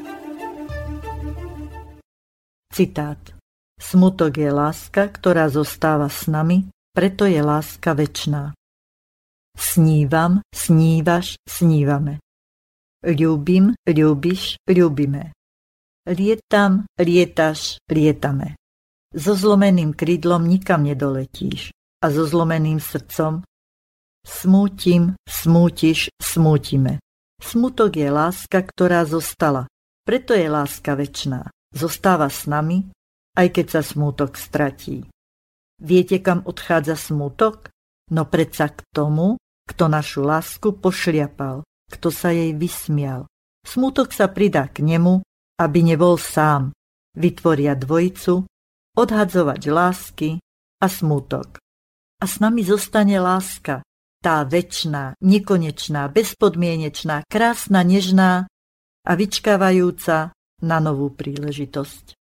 Citát. 2.69 3.34
Smutok 3.76 4.39
je 4.39 4.49
láska, 4.51 5.11
ktorá 5.11 5.51
zostáva 5.51 6.07
s 6.07 6.32
nami, 6.32 6.71
preto 6.95 7.28
je 7.28 7.43
láska 7.43 7.91
väčná. 7.91 8.55
Snívam, 9.55 10.43
snívaš, 10.51 11.36
snívame. 11.43 12.23
Ľúbim, 13.03 13.76
ľúbiš, 13.84 14.59
ľúbime. 14.67 15.36
Lietam, 16.07 16.88
lietaš, 16.99 17.80
lietame. 17.91 18.55
So 19.15 19.36
zlomeným 19.36 19.95
krídlom 19.95 20.47
nikam 20.47 20.84
nedoletíš 20.84 21.71
a 22.03 22.11
so 22.11 22.28
zlomeným 22.28 22.80
srdcom 22.80 23.43
smútim, 24.26 25.13
smútiš, 25.30 26.09
smútime. 26.17 26.99
Smutok 27.38 27.93
je 27.93 28.09
láska, 28.09 28.65
ktorá 28.65 29.05
zostala, 29.05 29.69
preto 30.01 30.34
je 30.34 30.49
láska 30.49 30.97
väčná 30.97 31.53
zostáva 31.76 32.32
s 32.32 32.47
nami, 32.47 32.88
aj 33.36 33.47
keď 33.51 33.65
sa 33.69 33.81
smútok 33.83 34.39
stratí. 34.39 35.05
Viete, 35.79 36.23
kam 36.23 36.41
odchádza 36.47 36.95
smútok? 36.95 37.69
No 38.15 38.23
predsa 38.25 38.71
k 38.71 38.79
tomu, 38.95 39.36
kto 39.67 39.91
našu 39.91 40.23
lásku 40.23 40.77
pošliapal, 40.77 41.67
kto 41.91 42.07
sa 42.13 42.31
jej 42.31 42.55
vysmial. 42.55 43.27
Smútok 43.65 44.13
sa 44.13 44.29
pridá 44.29 44.69
k 44.69 44.86
nemu, 44.86 45.25
aby 45.57 45.79
nebol 45.83 46.15
sám. 46.15 46.71
Vytvoria 47.17 47.73
dvojicu, 47.73 48.45
odhadzovať 48.95 49.61
lásky 49.71 50.29
a 50.79 50.88
smútok. 50.88 51.59
A 52.21 52.25
s 52.27 52.39
nami 52.39 52.63
zostane 52.63 53.19
láska, 53.19 53.83
tá 54.23 54.41
väčná, 54.41 55.13
nekonečná, 55.21 56.07
bezpodmienečná, 56.09 57.27
krásna, 57.29 57.86
nežná 57.86 58.49
a 59.05 59.11
vyčkávajúca 59.13 60.33
na 60.65 60.77
novú 60.81 61.13
príležitosť. 61.13 62.17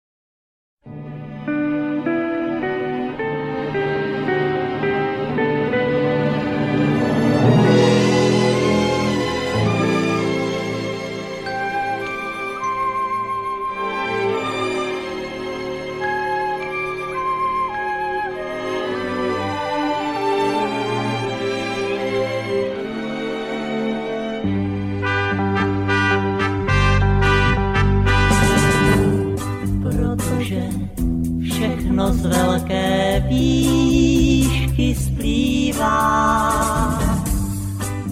Z 32.07 32.26
velké 32.26 33.24
výšky 33.28 34.94
splývá. 34.94 35.99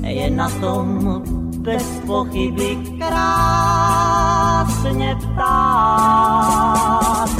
Je 0.02 0.30
na 0.30 0.50
tom 0.50 1.22
bez 1.58 1.84
pochyby 2.06 2.78
krásně 2.98 5.16
ptát. 5.22 7.30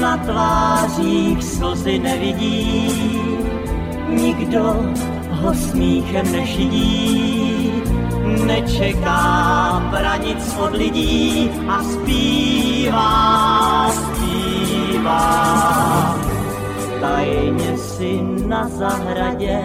Na 0.00 0.16
tvářích 0.16 1.44
slzy 1.44 1.98
nevidí, 1.98 2.90
nikdo 4.08 4.76
ho 5.30 5.54
smíchem 5.54 6.32
nešidí. 6.32 7.72
Nečeká 8.46 9.82
branic 9.90 10.56
od 10.58 10.74
lidí 10.74 11.50
a 11.68 11.82
zpívá, 11.82 13.90
zpívá 13.90 14.75
má. 15.06 16.18
Tajně 17.00 17.78
si 17.78 18.20
na 18.46 18.68
zahradě 18.68 19.60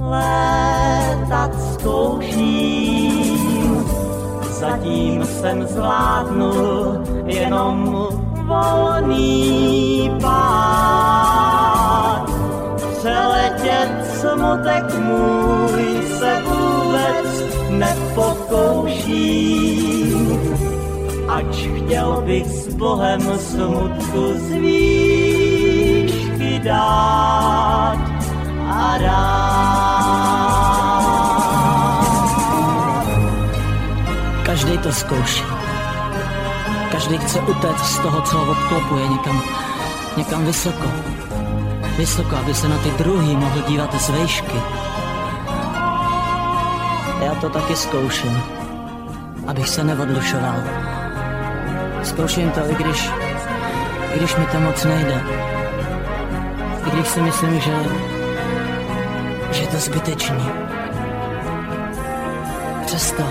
létat 0.00 1.50
zkouším. 1.72 3.38
Zatím 4.50 5.24
jsem 5.24 5.66
zvládnul 5.66 7.04
jenom 7.26 8.08
volný 8.46 10.10
pád. 10.22 12.28
Přeletět 12.98 13.90
smutek 14.20 14.98
můj 14.98 16.02
se 16.18 16.42
vůbec 16.44 17.42
nepokouším 17.70 19.87
ač 21.28 21.68
chtěl 21.76 22.22
bych 22.26 22.46
s 22.46 22.74
Bohem 22.74 23.20
smutku 23.38 24.32
z 24.34 24.52
výšky 24.52 26.60
dát 26.64 27.98
a 28.70 28.98
dát. 28.98 29.68
Každý 34.42 34.78
to 34.78 34.92
zkouší. 34.92 35.44
Každý 36.92 37.18
chce 37.18 37.40
utéct 37.40 37.84
z 37.84 37.98
toho, 37.98 38.22
co 38.22 38.38
ho 38.38 38.52
obklopuje 38.52 39.08
někam, 39.08 39.42
někam 40.16 40.44
vysoko. 40.44 40.88
Vysoko, 41.98 42.36
aby 42.36 42.54
se 42.54 42.68
na 42.68 42.78
ty 42.78 42.90
druhý 42.90 43.36
mohl 43.36 43.62
dívat 43.68 44.00
z 44.00 44.08
vejšky. 44.08 44.56
Já 47.22 47.34
to 47.40 47.50
taky 47.50 47.76
zkouším, 47.76 48.42
abych 49.46 49.68
se 49.68 49.84
neodlušoval. 49.84 50.87
Zkouším 52.02 52.50
to, 52.50 52.60
i 52.70 52.74
když, 52.74 53.10
i 54.14 54.18
když 54.18 54.36
mi 54.36 54.46
to 54.46 54.60
moc 54.60 54.84
nejde. 54.84 55.22
I 56.86 56.90
když 56.90 57.08
si 57.08 57.20
myslím, 57.20 57.60
že, 57.60 57.74
že 59.50 59.62
je 59.62 59.66
to 59.66 59.76
zbytečný. 59.76 60.48
Přesto. 62.86 63.22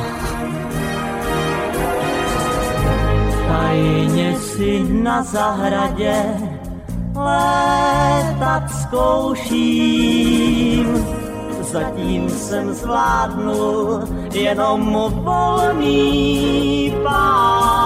Tajně 3.48 4.36
si 4.36 4.84
na 4.84 5.24
zahradě 5.24 6.24
létat 7.16 8.72
zkouším. 8.82 10.28
Zatím 11.62 12.30
jsem 12.30 12.74
zvládnul 12.74 14.04
jenom 14.34 15.12
volný 15.12 16.96
pád. 17.04 17.77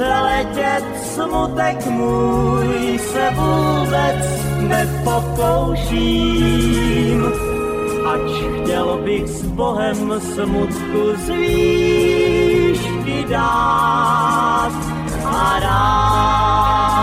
Přeletět 0.00 0.84
smutek 1.04 1.86
můj 1.86 2.98
se 2.98 3.30
vůbec 3.30 4.42
nepokouším. 4.68 6.00
Ač 8.06 8.30
chtěl 8.62 9.00
bych 9.04 9.28
s 9.28 9.42
Bohem 9.42 10.20
smutku 10.20 11.16
z 11.16 11.28
výšky 11.28 13.24
dát 13.28 14.72
a 15.24 15.60
dát. 15.60 16.99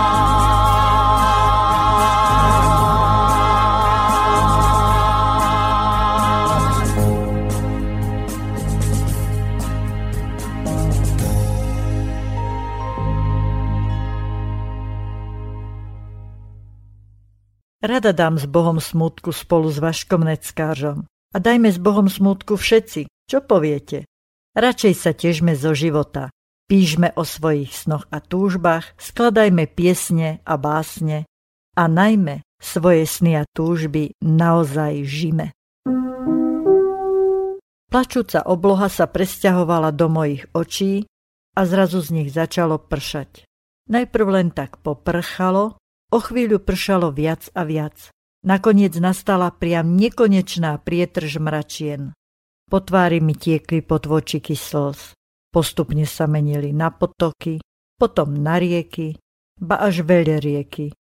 Rada 17.88 18.12
dám 18.12 18.36
s 18.36 18.44
Bohom 18.44 18.76
smutku 18.84 19.32
spolu 19.32 19.72
s 19.72 19.80
Vaškom 19.80 20.20
Neckářom. 20.20 21.08
A 21.08 21.36
dajme 21.40 21.72
s 21.72 21.80
Bohom 21.80 22.04
smutku 22.04 22.60
všetci. 22.60 23.08
Čo 23.24 23.40
poviete? 23.40 24.04
Radšej 24.52 24.92
sa 24.92 25.16
težme 25.16 25.56
zo 25.56 25.72
života. 25.72 26.28
Píšme 26.68 27.16
o 27.16 27.24
svojich 27.24 27.72
snoch 27.72 28.04
a 28.12 28.20
túžbách, 28.20 28.92
skladajme 29.00 29.64
piesne 29.72 30.44
a 30.44 30.60
básne 30.60 31.24
a 31.80 31.88
najmä 31.88 32.44
svoje 32.60 33.08
sny 33.08 33.40
a 33.40 33.48
túžby 33.56 34.12
naozaj 34.20 35.08
žime. 35.08 35.56
Plačúca 37.88 38.44
obloha 38.44 38.92
sa 38.92 39.08
presťahovala 39.08 39.96
do 39.96 40.12
mojich 40.12 40.44
očí 40.52 41.08
a 41.56 41.64
zrazu 41.64 42.04
z 42.04 42.20
nich 42.20 42.28
začalo 42.36 42.76
pršať. 42.76 43.48
Najprv 43.88 44.26
len 44.28 44.52
tak 44.52 44.76
poprchalo, 44.84 45.80
o 46.12 46.18
chvíľu 46.18 46.60
pršalo 46.62 47.12
viac 47.12 47.48
a 47.52 47.64
viac. 47.64 48.12
Nakoniec 48.46 48.94
nastala 49.02 49.50
priam 49.50 49.98
nekonečná 49.98 50.78
prietrž 50.80 51.42
mračien. 51.42 52.14
Po 52.70 52.78
tvári 52.78 53.18
mi 53.18 53.34
tiekli 53.34 53.82
potvočiky 53.82 54.54
slz. 54.54 55.16
Postupne 55.48 56.04
sa 56.04 56.28
menili 56.28 56.70
na 56.76 56.92
potoky, 56.92 57.58
potom 57.96 58.36
na 58.36 58.60
rieky, 58.60 59.16
ba 59.58 59.80
až 59.80 60.04
veľa 60.04 60.38
rieky. 60.38 60.92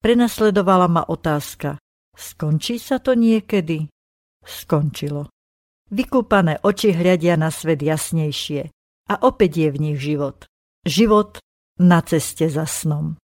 Prenasledovala 0.00 0.86
ma 0.86 1.02
otázka. 1.04 1.76
Skončí 2.16 2.78
sa 2.80 3.02
to 3.02 3.12
niekedy? 3.12 3.90
Skončilo. 4.40 5.28
Vykúpané 5.90 6.62
oči 6.62 6.94
hľadia 6.94 7.36
na 7.36 7.52
svet 7.52 7.82
jasnejšie 7.82 8.70
a 9.10 9.14
opäť 9.26 9.66
je 9.66 9.68
v 9.74 9.80
nich 9.82 9.98
život. 10.00 10.46
Život 10.86 11.42
na 11.82 12.00
ceste 12.06 12.46
za 12.48 12.64
snom. 12.64 13.18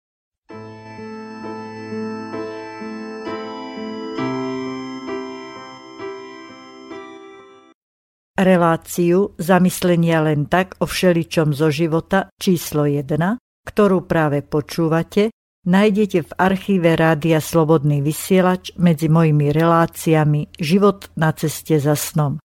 Reláciu 8.43 9.38
zamyslenia 9.38 10.18
len 10.26 10.51
tak 10.51 10.74
o 10.82 10.90
všeličom 10.90 11.55
zo 11.55 11.70
života 11.70 12.26
číslo 12.43 12.90
1, 12.90 13.38
ktorú 13.38 14.03
práve 14.11 14.43
počúvate, 14.43 15.30
nájdete 15.62 16.26
v 16.26 16.30
archíve 16.43 16.99
Rádia 16.99 17.38
Slobodný 17.38 18.03
vysielač 18.03 18.74
medzi 18.74 19.07
mojimi 19.07 19.55
reláciami 19.55 20.59
Život 20.59 21.14
na 21.14 21.30
ceste 21.38 21.78
za 21.78 21.95
snom. 21.95 22.43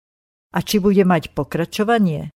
A 0.53 0.61
či 0.61 0.77
bude 0.77 1.01
mať 1.01 1.33
pokračovanie? 1.33 2.29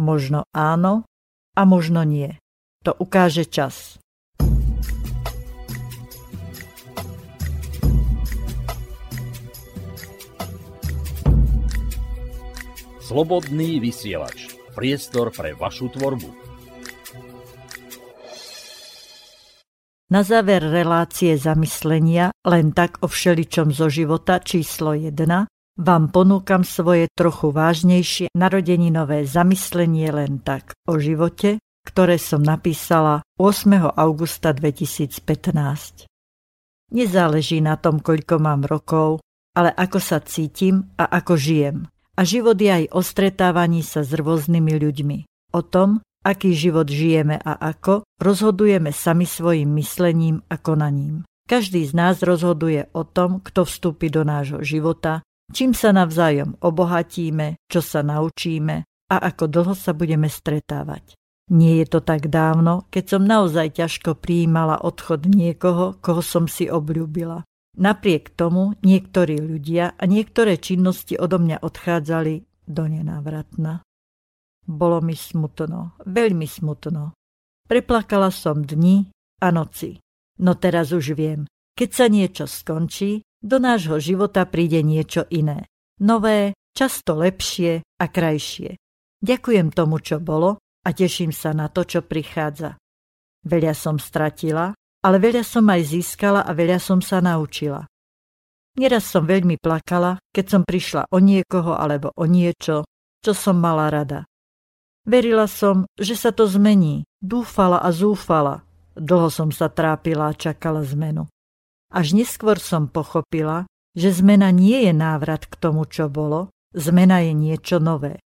Možno 0.00 0.48
áno 0.56 1.04
a 1.52 1.62
možno 1.68 2.08
nie. 2.08 2.40
To 2.88 2.96
ukáže 2.96 3.44
čas. 3.44 4.00
Slobodný 13.02 13.82
vysielač. 13.82 14.54
Priestor 14.78 15.34
pre 15.34 15.58
vašu 15.58 15.90
tvorbu. 15.90 16.30
Na 20.14 20.22
záver 20.22 20.62
relácie 20.62 21.34
zamyslenia 21.34 22.30
len 22.46 22.70
tak 22.70 23.02
o 23.02 23.10
všeličom 23.10 23.74
zo 23.74 23.90
života 23.90 24.38
číslo 24.38 24.94
1 24.94 25.18
vám 25.82 26.04
ponúkam 26.14 26.62
svoje 26.62 27.10
trochu 27.10 27.50
vážnejšie 27.50 28.30
narodeninové 28.38 29.26
zamyslenie 29.26 30.06
len 30.14 30.38
tak 30.38 30.78
o 30.86 30.94
živote, 31.02 31.58
ktoré 31.82 32.22
som 32.22 32.38
napísala 32.38 33.26
8. 33.34 33.98
augusta 33.98 34.54
2015. 34.54 36.06
Nezáleží 36.94 37.58
na 37.58 37.74
tom, 37.74 37.98
koľko 37.98 38.38
mám 38.38 38.62
rokov, 38.62 39.18
ale 39.58 39.74
ako 39.74 39.98
sa 39.98 40.22
cítim 40.22 40.86
a 40.94 41.10
ako 41.18 41.34
žijem. 41.34 41.91
A 42.12 42.28
život 42.28 42.60
je 42.60 42.68
aj 42.68 42.84
o 42.92 43.00
stretávaní 43.00 43.80
sa 43.80 44.04
s 44.04 44.12
rôznymi 44.12 44.72
ľuďmi. 44.76 45.18
O 45.56 45.60
tom, 45.64 46.04
aký 46.24 46.52
život 46.52 46.88
žijeme 46.88 47.40
a 47.40 47.52
ako, 47.56 48.04
rozhodujeme 48.20 48.92
sami 48.92 49.24
svojim 49.24 49.72
myslením 49.76 50.44
a 50.52 50.60
konaním. 50.60 51.24
Každý 51.48 51.82
z 51.84 51.92
nás 51.92 52.22
rozhoduje 52.22 52.88
o 52.94 53.02
tom, 53.02 53.42
kto 53.42 53.66
vstúpi 53.66 54.08
do 54.08 54.22
nášho 54.22 54.62
života, 54.62 55.26
čím 55.50 55.74
sa 55.74 55.90
navzájom 55.92 56.56
obohatíme, 56.62 57.60
čo 57.66 57.82
sa 57.82 58.00
naučíme 58.00 58.86
a 59.12 59.16
ako 59.28 59.44
dlho 59.50 59.74
sa 59.76 59.92
budeme 59.92 60.30
stretávať. 60.30 61.18
Nie 61.52 61.84
je 61.84 61.86
to 61.92 62.00
tak 62.00 62.32
dávno, 62.32 62.88
keď 62.88 63.04
som 63.18 63.22
naozaj 63.28 63.76
ťažko 63.76 64.16
prijímala 64.16 64.80
odchod 64.80 65.28
niekoho, 65.28 66.00
koho 66.00 66.22
som 66.24 66.48
si 66.48 66.70
obľúbila. 66.70 67.44
Napriek 67.72 68.36
tomu 68.36 68.76
niektorí 68.84 69.40
ľudia 69.40 69.96
a 69.96 70.04
niektoré 70.04 70.60
činnosti 70.60 71.16
odo 71.16 71.40
mňa 71.40 71.64
odchádzali 71.64 72.68
do 72.68 72.84
nenávratna. 72.84 73.80
Bolo 74.62 75.00
mi 75.00 75.16
smutno, 75.16 75.96
veľmi 76.04 76.44
smutno. 76.44 77.16
Preplakala 77.64 78.28
som 78.28 78.60
dni 78.60 79.08
a 79.40 79.48
noci. 79.48 79.98
No 80.44 80.54
teraz 80.60 80.92
už 80.92 81.16
viem, 81.16 81.48
keď 81.72 81.90
sa 81.90 82.06
niečo 82.12 82.44
skončí, 82.44 83.24
do 83.42 83.58
nášho 83.58 83.98
života 83.98 84.46
príde 84.46 84.84
niečo 84.86 85.26
iné. 85.32 85.66
Nové, 85.98 86.54
často 86.76 87.18
lepšie 87.18 87.82
a 87.82 88.04
krajšie. 88.06 88.78
Ďakujem 89.18 89.74
tomu, 89.74 89.98
čo 89.98 90.22
bolo 90.22 90.62
a 90.82 90.88
teším 90.94 91.34
sa 91.34 91.50
na 91.54 91.66
to, 91.72 91.82
čo 91.82 92.06
prichádza. 92.06 92.78
Veľa 93.42 93.74
som 93.74 93.98
stratila, 93.98 94.70
ale 95.02 95.18
veľa 95.18 95.42
som 95.42 95.66
aj 95.66 95.82
získala 95.82 96.46
a 96.46 96.50
veľa 96.54 96.78
som 96.78 97.02
sa 97.02 97.18
naučila. 97.18 97.84
Nieraz 98.78 99.04
som 99.04 99.28
veľmi 99.28 99.60
plakala, 99.60 100.16
keď 100.32 100.44
som 100.48 100.62
prišla 100.64 101.12
o 101.12 101.20
niekoho 101.20 101.76
alebo 101.76 102.08
o 102.16 102.24
niečo, 102.24 102.88
čo 103.20 103.32
som 103.36 103.60
mala 103.60 103.92
rada. 103.92 104.24
Verila 105.04 105.50
som, 105.50 105.84
že 105.98 106.14
sa 106.14 106.30
to 106.30 106.46
zmení. 106.46 107.04
Dúfala 107.18 107.82
a 107.82 107.90
zúfala. 107.92 108.62
Dlho 108.94 109.28
som 109.28 109.50
sa 109.50 109.68
trápila 109.68 110.30
a 110.30 110.36
čakala 110.36 110.86
zmenu. 110.86 111.26
Až 111.92 112.16
neskôr 112.16 112.56
som 112.56 112.88
pochopila, 112.88 113.68
že 113.92 114.14
zmena 114.14 114.48
nie 114.48 114.88
je 114.88 114.92
návrat 114.96 115.44
k 115.44 115.54
tomu, 115.60 115.84
čo 115.84 116.08
bolo, 116.08 116.48
zmena 116.72 117.20
je 117.20 117.36
niečo 117.36 117.76
nové. 117.76 118.22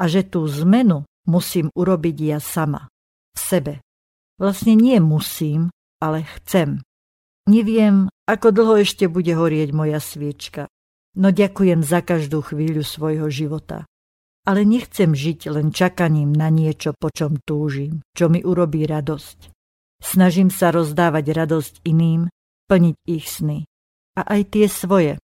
A 0.00 0.10
že 0.10 0.26
tú 0.26 0.42
zmenu 0.50 1.06
musím 1.30 1.70
urobiť 1.70 2.16
ja 2.34 2.38
sama. 2.42 2.90
V 3.34 3.38
sebe. 3.38 3.74
Vlastne 4.34 4.74
nie 4.74 4.98
musím, 4.98 5.70
ale 6.04 6.28
chcem. 6.36 6.84
Neviem, 7.48 8.12
ako 8.28 8.52
dlho 8.52 8.84
ešte 8.84 9.08
bude 9.08 9.32
horieť 9.32 9.72
moja 9.72 10.00
sviečka, 10.00 10.68
no 11.16 11.32
ďakujem 11.32 11.80
za 11.80 12.04
každú 12.04 12.44
chvíľu 12.44 12.84
svojho 12.84 13.32
života. 13.32 13.88
Ale 14.44 14.68
nechcem 14.68 15.16
žiť 15.16 15.48
len 15.48 15.72
čakaním 15.72 16.28
na 16.36 16.52
niečo, 16.52 16.92
po 16.92 17.08
čom 17.08 17.40
túžim, 17.48 18.04
čo 18.12 18.28
mi 18.28 18.44
urobí 18.44 18.84
radosť. 18.84 19.48
Snažím 20.04 20.52
sa 20.52 20.68
rozdávať 20.68 21.32
radosť 21.32 21.74
iným, 21.88 22.28
plniť 22.68 22.96
ich 23.08 23.24
sny. 23.24 23.64
A 24.20 24.36
aj 24.36 24.52
tie 24.52 24.68
svoje. 24.68 25.16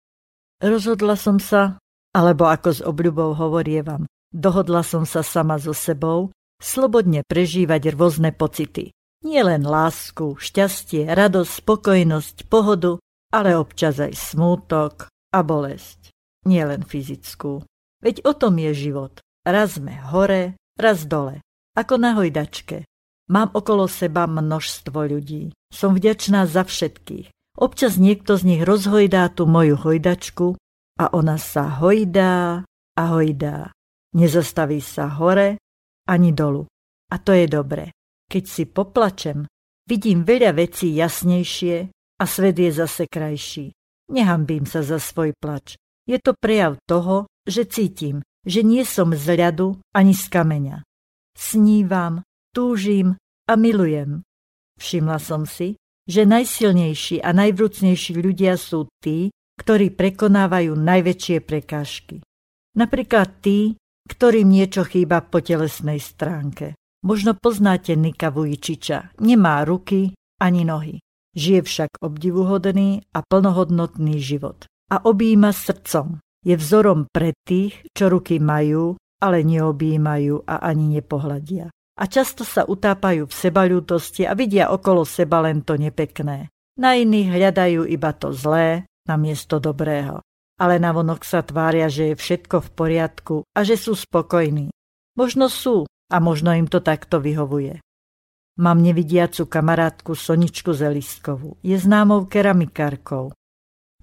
Rozhodla 0.65 1.21
som 1.21 1.37
sa, 1.37 1.77
alebo 2.17 2.49
ako 2.49 2.69
s 2.73 2.81
obľubou 2.81 3.37
hovorievam, 3.37 4.09
dohodla 4.33 4.81
som 4.81 5.05
sa 5.05 5.21
sama 5.21 5.61
so 5.61 5.77
sebou, 5.77 6.33
slobodne 6.61 7.21
prežívať 7.29 7.93
rôzne 7.93 8.33
pocity. 8.33 8.93
Nie 9.21 9.45
len 9.45 9.69
lásku, 9.69 10.41
šťastie, 10.41 11.05
radosť, 11.13 11.53
spokojnosť, 11.61 12.37
pohodu, 12.49 12.97
ale 13.29 13.53
občas 13.53 14.01
aj 14.01 14.17
smútok 14.17 15.13
a 15.13 15.39
bolesť. 15.45 16.09
Nie 16.49 16.65
len 16.65 16.81
fyzickú. 16.81 17.61
Veď 18.01 18.25
o 18.25 18.33
tom 18.33 18.57
je 18.57 18.73
život. 18.73 19.21
Raz 19.45 19.77
sme 19.77 20.01
hore, 20.09 20.57
raz 20.81 21.05
dole. 21.05 21.45
Ako 21.77 22.01
na 22.01 22.17
hojdačke. 22.17 22.89
Mám 23.29 23.53
okolo 23.53 23.87
seba 23.87 24.25
množstvo 24.25 24.99
ľudí. 25.07 25.53
Som 25.71 25.95
vďačná 25.95 26.49
za 26.49 26.65
všetkých. 26.65 27.31
Občas 27.61 28.01
niekto 28.01 28.41
z 28.41 28.57
nich 28.57 28.63
rozhojdá 28.65 29.29
tú 29.31 29.45
moju 29.45 29.77
hojdačku 29.77 30.57
a 30.97 31.13
ona 31.13 31.37
sa 31.37 31.69
hojdá 31.79 32.65
a 32.97 33.03
hojdá. 33.13 33.71
Nezastaví 34.17 34.81
sa 34.81 35.13
hore 35.13 35.61
ani 36.09 36.33
dolu. 36.33 36.67
A 37.13 37.21
to 37.21 37.37
je 37.37 37.47
dobre. 37.47 37.95
Keď 38.31 38.45
si 38.47 38.63
poplačem, 38.71 39.43
vidím 39.91 40.23
veľa 40.23 40.55
vecí 40.55 40.95
jasnejšie 40.95 41.91
a 41.91 42.25
svet 42.31 42.63
je 42.63 42.71
zase 42.71 43.11
krajší. 43.11 43.75
Nehambím 44.15 44.71
sa 44.71 44.87
za 44.87 45.03
svoj 45.03 45.35
plač. 45.35 45.75
Je 46.07 46.15
to 46.23 46.39
prejav 46.39 46.79
toho, 46.87 47.27
že 47.43 47.67
cítim, 47.67 48.23
že 48.47 48.63
nie 48.63 48.87
som 48.87 49.11
z 49.11 49.35
ľadu 49.35 49.83
ani 49.91 50.15
z 50.15 50.31
kameňa. 50.31 50.87
Snívam, 51.35 52.23
túžim 52.55 53.19
a 53.51 53.53
milujem. 53.59 54.23
Všimla 54.79 55.19
som 55.19 55.43
si, 55.43 55.75
že 56.07 56.23
najsilnejší 56.23 57.23
a 57.23 57.35
najvrúcnejší 57.35 58.15
ľudia 58.15 58.55
sú 58.55 58.87
tí, 59.03 59.35
ktorí 59.59 59.93
prekonávajú 59.93 60.73
najväčšie 60.73 61.39
prekážky. 61.45 62.23
Napríklad 62.79 63.43
tí, 63.45 63.75
ktorým 64.09 64.49
niečo 64.49 64.87
chýba 64.87 65.21
po 65.21 65.43
telesnej 65.45 66.01
stránke. 66.01 66.80
Možno 67.01 67.33
poznáte 67.33 67.97
Nika 67.97 68.29
Vujčiča. 68.29 69.17
Nemá 69.25 69.65
ruky 69.65 70.13
ani 70.37 70.69
nohy. 70.69 71.01
Žije 71.33 71.61
však 71.63 71.91
obdivuhodný 72.05 73.09
a 73.17 73.25
plnohodnotný 73.25 74.21
život. 74.21 74.69
A 74.93 75.01
objíma 75.01 75.55
srdcom. 75.55 76.21
Je 76.45 76.57
vzorom 76.57 77.09
pre 77.09 77.33
tých, 77.49 77.85
čo 77.97 78.13
ruky 78.13 78.37
majú, 78.37 79.01
ale 79.21 79.45
neobjímajú 79.45 80.45
a 80.45 80.61
ani 80.61 81.01
nepohľadia. 81.01 81.73
A 81.73 82.05
často 82.09 82.49
sa 82.49 82.65
utápajú 82.65 83.29
v 83.29 83.35
sebaľútosti 83.35 84.25
a 84.25 84.33
vidia 84.33 84.73
okolo 84.73 85.05
seba 85.05 85.45
len 85.45 85.61
to 85.61 85.77
nepekné. 85.77 86.49
Na 86.81 86.97
iných 86.97 87.29
hľadajú 87.29 87.85
iba 87.85 88.13
to 88.17 88.33
zlé 88.33 88.89
namiesto 89.05 89.61
dobrého. 89.61 90.25
Ale 90.61 90.77
navonok 90.81 91.25
sa 91.25 91.41
tvária, 91.45 91.89
že 91.89 92.13
je 92.13 92.15
všetko 92.17 92.57
v 92.61 92.69
poriadku 92.73 93.37
a 93.57 93.61
že 93.65 93.77
sú 93.81 93.97
spokojní. 93.97 94.73
Možno 95.17 95.53
sú, 95.53 95.85
a 96.11 96.19
možno 96.19 96.51
im 96.53 96.67
to 96.67 96.83
takto 96.83 97.23
vyhovuje. 97.23 97.79
Mám 98.61 98.83
nevidiacu 98.85 99.49
kamarátku 99.49 100.13
Soničku 100.13 100.77
Zelistkovú. 100.77 101.57
Je 101.65 101.79
známou 101.81 102.29
keramikárkou. 102.29 103.33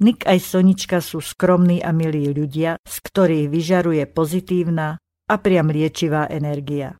Nik 0.02 0.26
aj 0.26 0.40
Sonička 0.42 0.98
sú 1.04 1.22
skromní 1.22 1.84
a 1.84 1.94
milí 1.94 2.32
ľudia, 2.34 2.82
z 2.82 2.96
ktorých 3.06 3.52
vyžaruje 3.54 4.04
pozitívna 4.10 4.98
a 5.28 5.36
priam 5.38 5.70
liečivá 5.70 6.32
energia. 6.32 6.96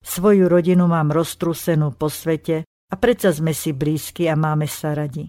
Svoju 0.00 0.48
rodinu 0.48 0.88
mám 0.88 1.12
roztrusenú 1.12 1.92
po 1.94 2.08
svete 2.08 2.64
a 2.64 2.94
predsa 2.96 3.30
sme 3.30 3.52
si 3.52 3.76
blízki 3.76 4.26
a 4.26 4.34
máme 4.34 4.64
sa 4.64 4.96
radi. 4.96 5.28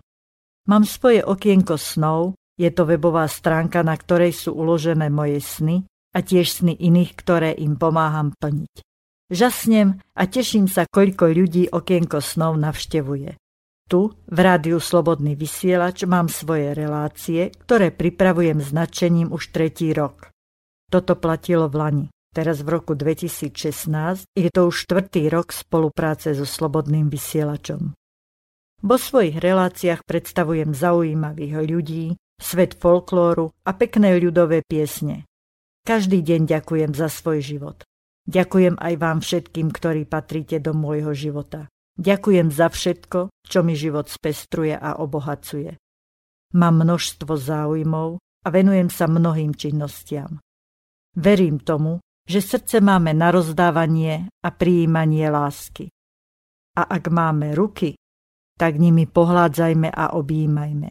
Mám 0.65 0.87
svoje 0.87 1.21
okienko 1.25 1.75
snov, 1.75 2.39
je 2.55 2.69
to 2.69 2.85
webová 2.85 3.25
stránka, 3.25 3.81
na 3.81 3.97
ktorej 3.97 4.31
sú 4.33 4.55
uložené 4.55 5.09
moje 5.09 5.41
sny 5.41 5.83
a 6.13 6.21
tiež 6.21 6.61
sny 6.61 6.73
iných, 6.77 7.11
ktoré 7.17 7.51
im 7.57 7.75
pomáham 7.75 8.31
plniť. 8.37 8.90
Žasnem 9.31 9.95
a 10.11 10.27
teším 10.27 10.67
sa, 10.67 10.83
koľko 10.83 11.31
ľudí 11.31 11.71
okienko 11.71 12.19
snov 12.19 12.59
navštevuje. 12.59 13.39
Tu, 13.87 14.11
v 14.11 14.39
rádiu 14.43 14.83
Slobodný 14.83 15.39
vysielač, 15.39 16.03
mám 16.03 16.27
svoje 16.27 16.75
relácie, 16.75 17.47
ktoré 17.63 17.95
pripravujem 17.95 18.59
značením 18.59 19.31
už 19.31 19.55
tretí 19.55 19.95
rok. 19.95 20.35
Toto 20.91 21.15
platilo 21.15 21.71
v 21.71 21.75
Lani. 21.79 22.07
Teraz 22.31 22.63
v 22.63 22.75
roku 22.75 22.95
2016 22.95 24.35
je 24.35 24.49
to 24.51 24.67
už 24.67 24.75
štvrtý 24.87 25.31
rok 25.31 25.55
spolupráce 25.55 26.35
so 26.35 26.47
Slobodným 26.47 27.07
vysielačom. 27.07 27.95
Vo 28.83 28.97
svojich 28.99 29.39
reláciách 29.39 30.03
predstavujem 30.07 30.75
zaujímavých 30.75 31.55
ľudí, 31.63 32.05
svet 32.35 32.75
folklóru 32.75 33.51
a 33.63 33.71
pekné 33.75 34.19
ľudové 34.19 34.63
piesne. 34.63 35.23
Každý 35.87 36.19
deň 36.19 36.51
ďakujem 36.51 36.91
za 36.95 37.07
svoj 37.07 37.39
život. 37.43 37.83
Ďakujem 38.31 38.79
aj 38.79 38.93
vám 38.95 39.19
všetkým, 39.19 39.67
ktorí 39.75 40.07
patríte 40.07 40.63
do 40.63 40.71
môjho 40.71 41.11
života. 41.11 41.67
Ďakujem 41.99 42.47
za 42.47 42.71
všetko, 42.71 43.27
čo 43.43 43.59
mi 43.59 43.75
život 43.75 44.07
spestruje 44.07 44.71
a 44.71 45.03
obohacuje. 45.03 45.75
Mám 46.55 46.87
množstvo 46.87 47.35
záujmov 47.35 48.23
a 48.23 48.47
venujem 48.47 48.87
sa 48.87 49.11
mnohým 49.11 49.51
činnostiam. 49.51 50.39
Verím 51.11 51.59
tomu, 51.59 51.99
že 52.23 52.39
srdce 52.39 52.79
máme 52.79 53.11
na 53.11 53.35
rozdávanie 53.35 54.31
a 54.39 54.49
prijímanie 54.55 55.27
lásky. 55.27 55.91
A 56.79 56.87
ak 56.87 57.11
máme 57.11 57.51
ruky, 57.51 57.99
tak 58.55 58.79
nimi 58.79 59.11
pohládzajme 59.11 59.91
a 59.91 60.15
objímajme. 60.15 60.87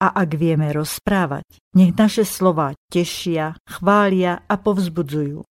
A 0.00 0.06
ak 0.08 0.30
vieme 0.32 0.72
rozprávať, 0.72 1.44
nech 1.76 1.92
naše 1.92 2.24
slova 2.24 2.72
tešia, 2.88 3.60
chvália 3.68 4.40
a 4.48 4.56
povzbudzujú. 4.56 5.44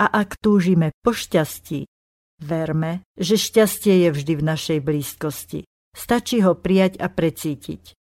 A 0.00 0.10
ak 0.10 0.42
túžime 0.42 0.90
po 1.02 1.14
šťastí, 1.14 1.86
verme, 2.42 3.06
že 3.14 3.38
šťastie 3.38 4.06
je 4.06 4.08
vždy 4.10 4.32
v 4.38 4.42
našej 4.42 4.78
blízkosti. 4.82 5.60
Stačí 5.94 6.42
ho 6.42 6.58
prijať 6.58 6.98
a 6.98 7.06
precítiť. 7.06 7.94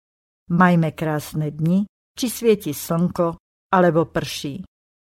Majme 0.56 0.96
krásne 0.96 1.52
dni, 1.52 1.84
či 2.16 2.28
svieti 2.32 2.72
slnko, 2.72 3.36
alebo 3.76 4.08
prší. 4.08 4.64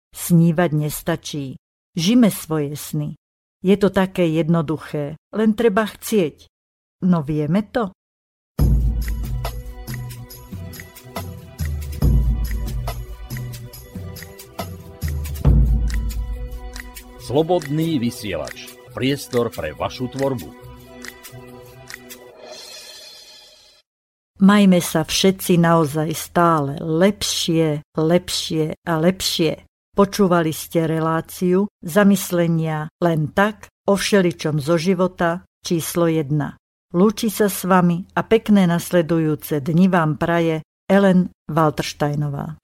Snívať 0.10 0.72
nestačí. 0.74 1.56
Žime 1.94 2.34
svoje 2.34 2.74
sny. 2.74 3.14
Je 3.62 3.76
to 3.78 3.94
také 3.94 4.26
jednoduché, 4.34 5.22
len 5.38 5.54
treba 5.54 5.86
chcieť. 5.86 6.50
No 7.06 7.22
vieme 7.22 7.62
to? 7.70 7.94
Slobodný 17.32 17.96
vysielač. 17.96 18.76
Priestor 18.92 19.48
pre 19.56 19.72
vašu 19.72 20.12
tvorbu. 20.12 20.52
Majme 24.44 24.84
sa 24.84 25.08
všetci 25.08 25.56
naozaj 25.56 26.12
stále 26.12 26.76
lepšie, 26.84 27.88
lepšie 27.96 28.76
a 28.84 28.94
lepšie. 29.00 29.64
Počúvali 29.96 30.52
ste 30.52 30.84
reláciu 30.84 31.72
zamyslenia 31.80 32.92
len 33.00 33.32
tak 33.32 33.72
o 33.88 33.96
všeličom 33.96 34.60
zo 34.60 34.76
života 34.76 35.48
číslo 35.64 36.12
1. 36.12 36.36
Lúči 36.92 37.32
sa 37.32 37.48
s 37.48 37.64
vami 37.64 38.12
a 38.12 38.28
pekné 38.28 38.68
nasledujúce 38.68 39.64
dni 39.64 39.88
vám 39.88 40.20
praje 40.20 40.68
Ellen 40.84 41.32
Waltersteinová. 41.48 42.60